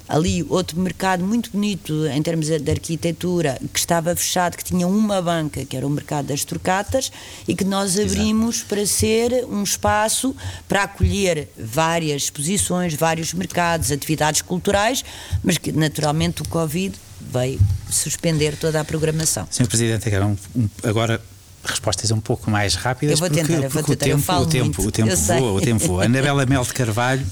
ali 0.09 0.45
outro 0.49 0.79
mercado 0.81 1.25
muito 1.25 1.51
bonito 1.51 2.07
em 2.07 2.23
termos 2.23 2.47
de 2.47 2.71
arquitetura, 2.71 3.59
que 3.73 3.79
estava 3.79 4.15
fechado, 4.15 4.57
que 4.57 4.65
tinha 4.65 4.87
uma 4.87 5.21
banca, 5.23 5.65
que 5.65 5.77
era 5.77 5.87
o 5.87 5.91
mercado 5.91 6.27
das 6.27 6.45
trocatas, 6.45 7.11
e 7.47 7.55
que 7.55 7.65
nós 7.65 7.99
abrimos 7.99 8.57
Exato. 8.57 8.69
para 8.69 8.87
ser 8.87 9.45
um 9.47 9.63
espaço 9.63 10.35
para 10.69 10.85
acolher 10.85 11.49
várias 11.59 12.25
exposições, 12.25 12.95
vários 12.95 13.33
mercados, 13.33 13.91
atividades 13.91 14.43
culturais, 14.43 15.05
mas 15.43 15.59
que 15.59 15.73
naturalmente 15.73 16.43
o 16.43 16.49
Covid 16.49 16.95
veio 17.21 17.61
suspender 17.89 18.57
toda 18.57 18.81
a 18.81 18.85
programação. 18.85 19.47
Sr. 19.51 19.67
Presidente, 19.67 20.09
agora 20.83 21.21
respostas 21.65 22.11
um 22.11 22.21
pouco 22.21 22.51
mais 22.51 22.75
rápidas. 22.75 23.13
Eu 23.13 23.19
vou 23.19 23.31
tentar, 23.31 23.47
porque, 23.53 23.67
eu 23.67 23.71
vou 23.71 23.83
tentar, 23.83 24.41
o 24.41 24.47
tempo, 24.47 24.83
o 24.83 24.91
tempo, 24.91 25.09
o 25.09 25.17
tempo 25.17 25.17
voa, 25.17 25.53
o 25.53 25.61
tempo 25.61 25.87
voa. 25.87 26.05
Anabela 26.05 26.45
Mel 26.45 26.65
de 26.65 26.75
Carvalho 26.75 27.25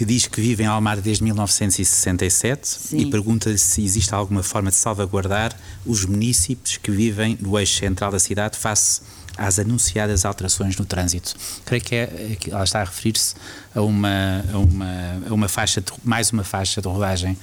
que 0.00 0.04
diz 0.06 0.26
que 0.26 0.40
vive 0.40 0.62
em 0.62 0.66
Almar 0.66 0.98
desde 0.98 1.22
1967 1.24 2.66
Sim. 2.66 2.96
e 3.00 3.10
pergunta 3.10 3.54
se 3.58 3.84
existe 3.84 4.14
alguma 4.14 4.42
forma 4.42 4.70
de 4.70 4.76
salvaguardar 4.76 5.54
os 5.84 6.06
municípios 6.06 6.78
que 6.78 6.90
vivem 6.90 7.36
no 7.38 7.58
eixo 7.58 7.78
central 7.80 8.10
da 8.10 8.18
cidade 8.18 8.56
face 8.56 9.02
às 9.40 9.58
anunciadas 9.58 10.26
alterações 10.26 10.76
no 10.76 10.84
trânsito. 10.84 11.34
Creio 11.64 11.82
que, 11.82 11.94
é, 11.94 12.36
que 12.38 12.50
ela 12.50 12.62
está 12.62 12.82
a 12.82 12.84
referir-se 12.84 13.34
a 13.74 13.80
uma, 13.80 14.44
a 14.52 14.58
uma, 14.58 15.22
a 15.30 15.32
uma 15.32 15.48
faixa, 15.48 15.80
de, 15.80 15.90
mais 16.04 16.30
uma 16.30 16.44
faixa 16.44 16.82
de 16.82 16.86
rodagem 16.86 17.38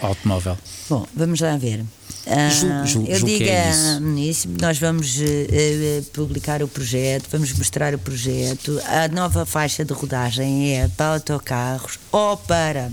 automóvel. 0.00 0.56
Bom, 0.88 1.06
vamos 1.14 1.40
lá 1.40 1.58
ver. 1.58 1.80
Uh, 2.26 3.06
eu 3.06 3.22
digo 3.22 3.44
é 3.44 3.70
a 3.70 4.00
Munícipe, 4.00 4.60
nós 4.60 4.78
vamos 4.78 5.18
uh, 5.18 6.02
publicar 6.12 6.62
o 6.62 6.68
projeto, 6.68 7.28
vamos 7.30 7.52
mostrar 7.52 7.94
o 7.94 7.98
projeto. 7.98 8.80
A 8.86 9.08
nova 9.08 9.44
faixa 9.44 9.84
de 9.84 9.92
rodagem 9.92 10.74
é 10.74 10.88
para 10.88 11.14
autocarros 11.14 11.98
ou 12.10 12.36
para 12.36 12.90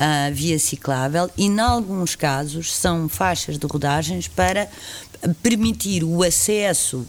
a, 0.00 0.26
a 0.26 0.30
via 0.30 0.58
ciclável 0.58 1.28
e, 1.36 1.46
em 1.46 1.60
alguns 1.60 2.14
casos, 2.14 2.72
são 2.72 3.08
faixas 3.08 3.58
de 3.58 3.66
rodagens 3.66 4.28
para 4.28 4.68
permitir 5.42 6.04
o 6.04 6.22
acesso 6.22 7.06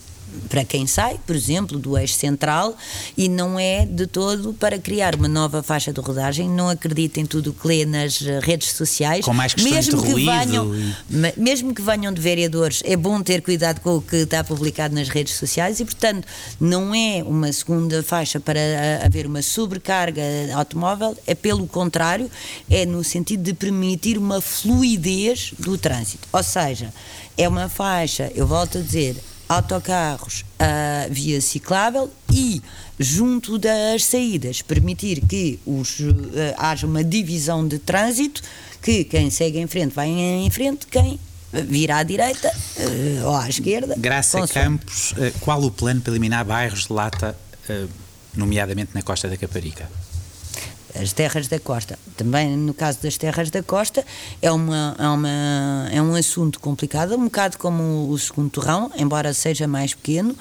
para 0.50 0.64
quem 0.64 0.88
sai, 0.88 1.20
por 1.26 1.36
exemplo, 1.36 1.78
do 1.78 1.98
eixo 1.98 2.16
central 2.16 2.76
e 3.18 3.30
não 3.30 3.60
é 3.60 3.86
de 3.86 4.08
todo 4.08 4.54
para 4.54 4.78
criar 4.80 5.16
uma 5.16 5.28
nova 5.28 5.62
faixa 5.62 5.92
de 5.92 6.00
rodagem. 6.00 6.50
Não 6.50 6.70
acredito 6.70 7.18
em 7.18 7.26
tudo 7.26 7.52
o 7.52 7.54
que 7.54 7.68
lê 7.68 7.86
nas 7.86 8.20
redes 8.42 8.72
sociais. 8.72 9.26
Com 9.26 9.34
mais 9.34 9.56
mesmo 9.56 10.02
que 10.02 10.14
venham, 10.14 10.76
e... 10.76 10.94
mesmo 11.38 11.74
que 11.74 11.82
venham 11.82 12.14
de 12.14 12.22
vereadores, 12.22 12.82
é 12.86 12.96
bom 12.96 13.22
ter 13.22 13.42
cuidado 13.42 13.80
com 13.82 13.98
o 13.98 14.02
que 14.02 14.18
está 14.18 14.44
publicado 14.44 14.96
nas 14.96 15.10
redes 15.10 15.36
sociais 15.36 15.80
e, 15.80 15.86
portanto, 15.86 16.28
não 16.60 16.94
é 16.94 17.24
uma 17.24 17.52
segunda 17.52 18.02
faixa 18.04 18.40
para 18.40 18.60
haver 19.04 19.26
uma 19.26 19.42
sobrecarga 19.42 20.24
automóvel, 20.56 21.16
é 21.28 21.36
pelo 21.36 21.68
contrário, 21.68 22.30
é 22.70 22.86
no 22.86 23.04
sentido 23.04 23.44
de 23.44 23.54
permitir 23.54 24.18
uma 24.18 24.42
fluidez 24.42 25.54
do 25.60 25.78
trânsito. 25.78 26.28
Ou 26.32 26.44
seja, 26.44 26.94
é 27.38 27.48
uma 27.48 27.70
faixa, 27.70 28.32
eu 28.36 28.46
volto 28.46 28.78
a 28.78 28.82
dizer, 28.82 29.16
autocarros 29.48 30.46
a 30.58 31.08
via 31.10 31.42
ciclável 31.42 32.12
e, 32.32 32.62
junto 33.00 33.58
das 33.58 34.06
saídas, 34.06 34.62
permitir 34.62 35.22
que 35.22 35.60
os, 35.66 36.00
uh, 36.00 36.14
haja 36.58 36.88
uma 36.88 37.04
divisão 37.04 37.68
de 37.68 37.80
trânsito, 37.80 38.42
que 38.82 39.04
quem 39.04 39.30
segue 39.30 39.60
em 39.60 39.68
frente 39.68 39.94
vai 39.94 40.08
em 40.08 40.50
frente, 40.50 40.88
quem 40.88 41.20
vira 41.52 41.98
à 41.98 42.04
direita 42.04 42.52
uh, 42.52 43.28
ou 43.28 43.36
à 43.36 43.48
esquerda. 43.48 43.96
Graça 43.98 44.48
Campos, 44.48 45.12
uh, 45.14 45.40
qual 45.40 45.62
o 45.62 45.72
plano 45.72 46.02
para 46.02 46.12
eliminar 46.12 46.44
bairros 46.46 46.88
de 46.88 46.94
lata, 46.94 47.38
nomeadamente 48.36 48.92
na 48.94 49.02
Costa 49.02 49.30
da 49.30 49.38
Caparica? 49.38 49.88
As 50.96 51.14
terras 51.14 51.48
da 51.48 51.60
costa. 51.60 51.98
Também 52.16 52.56
no 52.56 52.74
caso 52.74 53.00
das 53.02 53.18
terras 53.18 53.50
da 53.50 53.64
costa 53.64 54.06
é, 54.42 54.52
uma, 54.52 54.96
é, 54.98 55.08
uma, 55.08 55.90
é 55.92 56.02
um 56.02 56.16
assunto 56.16 56.60
complicado, 56.60 57.16
um 57.16 57.26
bocado 57.26 57.58
como 57.58 58.10
o 58.10 58.18
segundo 58.18 58.50
torrão, 58.50 58.92
embora 58.98 59.34
seja 59.34 59.68
mais 59.68 59.94
pequeno, 59.94 60.36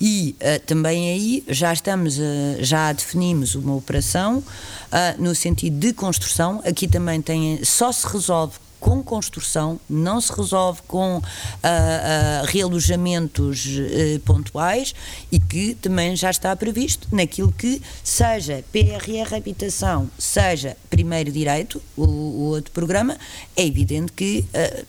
e 0.00 0.36
uh, 0.40 0.60
também 0.64 1.10
aí 1.10 1.44
já 1.48 1.72
estamos, 1.72 2.18
uh, 2.18 2.22
já 2.60 2.92
definimos 2.92 3.54
uma 3.54 3.74
operação 3.74 4.38
uh, 4.38 5.22
no 5.22 5.34
sentido 5.34 5.76
de 5.78 5.92
construção. 5.92 6.62
Aqui 6.64 6.86
também 6.86 7.20
tem, 7.20 7.64
só 7.64 7.90
se 7.90 8.06
resolve 8.06 8.54
com 8.80 9.02
construção, 9.02 9.80
não 9.88 10.20
se 10.20 10.32
resolve 10.32 10.80
com 10.86 11.18
uh, 11.18 11.20
uh, 11.20 12.46
realojamentos 12.46 13.66
uh, 13.66 14.20
pontuais 14.20 14.94
e 15.30 15.38
que 15.38 15.74
também 15.74 16.14
já 16.16 16.30
está 16.30 16.54
previsto 16.54 17.08
naquilo 17.12 17.52
que 17.52 17.82
seja 18.02 18.64
PRR 18.72 19.34
Habitação, 19.36 20.10
seja 20.18 20.76
Primeiro 20.88 21.30
Direito, 21.30 21.82
o, 21.96 22.04
o 22.04 22.42
outro 22.50 22.72
programa, 22.72 23.16
é 23.56 23.66
evidente 23.66 24.12
que 24.12 24.44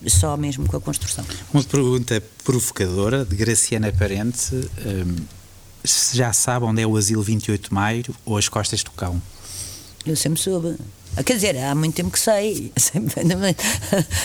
só 0.07 0.35
mesmo 0.37 0.67
com 0.67 0.77
a 0.77 0.81
construção. 0.81 1.25
Uma 1.53 1.63
pergunta 1.63 2.21
provocadora 2.43 3.25
de 3.25 3.35
Graciana 3.35 3.91
Parente. 3.91 4.55
Um, 4.55 5.39
já 6.13 6.33
sabe 6.33 6.65
onde 6.65 6.81
é 6.81 6.87
o 6.87 6.97
Asilo 6.97 7.21
28 7.21 7.69
de 7.69 7.73
Maio 7.73 8.15
ou 8.25 8.37
as 8.37 8.49
Costas 8.49 8.83
do 8.83 8.91
Cão? 8.91 9.21
Eu 10.05 10.15
sempre 10.15 10.39
soube. 10.39 10.77
Ah, 11.17 11.23
quer 11.23 11.33
dizer, 11.33 11.57
há 11.57 11.75
muito 11.75 11.95
tempo 11.95 12.11
que 12.11 12.19
sei. 12.19 12.71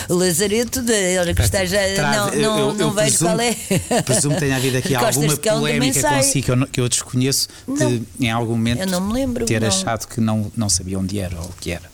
O 0.09 0.14
Lazareto, 0.14 0.82
de, 0.82 1.35
que 1.35 1.43
esteja. 1.43 1.78
Não, 1.97 2.26
não, 2.26 2.59
eu, 2.59 2.74
não 2.74 2.87
eu 2.87 2.91
vejo 2.91 3.18
presumo, 3.18 3.30
qual 3.30 3.41
é. 3.41 4.03
Presumo 4.03 4.35
que 4.35 4.41
tenha 4.41 4.57
havido 4.57 4.78
aqui 4.78 4.95
alguma 4.95 5.37
polémica 5.37 6.09
consigo 6.09 6.45
que 6.45 6.51
eu, 6.51 6.66
que 6.66 6.80
eu 6.80 6.89
desconheço, 6.89 7.49
de, 7.66 8.03
em 8.20 8.30
algum 8.30 8.53
momento 8.53 8.80
eu 8.80 8.87
não 8.87 9.01
me 9.01 9.12
lembro, 9.12 9.47
ter 9.47 9.61
não. 9.61 9.68
achado 9.68 10.07
que 10.07 10.20
não, 10.20 10.53
não 10.57 10.68
sabia 10.68 10.99
onde 10.99 11.18
era 11.18 11.37
ou 11.37 11.47
o 11.47 11.53
que 11.61 11.70
era. 11.70 11.91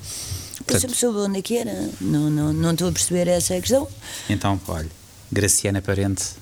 Portanto, 0.56 0.74
eu 0.74 0.80
sempre 0.80 0.96
soube 0.96 1.18
onde 1.18 1.38
é 1.38 1.42
que 1.42 1.56
era. 1.56 1.88
Não, 2.00 2.28
não, 2.28 2.52
não 2.52 2.72
estou 2.72 2.88
a 2.88 2.92
perceber 2.92 3.28
essa 3.28 3.58
questão. 3.60 3.88
Então, 4.28 4.60
olha, 4.68 4.88
Graciana 5.30 5.80
Parente 5.80 6.40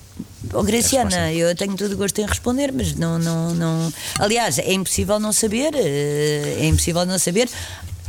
Oh, 0.53 0.63
Graciana, 0.63 1.33
eu 1.33 1.55
tenho 1.55 1.77
todo 1.77 1.93
o 1.93 1.97
gosto 1.97 2.21
em 2.21 2.27
responder, 2.27 2.73
mas 2.73 2.95
não, 2.95 3.19
não, 3.19 3.55
não. 3.55 3.93
Aliás, 4.19 4.59
é 4.59 4.73
impossível 4.73 5.21
não 5.21 5.33
saber. 5.33 5.75
Eh, 5.75 6.59
é 6.61 6.67
impossível 6.67 7.05
não 7.05 7.19
saber 7.19 7.49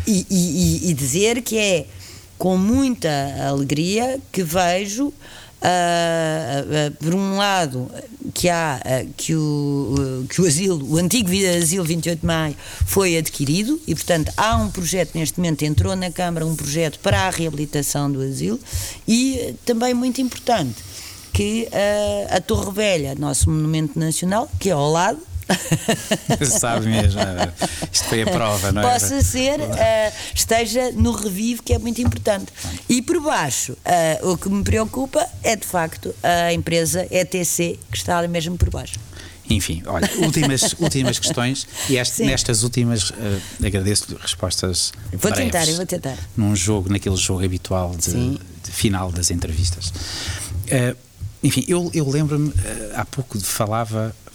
e, 0.08 0.26
e, 0.30 0.90
e 0.90 0.94
dizer 0.94 1.42
que 1.42 1.58
é 1.58 1.86
com 2.38 2.58
muita 2.58 3.10
alegria 3.50 4.18
que 4.32 4.42
vejo, 4.42 5.08
uh, 5.08 5.12
uh, 5.12 6.92
por 7.04 7.14
um 7.14 7.36
lado, 7.36 7.92
que 8.34 8.48
há 8.48 8.80
uh, 8.80 9.10
que, 9.18 9.36
o, 9.36 10.26
que 10.30 10.42
o 10.42 10.46
asilo, 10.46 10.94
o 10.94 10.98
antigo 10.98 11.30
asilo 11.62 11.84
28 11.84 12.22
de 12.22 12.26
maio 12.26 12.56
foi 12.86 13.18
adquirido 13.18 13.80
e, 13.86 13.94
portanto, 13.94 14.32
há 14.38 14.56
um 14.56 14.72
projeto 14.72 15.16
neste 15.16 15.38
momento, 15.38 15.64
entrou 15.64 15.96
na 15.98 16.10
Câmara 16.10 16.46
um 16.46 16.56
projeto 16.56 16.98
para 17.00 17.28
a 17.28 17.30
reabilitação 17.30 18.10
do 18.10 18.22
asilo 18.22 18.60
e 19.06 19.54
também 19.66 19.94
muito 19.94 20.22
importante 20.22 20.82
que 21.34 21.70
a 22.32 22.42
Torre 22.42 22.72
Velha, 22.72 23.16
nosso 23.16 23.50
monumento 23.50 23.98
nacional, 23.98 24.50
que 24.60 24.70
é 24.70 24.74
ao 24.74 24.92
lado, 24.92 25.20
Sabe 26.46 26.88
mesmo. 26.88 27.20
É. 27.20 27.52
Isto 27.92 28.06
foi 28.06 28.22
a 28.22 28.26
prova, 28.26 28.72
não 28.72 28.82
é? 28.82 28.94
Possa 28.94 29.22
ser, 29.22 29.60
uh, 29.60 30.14
esteja 30.34 30.92
no 30.92 31.12
revivo, 31.12 31.64
que 31.64 31.74
é 31.74 31.80
muito 31.80 32.02
importante. 32.02 32.52
E 32.88 33.02
por 33.02 33.20
baixo, 33.22 33.74
uh, 33.74 34.32
o 34.32 34.38
que 34.38 34.50
me 34.50 34.64
preocupa 34.64 35.26
é 35.44 35.56
de 35.56 35.66
facto 35.66 36.14
a 36.24 36.54
empresa 36.54 37.08
ETC, 37.10 37.80
que 37.92 37.98
está 37.98 38.18
ali 38.18 38.28
mesmo 38.28 38.58
por 38.58 38.70
baixo. 38.70 39.00
Enfim, 39.50 39.82
olha, 39.88 40.10
últimas, 40.18 40.76
últimas 40.80 41.18
questões 41.18 41.68
e 41.90 41.98
este, 41.98 42.24
nestas 42.24 42.62
últimas 42.62 43.10
uh, 43.10 43.16
agradeço-lhe 43.66 44.18
respostas. 44.22 44.94
Vou 45.12 45.32
breves, 45.32 45.52
tentar, 45.52 45.68
eu 45.68 45.76
vou 45.76 45.86
tentar. 45.86 46.18
Num 46.38 46.56
jogo, 46.56 46.90
naquele 46.90 47.16
jogo 47.16 47.44
habitual 47.44 47.96
de, 47.98 48.38
de 48.38 48.72
final 48.72 49.12
das 49.12 49.32
entrevistas. 49.32 49.88
Uh, 50.68 50.96
enfim, 51.42 51.64
eu, 51.68 51.90
eu 51.94 52.08
lembro-me, 52.08 52.50
uh, 52.50 52.54
há 52.96 53.06
pouco 53.06 53.40
falava 53.40 54.16
eh, 54.28 54.29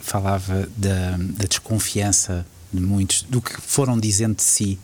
falava 0.00 0.68
da, 0.76 1.16
da, 1.16 1.46
desconfiança 1.46 2.44
de 2.72 2.80
muitos, 2.80 3.22
do 3.22 3.40
que 3.40 3.60
foram 3.60 3.98
dizendo 3.98 4.36
de 4.36 4.42
si 4.42 4.78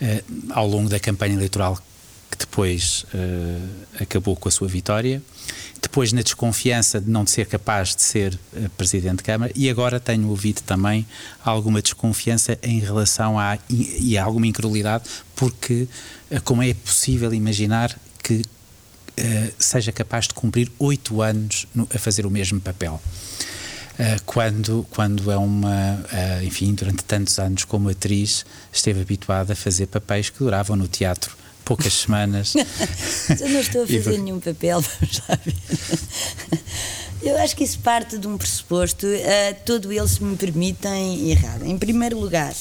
uh, 0.00 0.52
ao 0.52 0.66
longo 0.66 0.88
da 0.88 0.98
campanha 0.98 1.34
eleitoral 1.34 1.78
que 2.30 2.38
depois 2.38 3.06
uh, 3.14 4.02
acabou 4.02 4.34
com 4.34 4.48
a 4.48 4.52
sua 4.52 4.66
vitória, 4.66 5.22
depois 5.80 6.12
na 6.12 6.22
desconfiança 6.22 7.00
de 7.00 7.08
não 7.08 7.24
ser 7.24 7.46
capaz 7.46 7.94
de 7.94 8.02
ser 8.02 8.38
uh, 8.52 8.68
Presidente 8.70 9.18
de 9.18 9.22
Câmara 9.22 9.52
e 9.54 9.70
agora 9.70 10.00
tenho 10.00 10.28
ouvido 10.28 10.60
também 10.62 11.06
alguma 11.44 11.80
desconfiança 11.80 12.58
em 12.62 12.80
relação 12.80 13.38
a, 13.38 13.58
e, 13.70 14.18
alguma 14.18 14.46
incredulidade 14.46 15.04
porque 15.36 15.86
como 16.44 16.62
é 16.62 16.74
possível 16.74 17.32
imaginar 17.32 17.96
que 18.22 18.42
seja 19.58 19.92
capaz 19.92 20.28
de 20.28 20.34
cumprir 20.34 20.70
oito 20.78 21.22
anos 21.22 21.66
no, 21.74 21.88
a 21.94 21.98
fazer 21.98 22.26
o 22.26 22.30
mesmo 22.30 22.60
papel. 22.60 23.00
Eh, 23.98 24.18
quando, 24.26 24.86
quando 24.90 25.30
é 25.30 25.36
uma, 25.38 25.94
uh, 25.94 26.44
enfim, 26.44 26.74
durante 26.74 27.02
tantos 27.04 27.38
anos 27.38 27.64
como 27.64 27.88
atriz, 27.88 28.44
esteve 28.70 29.00
habituada 29.00 29.54
a 29.54 29.56
fazer 29.56 29.86
papéis 29.86 30.28
que 30.28 30.38
duravam 30.38 30.76
no 30.76 30.86
teatro 30.86 31.34
poucas 31.64 31.94
semanas. 32.04 32.54
Eu 32.54 33.48
não 33.48 33.60
estou 33.60 33.84
a 33.84 33.86
fazer 33.88 34.18
nenhum 34.18 34.38
papel, 34.38 34.82
ver. 35.44 35.54
Eu 37.22 37.38
acho 37.38 37.56
que 37.56 37.64
isso 37.64 37.78
parte 37.78 38.18
de 38.18 38.28
um 38.28 38.36
pressuposto, 38.36 39.06
uh, 39.06 39.56
todo 39.64 39.90
eles, 39.90 40.18
me 40.18 40.36
permitem, 40.36 41.30
errado. 41.30 41.64
Em 41.64 41.78
primeiro 41.78 42.20
lugar, 42.20 42.52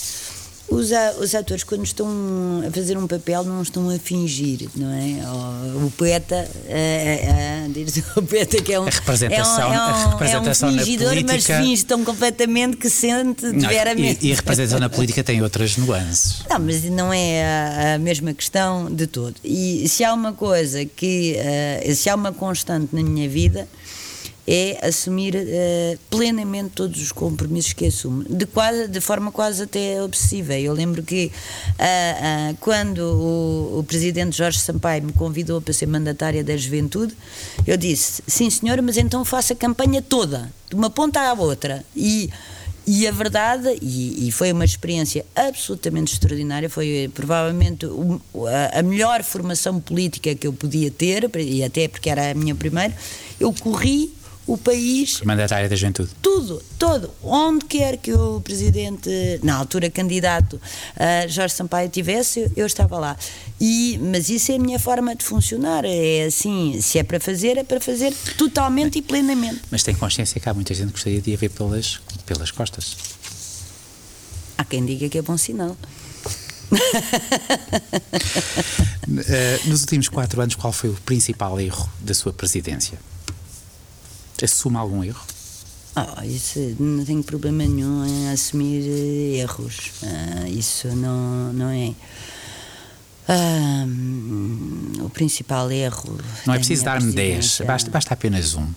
os, 0.67 0.89
os 1.19 1.35
atores, 1.35 1.63
quando 1.63 1.83
estão 1.83 2.07
a 2.67 2.71
fazer 2.71 2.97
um 2.97 3.05
papel, 3.07 3.43
não 3.43 3.61
estão 3.61 3.89
a 3.89 3.99
fingir, 3.99 4.67
não 4.75 4.91
é? 4.91 5.23
O, 5.75 5.85
o 5.85 5.91
poeta, 5.91 6.49
uh, 6.65 8.19
o 8.19 8.21
poeta 8.25 8.61
que 8.61 8.73
é 8.73 8.79
um. 8.79 8.87
A 8.87 8.89
representação, 8.89 9.63
é 9.63 9.69
um, 9.69 9.73
é 9.73 9.77
um, 9.77 9.81
a 9.81 10.09
representação 10.11 10.69
é 10.69 10.71
um 10.71 10.77
fingidor, 10.79 11.07
na 11.07 11.21
política... 11.21 11.53
mas 11.53 11.67
finge 11.67 11.85
tão 11.85 12.03
completamente 12.03 12.77
que 12.77 12.89
sente 12.89 13.51
de 13.51 13.67
veramente. 13.67 14.25
E, 14.25 14.29
e, 14.29 14.33
a 14.33 14.35
representação 14.35 14.79
na 14.79 14.89
política 14.89 15.23
tem 15.23 15.41
outras 15.41 15.77
nuances. 15.77 16.43
Não, 16.49 16.59
mas 16.59 16.83
não 16.85 17.13
é 17.13 17.93
a, 17.93 17.99
mesma 17.99 18.33
questão 18.33 18.91
de 18.91 19.05
todo. 19.05 19.35
E 19.43 19.87
se 19.87 20.03
há 20.03 20.13
uma 20.13 20.33
coisa 20.33 20.83
que. 20.83 21.37
Uh, 21.85 21.95
se 21.95 22.09
há 22.09 22.15
uma 22.15 22.33
constante 22.33 22.95
na 22.95 23.03
minha 23.03 23.29
vida 23.29 23.67
é 24.47 24.85
assumir 24.85 25.35
uh, 25.35 25.99
plenamente 26.09 26.69
todos 26.75 27.01
os 27.01 27.11
compromissos 27.11 27.73
que 27.73 27.87
assume, 27.87 28.25
de, 28.29 28.45
quase, 28.45 28.87
de 28.87 29.01
forma 29.01 29.31
quase 29.31 29.63
até 29.63 30.01
obsessiva. 30.03 30.53
Eu 30.53 30.73
lembro 30.73 31.01
que 31.01 31.31
uh, 31.79 32.51
uh, 32.51 32.57
quando 32.59 32.99
o, 32.99 33.79
o, 33.79 33.83
presidente 33.83 34.37
Jorge 34.37 34.59
Sampaio 34.59 35.03
me 35.03 35.13
convidou 35.13 35.61
para 35.61 35.73
ser 35.73 35.87
mandatária 35.87 36.43
da 36.43 36.55
juventude, 36.55 37.15
eu 37.65 37.75
disse: 37.75 38.21
sim, 38.27 38.49
senhora, 38.49 38.81
mas 38.81 38.97
então 38.97 39.25
faça 39.25 39.53
a 39.53 39.55
campanha 39.55 40.01
toda, 40.01 40.51
de 40.69 40.75
uma 40.75 40.89
ponta 40.89 41.21
à 41.21 41.33
outra. 41.33 41.83
E. 41.95 42.29
E 42.87 43.07
a 43.07 43.11
verdade, 43.11 43.79
e, 43.81 44.27
e, 44.27 44.31
foi 44.31 44.51
uma 44.51 44.63
experiência 44.63 45.25
absolutamente 45.35 46.13
extraordinária, 46.13 46.69
foi 46.69 47.09
provavelmente 47.15 47.87
o, 47.87 48.21
a, 48.45 48.77
a, 48.77 48.83
melhor 48.83 49.23
formação 49.23 49.79
política 49.79 50.35
que 50.35 50.45
eu 50.45 50.53
podia 50.53 50.91
ter, 50.91 51.27
e 51.35 51.63
até 51.63 51.87
porque 51.87 52.11
era 52.11 52.29
a 52.29 52.35
minha 52.35 52.53
primeira, 52.53 52.95
eu 53.39 53.51
corri 53.51 54.13
o 54.47 54.57
país. 54.57 55.21
Mandatária 55.21 55.67
da 55.67 55.75
juventude. 55.75 56.09
Tudo, 56.21 56.61
todo. 56.77 57.11
Onde 57.23 57.65
quer 57.65 57.97
que 57.97 58.13
o 58.13 58.39
presidente, 58.41 59.09
na 59.41 59.55
altura 59.55 59.89
candidato 59.89 60.53
uh, 60.53 61.27
Jorge 61.27 61.55
Sampaio 61.55 61.89
tivesse, 61.89 62.51
eu 62.55 62.65
estava 62.65 62.97
lá. 62.99 63.17
E, 63.59 63.99
mas 64.01 64.29
isso 64.29 64.51
é 64.51 64.55
a 64.55 64.59
minha 64.59 64.77
forma 64.79 65.15
de 65.15 65.23
funcionar. 65.23 65.83
É 65.85 66.25
assim, 66.25 66.79
se 66.81 66.99
é 66.99 67.03
para 67.03 67.19
fazer, 67.19 67.57
é 67.57 67.63
para 67.63 67.81
fazer 67.81 68.13
totalmente 68.37 68.99
e 68.99 69.01
plenamente. 69.01 69.61
Mas 69.71 69.81
tem 69.83 69.95
consciência 69.95 70.39
que 70.39 70.47
há 70.47 70.53
muita 70.53 70.73
gente 70.73 70.87
que 70.87 70.93
gostaria 70.93 71.21
de 71.21 71.31
ir 71.31 71.37
ver 71.37 71.49
pelas, 71.49 71.99
pelas 72.25 72.51
costas. 72.51 72.95
Há 74.57 74.63
quem 74.63 74.85
diga 74.85 75.09
que 75.09 75.17
é 75.17 75.21
bom 75.21 75.37
sinal. 75.37 75.75
uh, 76.71 76.77
nos 79.65 79.81
últimos 79.81 80.07
quatro 80.07 80.39
anos, 80.39 80.55
qual 80.55 80.71
foi 80.71 80.91
o 80.91 80.93
principal 81.05 81.59
erro 81.59 81.89
da 81.99 82.13
sua 82.13 82.31
presidência? 82.31 82.99
Assume 84.43 84.77
algum 84.77 85.03
erro? 85.03 85.23
Oh, 85.95 86.23
isso 86.23 86.59
não 86.77 87.05
tenho 87.05 87.23
problema 87.23 87.63
nenhum 87.65 88.05
em 88.05 88.29
assumir 88.29 88.83
eh, 88.85 89.37
erros. 89.37 89.91
Uh, 90.03 90.47
isso 90.47 90.89
não, 90.89 91.53
não 91.53 91.69
é. 91.69 91.93
Uh, 93.27 95.05
o 95.05 95.09
principal 95.09 95.71
erro. 95.71 96.19
Não 96.45 96.53
é 96.53 96.57
preciso 96.57 96.83
dar-me 96.83 97.13
10, 97.13 97.61
basta, 97.65 97.89
basta 97.89 98.13
apenas 98.13 98.55
um. 98.55 98.67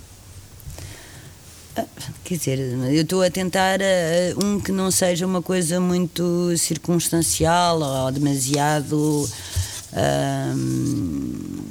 Quer 2.24 2.36
dizer, 2.36 2.58
eu 2.58 3.02
estou 3.02 3.22
a 3.22 3.30
tentar 3.30 3.80
uh, 3.80 4.44
um 4.44 4.60
que 4.60 4.70
não 4.70 4.90
seja 4.90 5.26
uma 5.26 5.42
coisa 5.42 5.80
muito 5.80 6.56
circunstancial 6.56 7.80
ou 7.80 8.12
demasiado. 8.12 9.28
Uh, 9.92 11.67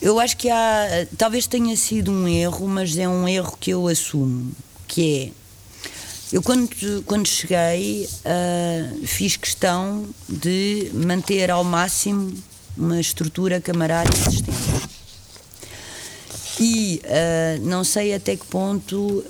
Eu 0.00 0.18
acho 0.18 0.36
que 0.36 0.48
há. 0.48 1.06
Talvez 1.16 1.46
tenha 1.46 1.76
sido 1.76 2.10
um 2.10 2.26
erro, 2.26 2.66
mas 2.68 2.96
é 2.96 3.08
um 3.08 3.28
erro 3.28 3.56
que 3.58 3.70
eu 3.70 3.86
assumo. 3.88 4.52
Que 4.86 5.32
é. 5.32 5.44
Eu, 6.32 6.42
quando, 6.42 6.68
quando 7.06 7.28
cheguei, 7.28 8.08
uh, 8.24 9.06
fiz 9.06 9.36
questão 9.36 10.06
de 10.28 10.90
manter 10.92 11.50
ao 11.50 11.62
máximo 11.62 12.32
uma 12.76 13.00
estrutura 13.00 13.60
camarária 13.60 14.10
existente. 14.10 15.03
E 16.64 17.02
uh, 17.04 17.66
não 17.66 17.84
sei 17.84 18.14
até 18.14 18.34
que 18.36 18.46
ponto. 18.46 18.96
Uh, 18.96 19.24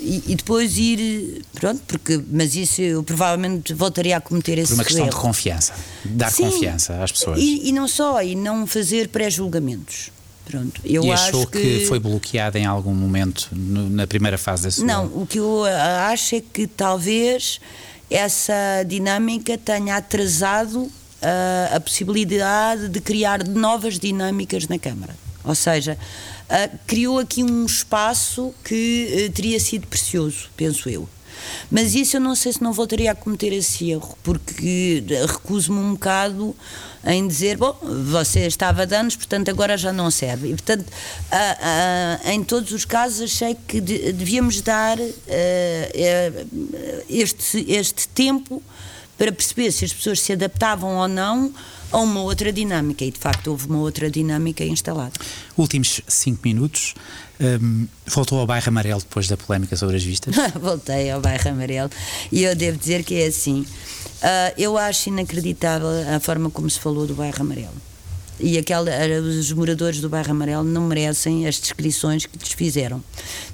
e, 0.00 0.24
e, 0.26 0.34
depois 0.34 0.76
ir. 0.76 1.44
Pronto, 1.54 1.80
porque. 1.86 2.20
Mas 2.32 2.56
isso 2.56 2.82
eu 2.82 3.02
provavelmente 3.04 3.72
voltaria 3.72 4.16
a 4.16 4.20
cometer 4.20 4.58
esse 4.58 4.72
Por 4.72 4.80
uma 4.80 4.84
questão 4.84 5.06
erro. 5.06 5.14
de 5.14 5.20
confiança. 5.20 5.72
Dar 6.04 6.32
Sim, 6.32 6.50
confiança 6.50 7.00
às 7.00 7.12
pessoas. 7.12 7.38
E, 7.38 7.68
e 7.68 7.72
não 7.72 7.86
só, 7.86 8.20
e 8.20 8.34
não 8.34 8.66
fazer 8.66 9.08
pré-julgamentos. 9.08 10.10
Pronto, 10.44 10.80
eu 10.84 11.04
e 11.04 11.12
achou 11.12 11.42
acho 11.42 11.50
que, 11.50 11.60
que 11.60 11.86
foi 11.86 12.00
bloqueada 12.00 12.58
em 12.58 12.66
algum 12.66 12.92
momento 12.92 13.48
no, 13.52 13.88
na 13.88 14.06
primeira 14.06 14.36
fase 14.36 14.64
da 14.64 14.70
sua. 14.72 14.84
Não, 14.84 15.06
o 15.06 15.26
que 15.26 15.38
eu 15.38 15.64
acho 16.10 16.34
é 16.34 16.42
que 16.52 16.66
talvez 16.66 17.60
essa 18.10 18.82
dinâmica 18.86 19.56
tenha 19.56 19.96
atrasado 19.96 20.80
uh, 20.80 20.90
a 21.76 21.80
possibilidade 21.80 22.88
de 22.88 23.00
criar 23.00 23.46
novas 23.46 23.98
dinâmicas 23.98 24.66
na 24.68 24.78
Câmara. 24.78 25.16
Ou 25.44 25.54
seja, 25.54 25.96
uh, 26.50 26.78
criou 26.86 27.18
aqui 27.18 27.42
um 27.42 27.64
espaço 27.64 28.54
que 28.64 29.28
uh, 29.28 29.32
teria 29.32 29.58
sido 29.60 29.86
precioso, 29.86 30.48
penso 30.56 30.88
eu. 30.88 31.08
Mas 31.70 31.94
isso 31.94 32.16
eu 32.16 32.20
não 32.20 32.34
sei 32.34 32.52
se 32.52 32.62
não 32.62 32.72
voltaria 32.72 33.10
a 33.10 33.14
cometer 33.14 33.52
esse 33.52 33.90
erro, 33.90 34.16
porque 34.22 35.04
recuso-me 35.26 35.78
um 35.78 35.92
bocado 35.92 36.54
em 37.04 37.26
dizer, 37.26 37.56
bom, 37.58 37.76
você 37.82 38.46
estava 38.46 38.86
de 38.86 38.94
anos, 38.94 39.16
portanto 39.16 39.50
agora 39.50 39.76
já 39.76 39.92
não 39.92 40.10
serve. 40.10 40.48
E, 40.48 40.50
portanto, 40.52 40.86
em 42.24 42.42
todos 42.42 42.72
os 42.72 42.84
casos 42.84 43.22
achei 43.22 43.54
que 43.54 43.80
devíamos 43.80 44.62
dar 44.62 44.98
uh, 44.98 45.12
este, 47.10 47.70
este 47.70 48.08
tempo 48.08 48.62
para 49.18 49.30
perceber 49.30 49.70
se 49.70 49.84
as 49.84 49.92
pessoas 49.92 50.20
se 50.20 50.32
adaptavam 50.32 50.96
ou 50.96 51.08
não 51.08 51.52
a 51.94 51.98
uma 52.00 52.22
outra 52.22 52.52
dinâmica. 52.52 53.04
E 53.04 53.10
de 53.10 53.18
facto 53.18 53.48
houve 53.48 53.68
uma 53.68 53.78
outra 53.78 54.10
dinâmica 54.10 54.64
instalada. 54.64 55.12
Últimos 55.56 56.00
cinco 56.08 56.40
minutos. 56.44 56.94
Um, 57.40 57.86
voltou 58.06 58.38
ao 58.38 58.46
bairro 58.46 58.68
amarelo 58.68 59.00
depois 59.00 59.28
da 59.28 59.36
polémica 59.36 59.76
sobre 59.76 59.96
as 59.96 60.04
vistas? 60.04 60.34
Voltei 60.60 61.10
ao 61.10 61.20
bairro 61.20 61.50
amarelo 61.50 61.90
e 62.30 62.44
eu 62.44 62.54
devo 62.54 62.78
dizer 62.78 63.02
que 63.04 63.14
é 63.14 63.26
assim. 63.26 63.60
Uh, 63.60 64.54
eu 64.56 64.78
acho 64.78 65.08
inacreditável 65.08 65.88
a 66.14 66.20
forma 66.20 66.50
como 66.50 66.68
se 66.70 66.78
falou 66.78 67.06
do 67.06 67.14
bairro 67.14 67.40
amarelo 67.40 67.93
e 68.40 68.58
aquela, 68.58 68.90
os 69.20 69.52
moradores 69.52 70.00
do 70.00 70.08
bairro 70.08 70.30
Amarelo 70.30 70.64
não 70.64 70.82
merecem 70.82 71.46
as 71.46 71.58
descrições 71.58 72.26
que 72.26 72.38
lhes 72.38 72.52
fizeram. 72.52 73.02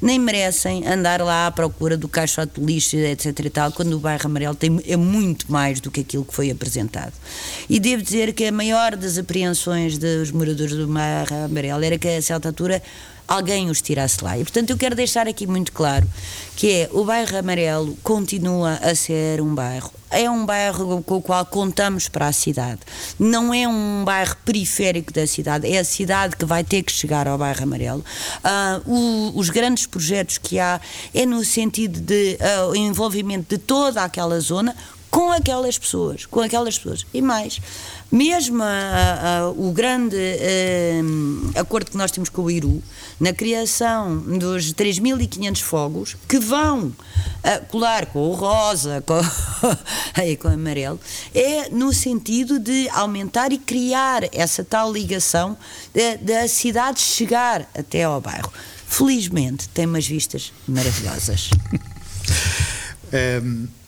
Nem 0.00 0.18
merecem 0.18 0.86
andar 0.86 1.20
lá 1.20 1.46
à 1.46 1.50
procura 1.50 1.96
do 1.96 2.08
caixote 2.08 2.60
de 2.60 2.66
lixo, 2.66 2.96
etc 2.96 3.38
e 3.44 3.50
tal, 3.50 3.72
quando 3.72 3.94
o 3.94 3.98
bairro 3.98 4.26
Amarelo 4.26 4.54
tem, 4.54 4.80
é 4.86 4.96
muito 4.96 5.50
mais 5.50 5.80
do 5.80 5.90
que 5.90 6.00
aquilo 6.00 6.24
que 6.24 6.34
foi 6.34 6.50
apresentado. 6.50 7.12
E 7.68 7.78
devo 7.78 8.02
dizer 8.02 8.32
que 8.32 8.44
a 8.46 8.52
maior 8.52 8.96
das 8.96 9.18
apreensões 9.18 9.98
dos 9.98 10.30
moradores 10.30 10.74
do 10.74 10.86
bairro 10.86 11.44
Amarelo 11.44 11.84
era 11.84 11.98
que 11.98 12.08
a 12.08 12.22
certa 12.22 12.48
altura 12.48 12.82
alguém 13.30 13.70
os 13.70 13.80
tirasse 13.80 14.22
lá. 14.22 14.36
E 14.36 14.42
portanto 14.42 14.70
eu 14.70 14.76
quero 14.76 14.96
deixar 14.96 15.28
aqui 15.28 15.46
muito 15.46 15.72
claro 15.72 16.06
que 16.56 16.72
é 16.72 16.90
o 16.92 17.04
bairro 17.04 17.38
Amarelo 17.38 17.96
continua 18.02 18.74
a 18.82 18.94
ser 18.94 19.40
um 19.40 19.54
bairro 19.54 19.92
é 20.10 20.28
um 20.28 20.44
bairro 20.44 21.02
com 21.04 21.18
o 21.18 21.22
qual 21.22 21.46
contamos 21.46 22.08
para 22.08 22.26
a 22.26 22.32
cidade. 22.32 22.80
Não 23.16 23.54
é 23.54 23.68
um 23.68 24.02
bairro 24.04 24.36
periférico 24.44 25.12
da 25.12 25.24
cidade, 25.24 25.72
é 25.72 25.78
a 25.78 25.84
cidade 25.84 26.34
que 26.36 26.44
vai 26.44 26.64
ter 26.64 26.82
que 26.82 26.90
chegar 26.90 27.28
ao 27.28 27.38
bairro 27.38 27.62
amarelo. 27.62 28.04
Uh, 28.44 28.90
o, 28.90 29.38
os 29.38 29.50
grandes 29.50 29.86
projetos 29.86 30.36
que 30.36 30.58
há 30.58 30.80
é 31.14 31.24
no 31.24 31.44
sentido 31.44 32.00
de 32.00 32.36
uh, 32.40 32.74
envolvimento 32.74 33.56
de 33.56 33.62
toda 33.62 34.02
aquela 34.02 34.40
zona 34.40 34.74
com 35.10 35.32
aquelas 35.32 35.76
pessoas, 35.76 36.24
com 36.24 36.40
aquelas 36.40 36.78
pessoas. 36.78 37.04
E 37.12 37.20
mais, 37.20 37.60
mesmo 38.10 38.62
a, 38.62 39.38
a, 39.38 39.50
o 39.50 39.72
grande 39.72 40.16
eh, 40.16 41.00
acordo 41.56 41.90
que 41.90 41.96
nós 41.96 42.10
temos 42.10 42.28
com 42.28 42.42
o 42.42 42.50
Iru, 42.50 42.82
na 43.18 43.32
criação 43.32 44.16
dos 44.18 44.72
3.500 44.72 45.60
fogos, 45.60 46.16
que 46.28 46.38
vão 46.38 46.86
uh, 46.86 46.94
colar 47.68 48.06
com 48.06 48.20
o 48.20 48.34
rosa, 48.34 49.02
com, 49.06 49.14
aí, 50.14 50.36
com 50.36 50.48
o 50.48 50.52
amarelo, 50.52 51.00
é 51.34 51.68
no 51.70 51.92
sentido 51.92 52.58
de 52.58 52.88
aumentar 52.90 53.52
e 53.52 53.58
criar 53.58 54.22
essa 54.32 54.62
tal 54.62 54.92
ligação 54.92 55.56
da 56.22 56.46
cidade 56.48 57.00
chegar 57.00 57.68
até 57.74 58.04
ao 58.04 58.20
bairro. 58.20 58.52
Felizmente 58.86 59.68
tem 59.68 59.86
umas 59.86 60.06
vistas 60.06 60.52
maravilhosas. 60.66 61.50
um 63.42 63.68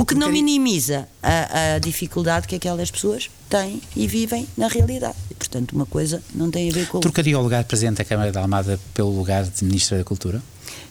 o 0.00 0.04
que 0.06 0.14
não 0.14 0.30
minimiza 0.30 1.06
a, 1.22 1.74
a, 1.74 1.78
dificuldade 1.78 2.48
que 2.48 2.54
aquelas 2.54 2.90
pessoas 2.90 3.30
têm 3.50 3.82
e 3.94 4.06
vivem 4.06 4.48
na 4.56 4.66
realidade. 4.66 5.16
E, 5.30 5.34
portanto, 5.34 5.72
uma 5.72 5.84
coisa 5.84 6.22
não 6.34 6.50
tem 6.50 6.70
a 6.70 6.72
ver 6.72 6.88
com. 6.88 7.00
Trocaria 7.00 7.38
o 7.38 7.42
lugar 7.42 7.62
de 7.62 7.68
Presidente 7.68 7.98
da 7.98 8.04
Câmara 8.04 8.32
da 8.32 8.40
Almada 8.40 8.80
pelo 8.94 9.10
lugar 9.10 9.44
de 9.44 9.62
Ministra 9.62 9.98
da 9.98 10.04
Cultura? 10.04 10.42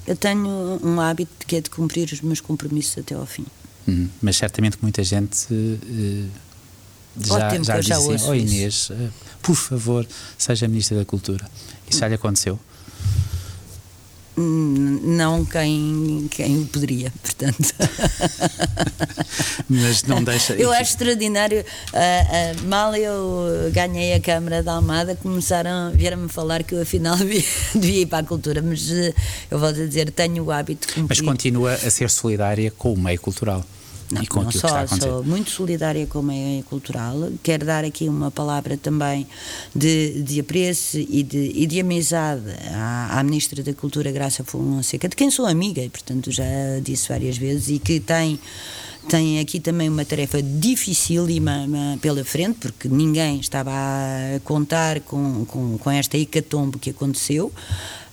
Eu 0.05 0.15
tenho 0.15 0.79
um 0.83 1.01
hábito 1.01 1.47
que 1.47 1.55
é 1.55 1.61
de 1.61 1.71
cumprir 1.71 2.11
os 2.13 2.21
meus 2.21 2.39
compromissos 2.39 2.99
até 2.99 3.15
ao 3.15 3.25
fim. 3.25 3.45
Uhum. 3.87 4.07
Mas 4.21 4.37
certamente 4.37 4.77
muita 4.79 5.03
gente. 5.03 5.51
Uh, 5.51 6.29
já, 7.19 7.49
já 7.63 7.79
disse 7.79 7.93
assim, 7.93 8.29
oh 8.29 8.35
Inês, 8.35 8.91
uh, 8.91 9.09
por 9.41 9.55
favor, 9.55 10.07
seja 10.37 10.67
Ministra 10.67 10.97
da 10.97 11.05
Cultura. 11.05 11.49
Isso 11.89 11.99
já 11.99 12.07
lhe 12.07 12.13
aconteceu? 12.13 12.59
Não 14.41 15.43
quem, 15.43 16.27
quem 16.31 16.61
o 16.61 16.65
poderia, 16.65 17.11
portanto. 17.21 17.73
Mas 19.69 20.03
não 20.03 20.23
deixa. 20.23 20.53
Eu 20.53 20.71
acho 20.71 20.91
extraordinário. 20.91 21.59
Uh, 21.59 22.63
uh, 22.63 22.67
mal 22.67 22.95
eu 22.95 23.71
ganhei 23.71 24.13
a 24.13 24.19
Câmara 24.19 24.63
da 24.63 24.73
Almada, 24.73 25.15
começaram, 25.15 25.91
vieram-me 25.93 26.29
falar 26.29 26.63
que 26.63 26.73
eu 26.73 26.81
afinal 26.81 27.15
devia, 27.19 27.43
devia 27.75 28.01
ir 28.01 28.05
para 28.05 28.19
a 28.19 28.23
cultura, 28.23 28.61
mas 28.61 28.89
uh, 28.89 29.13
eu 29.51 29.59
volto 29.59 29.81
a 29.81 29.85
dizer, 29.85 30.11
tenho 30.11 30.43
o 30.43 30.51
hábito. 30.51 30.87
Mas 31.07 31.21
continua 31.21 31.73
a 31.73 31.89
ser 31.89 32.09
solidária 32.09 32.71
com 32.71 32.93
o 32.93 32.97
meio 32.99 33.19
cultural. 33.19 33.63
Não, 34.11 34.43
não 34.43 34.51
só, 34.51 34.87
sou 34.87 35.23
muito 35.23 35.51
solidária 35.51 36.05
com 36.07 36.19
o 36.19 36.23
meio 36.23 36.63
cultural. 36.63 37.31
Quero 37.43 37.65
dar 37.65 37.83
aqui 37.83 38.09
uma 38.09 38.31
palavra 38.31 38.75
também 38.75 39.27
de, 39.75 40.23
de 40.23 40.39
apreço 40.39 40.97
e 40.97 41.21
de, 41.21 41.51
e 41.55 41.67
de 41.67 41.79
amizade 41.79 42.43
à, 42.73 43.19
à 43.19 43.23
Ministra 43.23 43.61
da 43.61 43.73
Cultura, 43.73 44.11
Graça 44.11 44.43
Fonseca, 44.43 45.07
de 45.07 45.15
quem 45.15 45.29
sou 45.29 45.45
amiga, 45.45 45.81
e 45.81 45.89
portanto 45.89 46.31
já 46.31 46.43
disse 46.81 47.09
várias 47.09 47.37
vezes, 47.37 47.69
e 47.69 47.79
que 47.79 47.99
tem 47.99 48.39
tem 49.07 49.39
aqui 49.39 49.59
também 49.59 49.89
uma 49.89 50.05
tarefa 50.05 50.39
dificílima 50.41 51.67
pela 51.99 52.23
frente, 52.23 52.59
porque 52.59 52.87
ninguém 52.87 53.39
estava 53.39 53.71
a 53.71 54.39
contar 54.43 54.99
com, 54.99 55.45
com, 55.45 55.77
com 55.79 55.89
esta 55.89 56.15
hecatombe 56.15 56.77
que 56.77 56.91
aconteceu. 56.91 57.51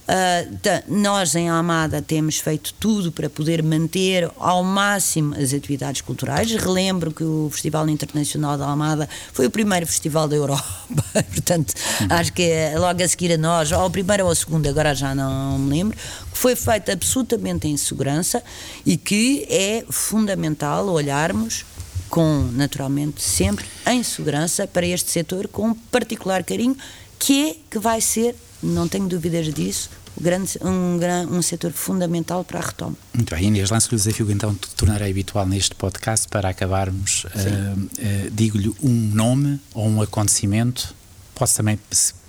Uh, 0.06 0.82
nós 0.86 1.34
em 1.34 1.48
Almada 1.48 2.00
temos 2.00 2.38
feito 2.38 2.72
tudo 2.74 3.10
para 3.10 3.28
poder 3.28 3.60
manter 3.60 4.30
ao 4.38 4.62
máximo 4.62 5.34
as 5.34 5.52
atividades 5.52 6.00
culturais. 6.00 6.50
Relembro 6.52 7.10
que 7.10 7.24
o 7.24 7.48
Festival 7.50 7.88
Internacional 7.88 8.56
da 8.56 8.66
Almada 8.66 9.08
foi 9.32 9.46
o 9.46 9.50
primeiro 9.50 9.84
festival 9.84 10.28
da 10.28 10.36
Europa, 10.36 10.64
portanto, 11.34 11.74
uhum. 12.00 12.06
acho 12.10 12.32
que 12.32 12.42
é 12.42 12.78
logo 12.78 13.02
a 13.02 13.08
seguir 13.08 13.32
a 13.32 13.36
nós, 13.36 13.72
ou 13.72 13.84
o 13.84 13.90
primeiro 13.90 14.26
ou 14.26 14.30
o 14.30 14.34
segundo, 14.34 14.68
agora 14.68 14.94
já 14.94 15.12
não 15.12 15.58
me 15.58 15.70
lembro, 15.70 15.96
que 15.96 16.38
foi 16.38 16.54
feito 16.54 16.92
absolutamente 16.92 17.66
em 17.66 17.76
segurança 17.76 18.42
e 18.84 18.96
que 18.96 19.44
é 19.50 19.84
fundamental 19.90 20.86
olharmos 20.88 21.64
com, 22.08 22.48
naturalmente, 22.52 23.20
sempre 23.20 23.66
em 23.88 24.02
segurança 24.04 24.68
para 24.68 24.86
este 24.86 25.10
setor, 25.10 25.48
com 25.48 25.74
particular 25.74 26.44
carinho, 26.44 26.76
que 27.18 27.50
é 27.50 27.56
que 27.68 27.78
vai 27.80 28.00
ser 28.00 28.36
não 28.66 28.88
tenho 28.88 29.08
dúvidas 29.08 29.52
disso, 29.52 29.90
grande, 30.20 30.58
um, 30.62 30.98
um 31.36 31.42
setor 31.42 31.72
fundamental 31.72 32.44
para 32.44 32.58
a 32.58 32.62
retoma. 32.62 32.96
Muito 33.14 33.34
bem, 33.34 33.44
Inês, 33.44 33.70
lanço-lhe 33.70 33.96
o 33.96 33.98
desafio 33.98 34.30
então 34.30 34.52
de 34.52 34.68
tornarei 34.76 35.10
habitual 35.10 35.46
neste 35.46 35.74
podcast 35.74 36.28
para 36.28 36.48
acabarmos. 36.48 37.24
Uh, 37.24 37.28
uh, 37.28 38.30
Digo-lhe 38.30 38.74
um 38.82 38.92
nome 38.92 39.60
ou 39.74 39.86
um 39.86 40.02
acontecimento, 40.02 40.94
posso 41.34 41.56
também 41.56 41.78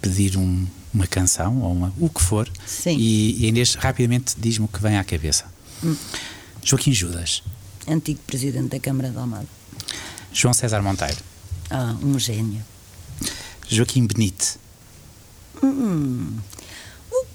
pedir 0.02 0.38
um, 0.38 0.66
uma 0.94 1.08
canção 1.08 1.62
ou 1.62 1.72
uma, 1.72 1.94
o 2.00 2.10
que 2.10 2.22
for, 2.22 2.50
Sim. 2.66 2.98
E, 2.98 3.44
e 3.44 3.48
Inês 3.48 3.76
rapidamente 3.76 4.36
diz-me 4.38 4.66
o 4.66 4.68
que 4.68 4.82
vem 4.82 4.98
à 4.98 5.04
cabeça. 5.04 5.46
Hum. 5.84 5.96
Joaquim 6.64 6.92
Judas. 6.92 7.44
Antigo 7.88 8.20
presidente 8.28 8.70
da 8.70 8.80
Câmara 8.80 9.10
de 9.10 9.18
Almada. 9.18 9.48
João 10.34 10.54
César 10.54 10.82
Monteiro. 10.82 11.18
Ah, 11.70 11.96
um 12.02 12.20
gênio. 12.20 12.62
Joaquim 13.70 14.06
Benite. 14.06 14.58
Hum, 15.64 16.38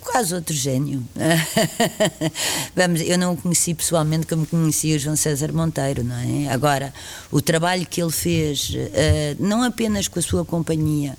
quase 0.03 0.35
outro 0.35 0.55
gênio. 0.55 1.03
Vamos, 2.77 3.01
eu 3.01 3.16
não 3.16 3.33
o 3.33 3.37
conheci 3.37 3.75
pessoalmente 3.75 4.27
como 4.27 4.47
conhecia 4.47 4.97
o 4.97 4.99
João 4.99 5.16
César 5.16 5.53
Monteiro, 5.53 6.05
não 6.05 6.16
é? 6.16 6.53
Agora, 6.53 6.93
o 7.31 7.41
trabalho 7.41 7.87
que 7.87 8.03
ele 8.03 8.12
fez, 8.12 8.70
uh, 8.70 9.43
não 9.43 9.62
apenas 9.62 10.09
com 10.09 10.18
a 10.18 10.23
sua 10.23 10.45
companhia, 10.45 11.16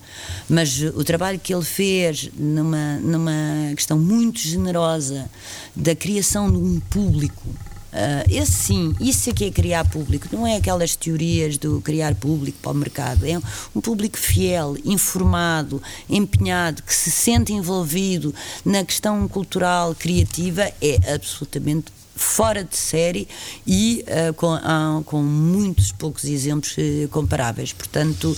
mas 0.50 0.82
o 0.82 1.04
trabalho 1.04 1.40
que 1.40 1.54
ele 1.54 1.64
fez 1.64 2.30
numa, 2.38 2.98
numa 2.98 3.74
questão 3.76 3.98
muito 3.98 4.40
generosa 4.40 5.30
da 5.76 5.96
criação 5.96 6.52
de 6.52 6.58
um 6.58 6.80
público 6.80 7.48
Uh, 7.94 8.26
esse 8.28 8.52
sim, 8.52 8.96
isso 9.00 9.32
que 9.34 9.46
é 9.46 9.52
criar 9.52 9.88
público, 9.88 10.28
não 10.32 10.48
é 10.48 10.56
aquelas 10.56 10.96
teorias 10.96 11.60
do 11.60 11.80
criar 11.80 12.16
público 12.16 12.58
para 12.60 12.72
o 12.72 12.76
mercado, 12.76 13.24
é 13.24 13.40
um 13.76 13.80
público 13.80 14.18
fiel, 14.18 14.76
informado, 14.84 15.82
empenhado, 16.10 16.82
que 16.82 16.94
se 16.94 17.12
sente 17.12 17.54
envolvido 17.54 18.34
na 18.66 18.84
questão 18.84 19.28
cultural, 19.28 19.94
criativa, 19.94 20.64
é 20.82 21.14
absolutamente 21.14 21.92
fora 22.16 22.64
de 22.64 22.76
série 22.76 23.28
e 23.66 24.06
uh, 24.08 24.34
com, 24.34 24.56
uh, 24.56 25.04
com 25.04 25.22
muitos 25.22 25.92
poucos 25.92 26.26
exemplos 26.26 26.76
uh, 26.78 27.08
comparáveis. 27.10 27.74
Portanto, 27.74 28.36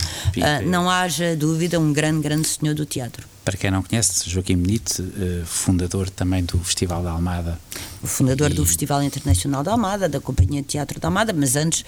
não 0.65 0.89
haja 0.89 1.35
dúvida, 1.35 1.79
um 1.79 1.93
grande, 1.93 2.21
grande 2.21 2.47
senhor 2.47 2.73
do 2.73 2.85
teatro. 2.85 3.27
Para 3.43 3.57
quem 3.57 3.69
não 3.69 3.83
conhece, 3.83 4.27
Joaquim 4.27 4.57
Benite, 4.57 5.03
fundador 5.45 6.09
também 6.09 6.43
do 6.43 6.57
Festival 6.59 7.03
da 7.03 7.11
Almada. 7.11 7.59
O 8.05 8.07
fundador 8.07 8.53
do 8.53 8.63
Festival 8.63 9.01
Internacional 9.01 9.63
da 9.63 9.71
Almada, 9.71 10.07
da 10.07 10.21
Companhia 10.21 10.61
de 10.61 10.67
Teatro 10.67 10.99
da 10.99 11.07
Almada, 11.07 11.33
mas 11.33 11.55
antes 11.55 11.83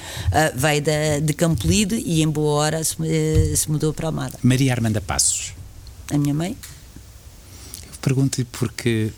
veio 0.55 0.81
de, 0.81 1.21
de 1.21 1.31
Campolide 1.31 1.95
e 2.03 2.23
em 2.23 2.27
boa 2.27 2.53
hora 2.53 2.83
se, 2.83 3.55
se 3.55 3.69
mudou 3.69 3.93
para 3.93 4.07
Almada. 4.07 4.39
Maria 4.41 4.73
Armanda 4.73 4.99
Passos. 4.99 5.53
A 6.11 6.17
minha 6.17 6.33
mãe? 6.33 6.57
Pergunto-lhe 8.01 8.45
porque 8.45 9.11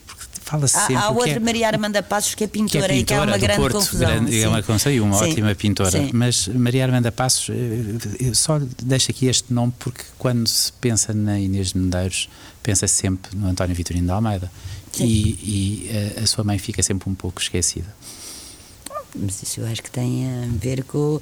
fala-se 0.44 0.78
sempre. 0.78 0.98
Há 0.98 1.10
outra 1.10 1.32
é, 1.32 1.40
Maria 1.40 1.68
Armanda 1.68 2.04
Passos 2.04 2.36
que 2.36 2.44
é 2.44 2.48
pintora, 2.48 2.88
que 2.88 2.94
é, 2.94 2.98
pintora 2.98 3.02
e 3.02 3.04
que 3.06 3.14
é 3.14 3.22
uma 3.22 3.38
grande 3.38 3.62
Porto, 3.62 3.76
confusão. 3.76 4.10
Grande, 4.10 4.42
é 4.42 4.48
uma 4.50 4.62
confusão 4.62 4.92
e 4.92 5.00
uma 5.00 5.18
sim. 5.20 5.32
ótima 5.32 5.56
pintora. 5.56 5.92
Sim. 5.92 6.10
Mas 6.14 6.50
Maria 6.50 6.84
Armanda 6.84 7.14
Passos, 7.14 7.50
eh, 7.50 8.26
eu 8.28 8.36
só 8.36 8.60
deixo 8.84 9.10
aqui 9.10 9.28
este 9.28 9.54
nome 9.54 9.72
porque 9.80 10.04
quando 10.18 10.46
se 10.50 10.74
pensa 10.74 11.14
na 11.14 11.40
Inês 11.40 11.72
de 11.72 11.80
Medeiros, 11.80 12.30
pensa 12.62 12.88
-se 12.88 12.96
sempre 12.96 13.38
no 13.38 13.48
António 13.48 13.74
Vitorino 13.74 14.06
de 14.06 14.12
Almeida. 14.12 14.52
E, 14.98 15.04
e 15.04 15.90
a, 16.18 16.24
a, 16.24 16.28
sua 16.28 16.44
mãe 16.44 16.58
fica 16.58 16.82
sempre 16.82 17.10
um 17.10 17.16
pouco 17.16 17.42
esquecida. 17.42 17.88
Mas 19.16 19.42
isso 19.42 19.62
eu 19.62 19.68
acho 19.68 19.82
que 19.82 19.92
tem 19.92 20.28
a 20.28 20.48
ver 20.60 20.84
com 20.84 21.20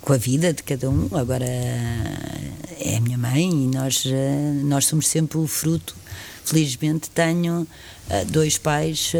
com 0.00 0.12
a 0.12 0.16
vida 0.16 0.52
de 0.52 0.64
cada 0.64 0.90
um. 0.90 1.08
Agora 1.12 1.44
é 1.44 2.96
a 2.96 3.00
minha 3.00 3.16
mãe 3.16 3.48
e 3.48 3.68
nós, 3.68 4.02
eh, 4.04 4.60
nós 4.64 4.86
somos 4.86 5.06
sempre 5.06 5.38
o 5.38 5.46
fruto 5.46 5.94
felizmente 6.44 7.08
tenho 7.10 7.66
dois 8.28 8.58
pais 8.58 9.12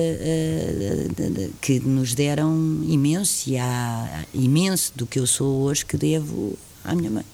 que 1.61 1.80
nos 1.80 2.14
deram 2.14 2.82
imenso 2.84 3.49
e 3.49 3.59
há 3.59 4.24
imenso 4.34 4.93
do 4.95 5.07
que 5.07 5.18
eu 5.18 5.26
sou 5.26 5.62
hoje 5.62 5.86
que 5.86 5.97
devo 5.97 6.59
à 6.84 6.95
minha 6.95 7.11
mãe. 7.11 7.24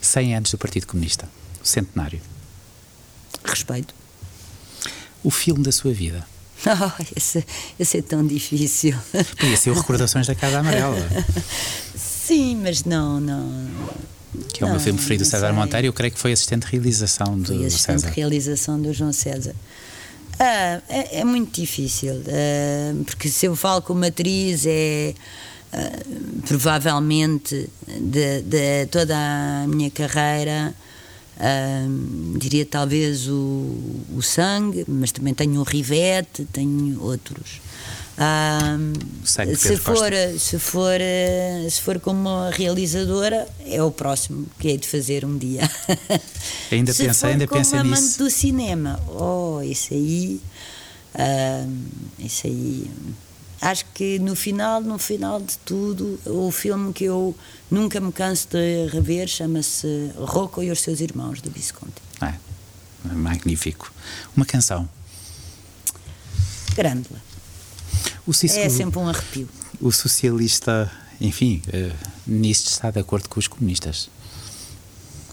100 0.00 0.36
anos 0.36 0.50
do 0.50 0.58
Partido 0.58 0.86
Comunista, 0.86 1.28
centenário. 1.62 2.20
Respeito. 3.44 3.94
O 5.22 5.30
filme 5.30 5.62
da 5.62 5.72
sua 5.72 5.92
vida. 5.92 6.26
Oh, 6.66 7.02
esse, 7.16 7.42
esse 7.78 7.98
é 7.98 8.02
tão 8.02 8.26
difícil. 8.26 8.94
Podia 9.38 9.56
ser 9.56 9.70
o 9.70 9.74
Recordações 9.74 10.26
da 10.26 10.34
Casa 10.34 10.58
Amarela. 10.58 10.94
Sim, 11.96 12.60
mas 12.62 12.84
não, 12.84 13.18
não 13.18 13.66
que 14.52 14.62
é 14.62 14.66
o 14.66 14.70
meu 14.70 14.80
filme 14.80 14.98
preferido 14.98 15.24
do 15.24 15.30
César. 15.30 15.52
Monteiro, 15.52 15.86
eu 15.86 15.92
creio 15.92 16.12
que 16.12 16.18
foi 16.18 16.32
assistente 16.32 16.66
de 16.66 16.72
realização 16.72 17.38
do 17.38 17.46
foi 17.46 17.64
assistente 17.64 18.00
César. 18.00 18.10
de 18.10 18.16
realização 18.16 18.80
do 18.80 18.92
João 18.92 19.12
César. 19.12 19.54
Ah, 20.38 20.80
é, 20.88 21.20
é, 21.20 21.24
muito 21.24 21.60
difícil, 21.60 22.22
ah, 22.28 23.02
porque 23.04 23.28
se 23.28 23.46
eu 23.46 23.54
falo 23.54 23.82
com 23.82 23.92
uma 23.92 24.06
atriz 24.06 24.64
é 24.66 25.14
ah, 25.72 25.90
provavelmente 26.46 27.68
de, 27.86 28.42
de, 28.42 28.86
toda 28.86 29.14
a 29.16 29.66
minha 29.66 29.90
carreira 29.90 30.74
diria 32.38 32.66
talvez 32.66 33.28
o, 33.28 33.76
o 34.14 34.20
sangue, 34.22 34.84
mas 34.86 35.10
também 35.12 35.32
tenho 35.32 35.60
o 35.60 35.64
Rivete, 35.64 36.46
tenho 36.52 37.02
outros. 37.02 37.60
Se, 39.56 39.76
for, 39.78 40.12
se, 40.38 40.58
for, 40.58 41.00
se 41.70 41.80
for 41.80 41.98
como 42.00 42.50
realizadora, 42.50 43.48
é 43.64 43.82
o 43.82 43.90
próximo 43.90 44.46
que 44.58 44.68
hei 44.68 44.76
de 44.76 44.86
fazer 44.86 45.24
um 45.24 45.38
dia. 45.38 45.62
Ainda 46.70 46.92
se 46.92 47.06
pensa, 47.06 47.20
for 47.20 47.26
ainda 47.28 47.46
como 47.46 47.58
pensa 47.58 47.80
amante 47.80 48.18
do 48.18 48.28
cinema, 48.28 49.00
oh, 49.08 49.62
isso 49.62 49.94
aí, 49.94 50.40
um, 51.66 51.84
isso 52.18 52.46
aí. 52.46 52.90
Acho 53.60 53.84
que 53.92 54.18
no 54.18 54.34
final, 54.34 54.80
no 54.80 54.98
final 54.98 55.38
de 55.38 55.58
tudo, 55.58 56.18
o 56.24 56.50
filme 56.50 56.94
que 56.94 57.04
eu 57.04 57.36
nunca 57.70 58.00
me 58.00 58.10
canso 58.10 58.48
de 58.48 58.86
rever 58.86 59.28
chama-se 59.28 60.12
Rocco 60.16 60.62
e 60.62 60.70
os 60.70 60.80
seus 60.80 61.00
irmãos 61.00 61.42
do 61.42 61.50
Visconti. 61.50 62.00
É, 62.22 62.34
magnífico. 63.12 63.92
Uma 64.34 64.46
canção. 64.46 64.88
Grândola. 66.74 67.20
é 68.26 68.68
sempre 68.70 68.98
um 68.98 69.08
arrepio. 69.08 69.48
O 69.78 69.92
socialista, 69.92 70.90
enfim, 71.20 71.60
uh, 71.68 72.08
nisto 72.26 72.70
está 72.70 72.90
de 72.90 72.98
acordo 72.98 73.28
com 73.28 73.38
os 73.38 73.46
comunistas. 73.46 74.08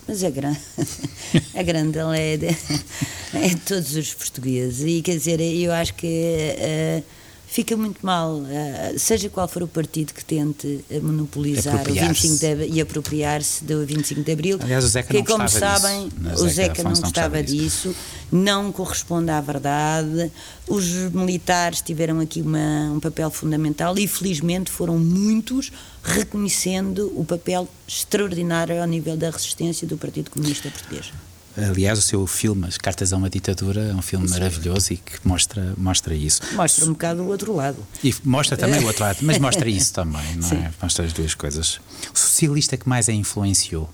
Mas 0.06 0.24
é 0.24 0.32
grande, 0.32 0.60
a 1.54 1.64
grande 1.64 1.98
ela 1.98 2.18
é 2.18 2.38
de, 2.38 2.48
é 3.34 3.50
de 3.50 3.58
todos 3.58 3.96
os 3.96 4.14
portugueses 4.14 4.86
e 4.86 5.02
quer 5.02 5.18
dizer, 5.18 5.42
eu 5.42 5.72
acho 5.74 5.94
que 5.96 6.08
uh, 6.08 7.04
fica 7.48 7.76
muito 7.78 8.06
mal, 8.06 8.36
uh, 8.36 9.00
seja 9.00 9.30
qual 9.30 9.48
for 9.48 9.64
o 9.64 9.68
partido 9.68 10.14
que 10.14 10.24
tente 10.24 10.84
monopolizar 11.02 11.90
o 11.90 11.94
25 11.94 12.38
de, 12.38 12.68
e 12.68 12.82
apropriar-se 12.82 13.64
do 13.64 13.86
25 13.86 14.22
de 14.22 14.32
Abril. 14.32 14.60
Aliás, 14.62 14.84
o 14.84 14.88
Zeca 14.88 15.08
que, 15.08 15.18
não 15.18 15.26
como 15.26 15.50
sabem, 15.50 16.10
disso. 16.10 16.44
o 16.44 16.50
Zeca, 16.50 16.84
não 16.84 16.94
gostava 16.94 17.42
disso, 17.42 17.96
não 18.32 18.72
corresponde 18.72 19.32
à 19.32 19.40
verdade. 19.40 20.32
Os 20.68 20.86
militares 21.12 21.82
tiveram 21.82 22.20
aqui 22.20 22.42
uma, 22.42 22.92
um 22.94 23.00
papel 23.00 23.32
fundamental 23.32 23.98
e, 23.98 24.08
felizmente, 24.08 24.70
foram 24.70 25.00
muitos 25.00 25.72
reconhecendo 26.04 27.12
o 27.16 27.24
papel 27.24 27.68
extraordinário 27.88 28.82
ao 28.82 28.88
nível 28.88 29.16
da 29.16 29.30
resistência 29.30 29.88
do 29.88 29.98
Partido 29.98 30.30
Comunista 30.30 30.70
Português. 30.70 31.12
Aliás, 31.58 31.98
o 31.98 32.02
seu 32.02 32.28
filme, 32.28 32.68
As 32.68 32.78
Cartas 32.78 33.12
a 33.12 33.18
uma 33.18 33.30
Ditadura, 33.30 33.82
é 33.82 33.94
um 33.94 34.02
filme 34.02 34.28
Sim. 34.28 34.36
maravilhoso 34.36 34.94
e 34.94 34.98
que 34.98 35.28
mostra, 35.28 35.74
mostra 35.78 36.14
isso. 36.14 36.42
Mostra 36.54 36.86
um 36.86 36.90
bocado 36.90 37.24
o 37.24 37.28
outro 37.28 37.56
lado. 37.56 37.78
E 38.04 38.14
mostra 38.24 38.56
também 38.56 38.80
o 38.82 38.86
outro 38.86 39.04
lado, 39.04 39.20
mas 39.22 39.40
mostra 39.40 39.68
isso 39.68 39.92
também, 39.96 40.36
não 40.36 40.48
Sim. 40.48 40.58
é? 40.58 40.72
Mostra 40.82 41.06
as 41.06 41.14
duas 41.14 41.34
coisas. 41.34 41.80
O 42.14 42.18
socialista 42.18 42.78
que 42.78 42.88
mais 42.88 43.10
a 43.10 43.14
influenciou? 43.14 43.90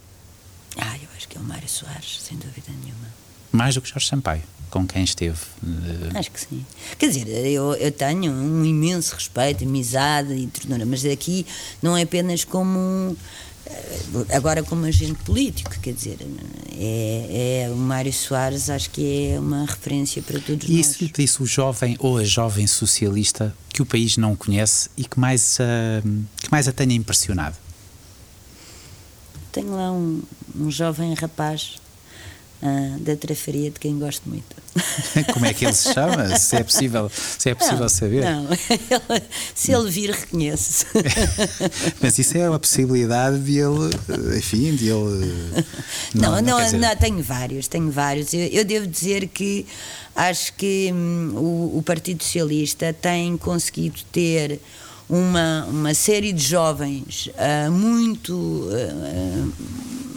Ah, 0.77 0.97
eu 0.97 1.07
acho 1.15 1.27
que 1.27 1.37
é 1.37 1.39
o 1.41 1.43
Mário 1.43 1.69
Soares, 1.69 2.19
sem 2.21 2.37
dúvida 2.37 2.67
nenhuma. 2.83 3.07
Mais 3.51 3.75
do 3.75 3.81
que 3.81 3.89
Jorge 3.89 4.07
Sampaio? 4.07 4.43
com 4.73 4.87
quem 4.87 5.03
esteve? 5.03 5.37
Uh... 5.61 6.17
Acho 6.17 6.31
que 6.31 6.39
sim. 6.39 6.65
Quer 6.97 7.09
dizer, 7.09 7.27
eu, 7.27 7.75
eu 7.75 7.91
tenho 7.91 8.31
um 8.31 8.65
imenso 8.65 9.13
respeito, 9.13 9.63
amizade 9.63 10.33
e 10.33 10.47
ternura, 10.47 10.83
mas 10.83 11.05
aqui 11.05 11.45
não 11.79 11.95
é 11.95 12.01
apenas 12.01 12.43
como 12.43 13.15
eh, 13.52 13.52
agora 14.31 14.63
como 14.63 14.85
agente 14.85 15.23
político, 15.23 15.71
quer 15.81 15.93
dizer, 15.93 16.17
é, 16.77 17.65
é, 17.65 17.71
o 17.71 17.75
Mário 17.75 18.11
Soares 18.11 18.69
acho 18.69 18.89
que 18.89 19.29
é 19.29 19.39
uma 19.39 19.65
referência 19.65 20.21
para 20.21 20.39
todos 20.39 20.67
e 20.69 20.77
nós. 20.77 20.87
Isso 20.87 21.11
disse 21.13 21.41
o 21.41 21.45
jovem 21.45 21.95
ou 21.99 22.17
a 22.17 22.23
jovem 22.23 22.67
socialista 22.67 23.55
que 23.69 23.81
o 23.81 23.85
país 23.85 24.17
não 24.17 24.35
conhece 24.35 24.89
e 24.97 25.05
que 25.05 25.19
mais, 25.19 25.57
uh, 25.59 26.23
que 26.41 26.51
mais 26.51 26.67
a 26.67 26.71
tenha 26.71 26.93
impressionado? 26.93 27.55
Tenho 29.51 29.75
lá 29.75 29.91
um, 29.91 30.21
um 30.55 30.69
jovem 30.69 31.13
rapaz 31.13 31.75
uh, 32.63 32.99
da 32.99 33.15
trafaria 33.15 33.69
de 33.69 33.79
quem 33.79 33.99
gosto 33.99 34.27
muito. 34.27 34.55
Como 35.33 35.45
é 35.45 35.53
que 35.53 35.65
ele 35.65 35.73
se 35.73 35.93
chama? 35.93 36.35
Se 36.37 36.55
é 36.55 36.63
possível, 36.63 37.11
se 37.13 37.49
é 37.49 37.55
possível 37.55 37.79
não, 37.79 37.89
saber. 37.89 38.23
Não, 38.23 38.47
se 39.53 39.71
ele 39.71 39.91
vir, 39.91 40.11
reconhece-se. 40.11 40.85
Mas 42.01 42.17
isso 42.17 42.37
é 42.37 42.49
uma 42.49 42.59
possibilidade 42.59 43.39
de 43.39 43.59
ele, 43.59 44.37
enfim, 44.37 44.75
de 44.75 44.89
ele. 44.89 45.65
Não, 46.15 46.41
não, 46.41 46.59
não, 46.59 46.71
não 46.71 46.95
tenho 46.95 47.21
vários, 47.21 47.67
tenho 47.67 47.91
vários. 47.91 48.33
Eu, 48.33 48.47
eu, 48.47 48.65
devo 48.65 48.87
dizer 48.87 49.27
que 49.27 49.65
acho 50.15 50.53
que 50.53 50.89
hum, 50.93 51.33
o, 51.35 51.77
o 51.77 51.83
Partido 51.83 52.23
Socialista 52.23 52.93
tem 52.93 53.37
conseguido 53.37 53.99
ter 54.11 54.59
uma, 55.09 55.65
uma 55.65 55.93
série 55.93 56.31
de 56.31 56.43
jovens 56.43 57.27
uh, 57.27 57.71
muito. 57.71 58.33
Uh, 58.33 60.12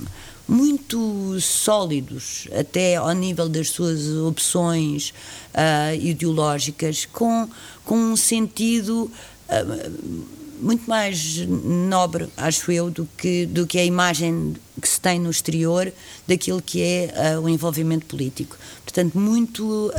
muito 0.49 1.41
sólidos, 1.41 2.47
até 2.59 2.97
ao 2.97 3.13
nível 3.13 3.49
das 3.49 3.71
suas 3.71 4.07
opções 4.09 5.13
uh, 5.53 5.95
ideológicas, 6.01 7.05
com, 7.05 7.49
com 7.85 7.97
um 7.97 8.17
sentido 8.17 9.11
uh, 9.49 10.36
muito 10.61 10.89
mais 10.89 11.39
nobre, 11.47 12.29
acho 12.37 12.71
eu, 12.73 12.91
do 12.91 13.09
que, 13.17 13.47
do 13.47 13.67
que 13.67 13.79
a 13.79 13.85
imagem 13.85 14.55
que 14.81 14.89
se 14.89 15.01
tem 15.01 15.19
no 15.19 15.31
exterior 15.31 15.93
daquilo 16.27 16.61
que 16.61 16.83
é 16.83 17.37
uh, 17.37 17.41
o 17.41 17.49
envolvimento 17.49 18.07
político. 18.07 18.57
Portanto, 18.85 19.19
muito 19.19 19.89
uh, 19.89 19.93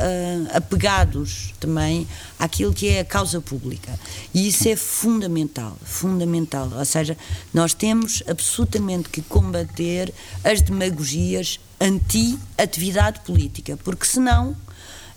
apegados 0.54 1.52
também 1.58 2.06
àquilo 2.38 2.72
que 2.72 2.88
é 2.88 3.00
a 3.00 3.04
causa 3.04 3.40
pública. 3.40 3.98
E 4.32 4.48
isso 4.48 4.68
é 4.68 4.76
fundamental, 4.76 5.76
fundamental. 5.82 6.70
Ou 6.76 6.84
seja, 6.84 7.16
nós 7.52 7.74
temos 7.74 8.22
absolutamente 8.28 9.08
que 9.08 9.22
combater 9.22 10.12
as 10.44 10.60
demagogias 10.60 11.58
anti-atividade 11.80 13.20
política, 13.20 13.76
porque 13.84 14.06
senão 14.06 14.56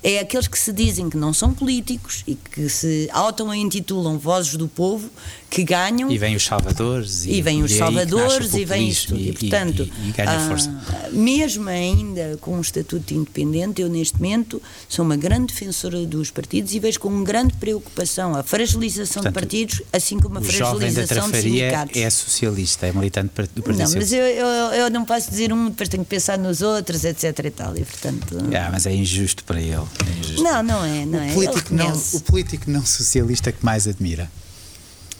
é 0.04 0.20
aqueles 0.20 0.48
que 0.48 0.58
se 0.58 0.74
dizem 0.74 1.10
que 1.10 1.18
não 1.18 1.32
são 1.34 1.54
políticos 1.54 2.24
e 2.26 2.36
que 2.36 2.68
se 2.70 3.08
auto-intitulam 3.12 4.18
vozes 4.18 4.56
do 4.56 4.68
povo 4.68 5.10
que 5.50 5.64
ganham. 5.64 6.10
E 6.10 6.18
vêm 6.18 6.36
os 6.36 6.44
salvadores. 6.44 7.26
E, 7.26 7.34
e 7.34 7.42
vêm 7.42 7.62
os 7.62 7.74
salvadores 7.74 8.54
e 8.54 8.64
vem 8.64 8.88
isto. 8.88 9.16
E, 9.16 9.30
e 9.30 9.34
portanto, 9.34 9.90
e, 10.04 10.10
e 10.10 10.12
ganha 10.14 10.32
ah, 10.32 10.48
força. 10.48 11.10
mesmo 11.12 11.68
ainda 11.70 12.38
com 12.40 12.56
um 12.56 12.62
estatuto 12.62 13.14
independente, 13.14 13.82
eu 13.82 13.90
neste 13.90 14.16
momento 14.16 14.62
sou 14.88 15.04
uma 15.04 15.18
grande 15.18 15.54
defensora 15.54 16.06
dos 16.06 16.32
partidos 16.32 16.74
e 16.74 16.80
vejo 16.80 17.00
com 17.00 17.24
grande 17.24 17.54
preocupação 17.56 18.34
a 18.34 18.44
fragilização 18.44 19.22
portanto, 19.22 19.34
de 19.34 19.40
partidos, 19.40 19.82
assim 19.92 20.20
como 20.20 20.38
a 20.38 20.42
fragilização 20.42 21.30
de 21.30 21.42
sindicatos. 21.42 21.98
é 21.98 22.10
socialista, 22.10 22.88
é 22.88 22.94
militante 22.94 23.28
do 23.54 23.62
Partido 23.62 23.84
Não, 23.84 23.92
mas 23.94 24.14
eu, 24.14 24.24
eu, 24.24 24.48
eu, 24.48 24.90
não 24.90 25.04
posso 25.04 25.30
dizer 25.30 25.52
um, 25.52 25.70
depois 25.70 25.90
tenho 25.90 26.04
que 26.04 26.10
pensar 26.10 26.38
nos 26.38 26.62
outros, 26.62 27.04
etc. 27.04 27.38
E, 27.44 27.52
tal, 27.52 27.78
e 27.78 27.84
portanto. 27.84 28.38
Ah, 28.56 28.70
mas 28.72 28.86
é 28.86 28.94
injusto 28.94 29.44
para 29.44 29.60
ele. 29.62 29.91
É. 30.00 30.42
Não, 30.42 30.64
não 30.64 30.86
é. 30.86 31.06
Não 31.06 31.20
o, 31.20 31.22
é. 31.22 31.34
Político 31.34 31.74
não, 31.74 32.02
o 32.14 32.22
político 32.22 32.72
não 32.72 32.86
socialista 32.86 33.52
que 33.52 33.64
mais 33.64 33.88
admira. 33.88 34.32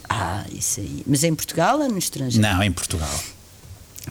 Ah, 0.10 0.46
isso 0.52 0.80
aí. 0.80 1.04
Mas 1.08 1.24
é 1.24 1.28
em 1.28 1.36
Portugal 1.36 1.80
ou 1.80 1.90
no 1.90 1.98
estrangeiro? 1.98 2.46
Não, 2.46 2.62
em 2.62 2.72
Portugal. 2.72 3.20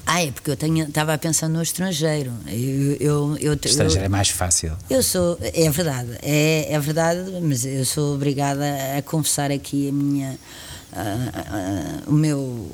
Ah, 0.07 0.23
é 0.23 0.31
porque 0.31 0.51
eu 0.51 0.57
estava 0.87 1.15
a 1.15 1.19
pensar 1.19 1.49
no 1.49 1.63
estrangeiro. 1.63 2.33
Eu, 2.47 2.97
eu, 3.01 3.37
eu, 3.39 3.55
estrangeiro 3.55 4.05
é 4.05 4.09
mais 4.09 4.29
fácil. 4.29 4.77
Eu 4.89 5.03
sou, 5.03 5.39
é 5.41 5.69
verdade, 5.71 6.17
é, 6.23 6.73
é 6.73 6.79
verdade, 6.79 7.31
mas 7.43 7.65
eu 7.65 7.85
sou 7.85 8.15
obrigada 8.15 8.65
a 8.97 9.03
confessar 9.03 9.51
aqui 9.51 9.89
a 9.89 9.93
minha, 9.93 10.39
a, 10.93 12.07
a, 12.07 12.11
o 12.11 12.13
meu 12.13 12.71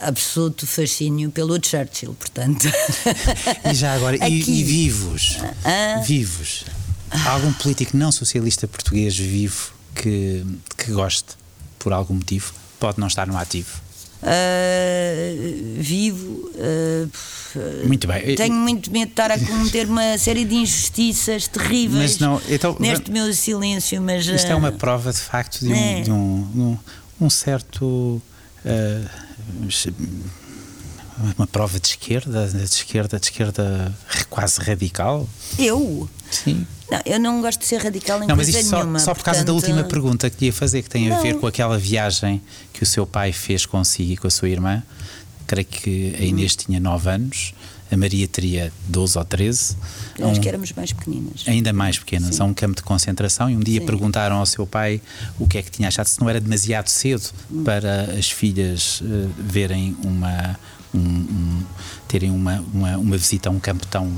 absoluto 0.00 0.66
fascínio 0.66 1.30
pelo 1.30 1.54
Churchill, 1.54 2.14
portanto. 2.14 2.68
E 3.70 3.74
já 3.74 3.94
agora, 3.94 4.16
e, 4.28 4.40
e, 4.40 4.64
vivos? 4.64 5.38
Ah, 5.64 6.00
vivos. 6.00 6.64
Há 7.12 7.30
algum 7.30 7.52
político 7.52 7.96
não 7.96 8.10
socialista 8.10 8.66
português 8.66 9.16
vivo 9.16 9.72
que, 9.94 10.44
que 10.76 10.92
goste 10.92 11.34
por 11.78 11.92
algum 11.92 12.14
motivo? 12.14 12.52
Pode 12.80 12.98
não 12.98 13.06
estar 13.06 13.26
no 13.26 13.36
ativo. 13.36 13.80
Uh, 14.22 15.80
vivo. 15.80 16.50
Uh, 16.54 17.10
muito 17.86 18.06
bem. 18.06 18.36
Tenho 18.36 18.54
muito 18.54 18.90
medo 18.90 19.06
de 19.06 19.12
estar 19.12 19.32
a 19.32 19.38
cometer 19.38 19.86
uma 19.88 20.16
série 20.16 20.44
de 20.44 20.54
injustiças 20.54 21.48
terríveis 21.48 22.18
não, 22.18 22.40
então, 22.48 22.76
neste 22.78 23.10
meu 23.10 23.32
silêncio, 23.34 24.00
mas. 24.00 24.26
Isto 24.26 24.48
uh, 24.48 24.52
é 24.52 24.54
uma 24.54 24.68
ah, 24.68 24.72
prova 24.72 25.12
de 25.12 25.18
facto 25.18 25.60
de 25.60 25.72
um, 25.72 25.74
é. 25.74 26.00
de 26.02 26.10
um, 26.12 26.16
um, 27.20 27.26
um, 27.26 27.30
certo. 27.30 28.22
uma 31.36 31.46
prova 31.48 31.80
de 31.80 31.88
esquerda, 31.88 32.46
de 32.46 32.62
esquerda, 32.62 33.18
de 33.18 33.26
esquerda 33.26 33.92
quase 34.30 34.60
radical. 34.60 35.28
Eu? 35.58 36.08
Sim. 36.32 36.66
Não, 36.90 37.00
eu 37.04 37.20
não 37.20 37.40
gosto 37.40 37.60
de 37.60 37.66
ser 37.66 37.78
radical 37.78 38.22
em 38.22 38.26
não, 38.26 38.36
mas 38.36 38.48
só, 38.48 38.78
nenhuma. 38.78 38.98
Só 38.98 39.14
por 39.14 39.22
causa 39.22 39.44
da 39.44 39.52
última 39.52 39.84
pergunta 39.84 40.28
que 40.28 40.46
ia 40.46 40.52
fazer, 40.52 40.82
que 40.82 40.90
tem 40.90 41.08
não. 41.08 41.18
a 41.18 41.20
ver 41.20 41.38
com 41.38 41.46
aquela 41.46 41.78
viagem 41.78 42.40
que 42.72 42.82
o 42.82 42.86
seu 42.86 43.06
pai 43.06 43.32
fez 43.32 43.66
consigo 43.66 44.12
e 44.12 44.16
com 44.16 44.26
a 44.26 44.30
sua 44.30 44.48
irmã. 44.48 44.82
Creio 45.46 45.66
que 45.66 46.16
a 46.18 46.22
Inês 46.22 46.56
tinha 46.56 46.80
9 46.80 47.10
anos, 47.10 47.54
a 47.90 47.96
Maria 47.96 48.26
teria 48.26 48.72
12 48.88 49.18
ou 49.18 49.24
13. 49.24 49.76
Eu 50.18 50.30
acho 50.30 50.38
um, 50.38 50.42
que 50.42 50.48
éramos 50.48 50.72
mais 50.72 50.92
pequeninas. 50.92 51.44
Ainda 51.46 51.72
mais 51.74 51.98
pequenas, 51.98 52.36
Sim. 52.36 52.42
a 52.42 52.44
um 52.46 52.54
campo 52.54 52.76
de 52.76 52.82
concentração. 52.82 53.50
E 53.50 53.56
um 53.56 53.60
dia 53.60 53.80
Sim. 53.80 53.86
perguntaram 53.86 54.36
ao 54.36 54.46
seu 54.46 54.66
pai 54.66 55.00
o 55.38 55.46
que 55.46 55.58
é 55.58 55.62
que 55.62 55.70
tinha 55.70 55.88
achado, 55.88 56.06
se 56.06 56.18
não 56.20 56.28
era 56.28 56.40
demasiado 56.40 56.88
cedo 56.88 57.30
hum. 57.50 57.64
para 57.64 58.04
as 58.18 58.30
filhas 58.30 59.02
uh, 59.02 59.30
verem 59.38 59.96
uma. 60.02 60.58
Um, 60.94 60.98
um, 60.98 61.62
terem 62.06 62.30
uma, 62.30 62.62
uma, 62.72 62.98
uma 62.98 63.16
visita 63.16 63.48
a 63.48 63.52
um 63.52 63.58
campo 63.58 63.86
tão 63.86 64.12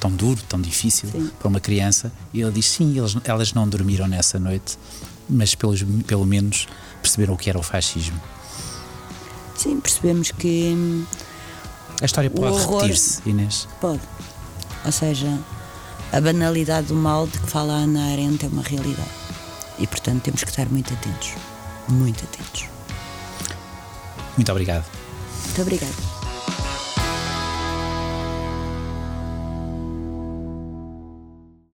tão 0.00 0.10
duro, 0.10 0.40
tão 0.48 0.60
difícil 0.60 1.08
sim. 1.10 1.30
para 1.38 1.48
uma 1.48 1.60
criança. 1.60 2.10
E 2.32 2.40
ele 2.40 2.50
diz: 2.50 2.66
sim, 2.66 2.98
eles, 2.98 3.16
elas 3.24 3.52
não 3.52 3.68
dormiram 3.68 4.08
nessa 4.08 4.38
noite, 4.38 4.78
mas 5.28 5.54
pelos, 5.54 5.82
pelo 6.06 6.26
menos 6.26 6.66
perceberam 7.02 7.34
o 7.34 7.36
que 7.36 7.48
era 7.48 7.58
o 7.58 7.62
fascismo. 7.62 8.20
Sim, 9.54 9.78
percebemos 9.78 10.30
que. 10.30 10.72
Hum, 10.74 11.04
a 12.00 12.06
história 12.06 12.30
pode 12.30 12.58
repetir-se, 12.58 13.20
Inês. 13.28 13.68
Pode. 13.78 14.00
Ou 14.86 14.92
seja, 14.92 15.38
a 16.12 16.20
banalidade 16.20 16.86
do 16.86 16.94
mal 16.94 17.26
de 17.26 17.38
que 17.38 17.46
fala 17.46 17.74
a 17.74 17.76
Ana 17.76 18.12
Arendt 18.12 18.44
é 18.44 18.48
uma 18.48 18.62
realidade. 18.62 19.10
E, 19.78 19.86
portanto, 19.86 20.22
temos 20.22 20.42
que 20.42 20.50
estar 20.50 20.66
muito 20.68 20.92
atentos. 20.94 21.34
Muito 21.88 22.24
atentos. 22.24 22.64
Muito 24.36 24.50
obrigado. 24.50 24.84
Muito 25.46 25.62
obrigado. 25.62 26.19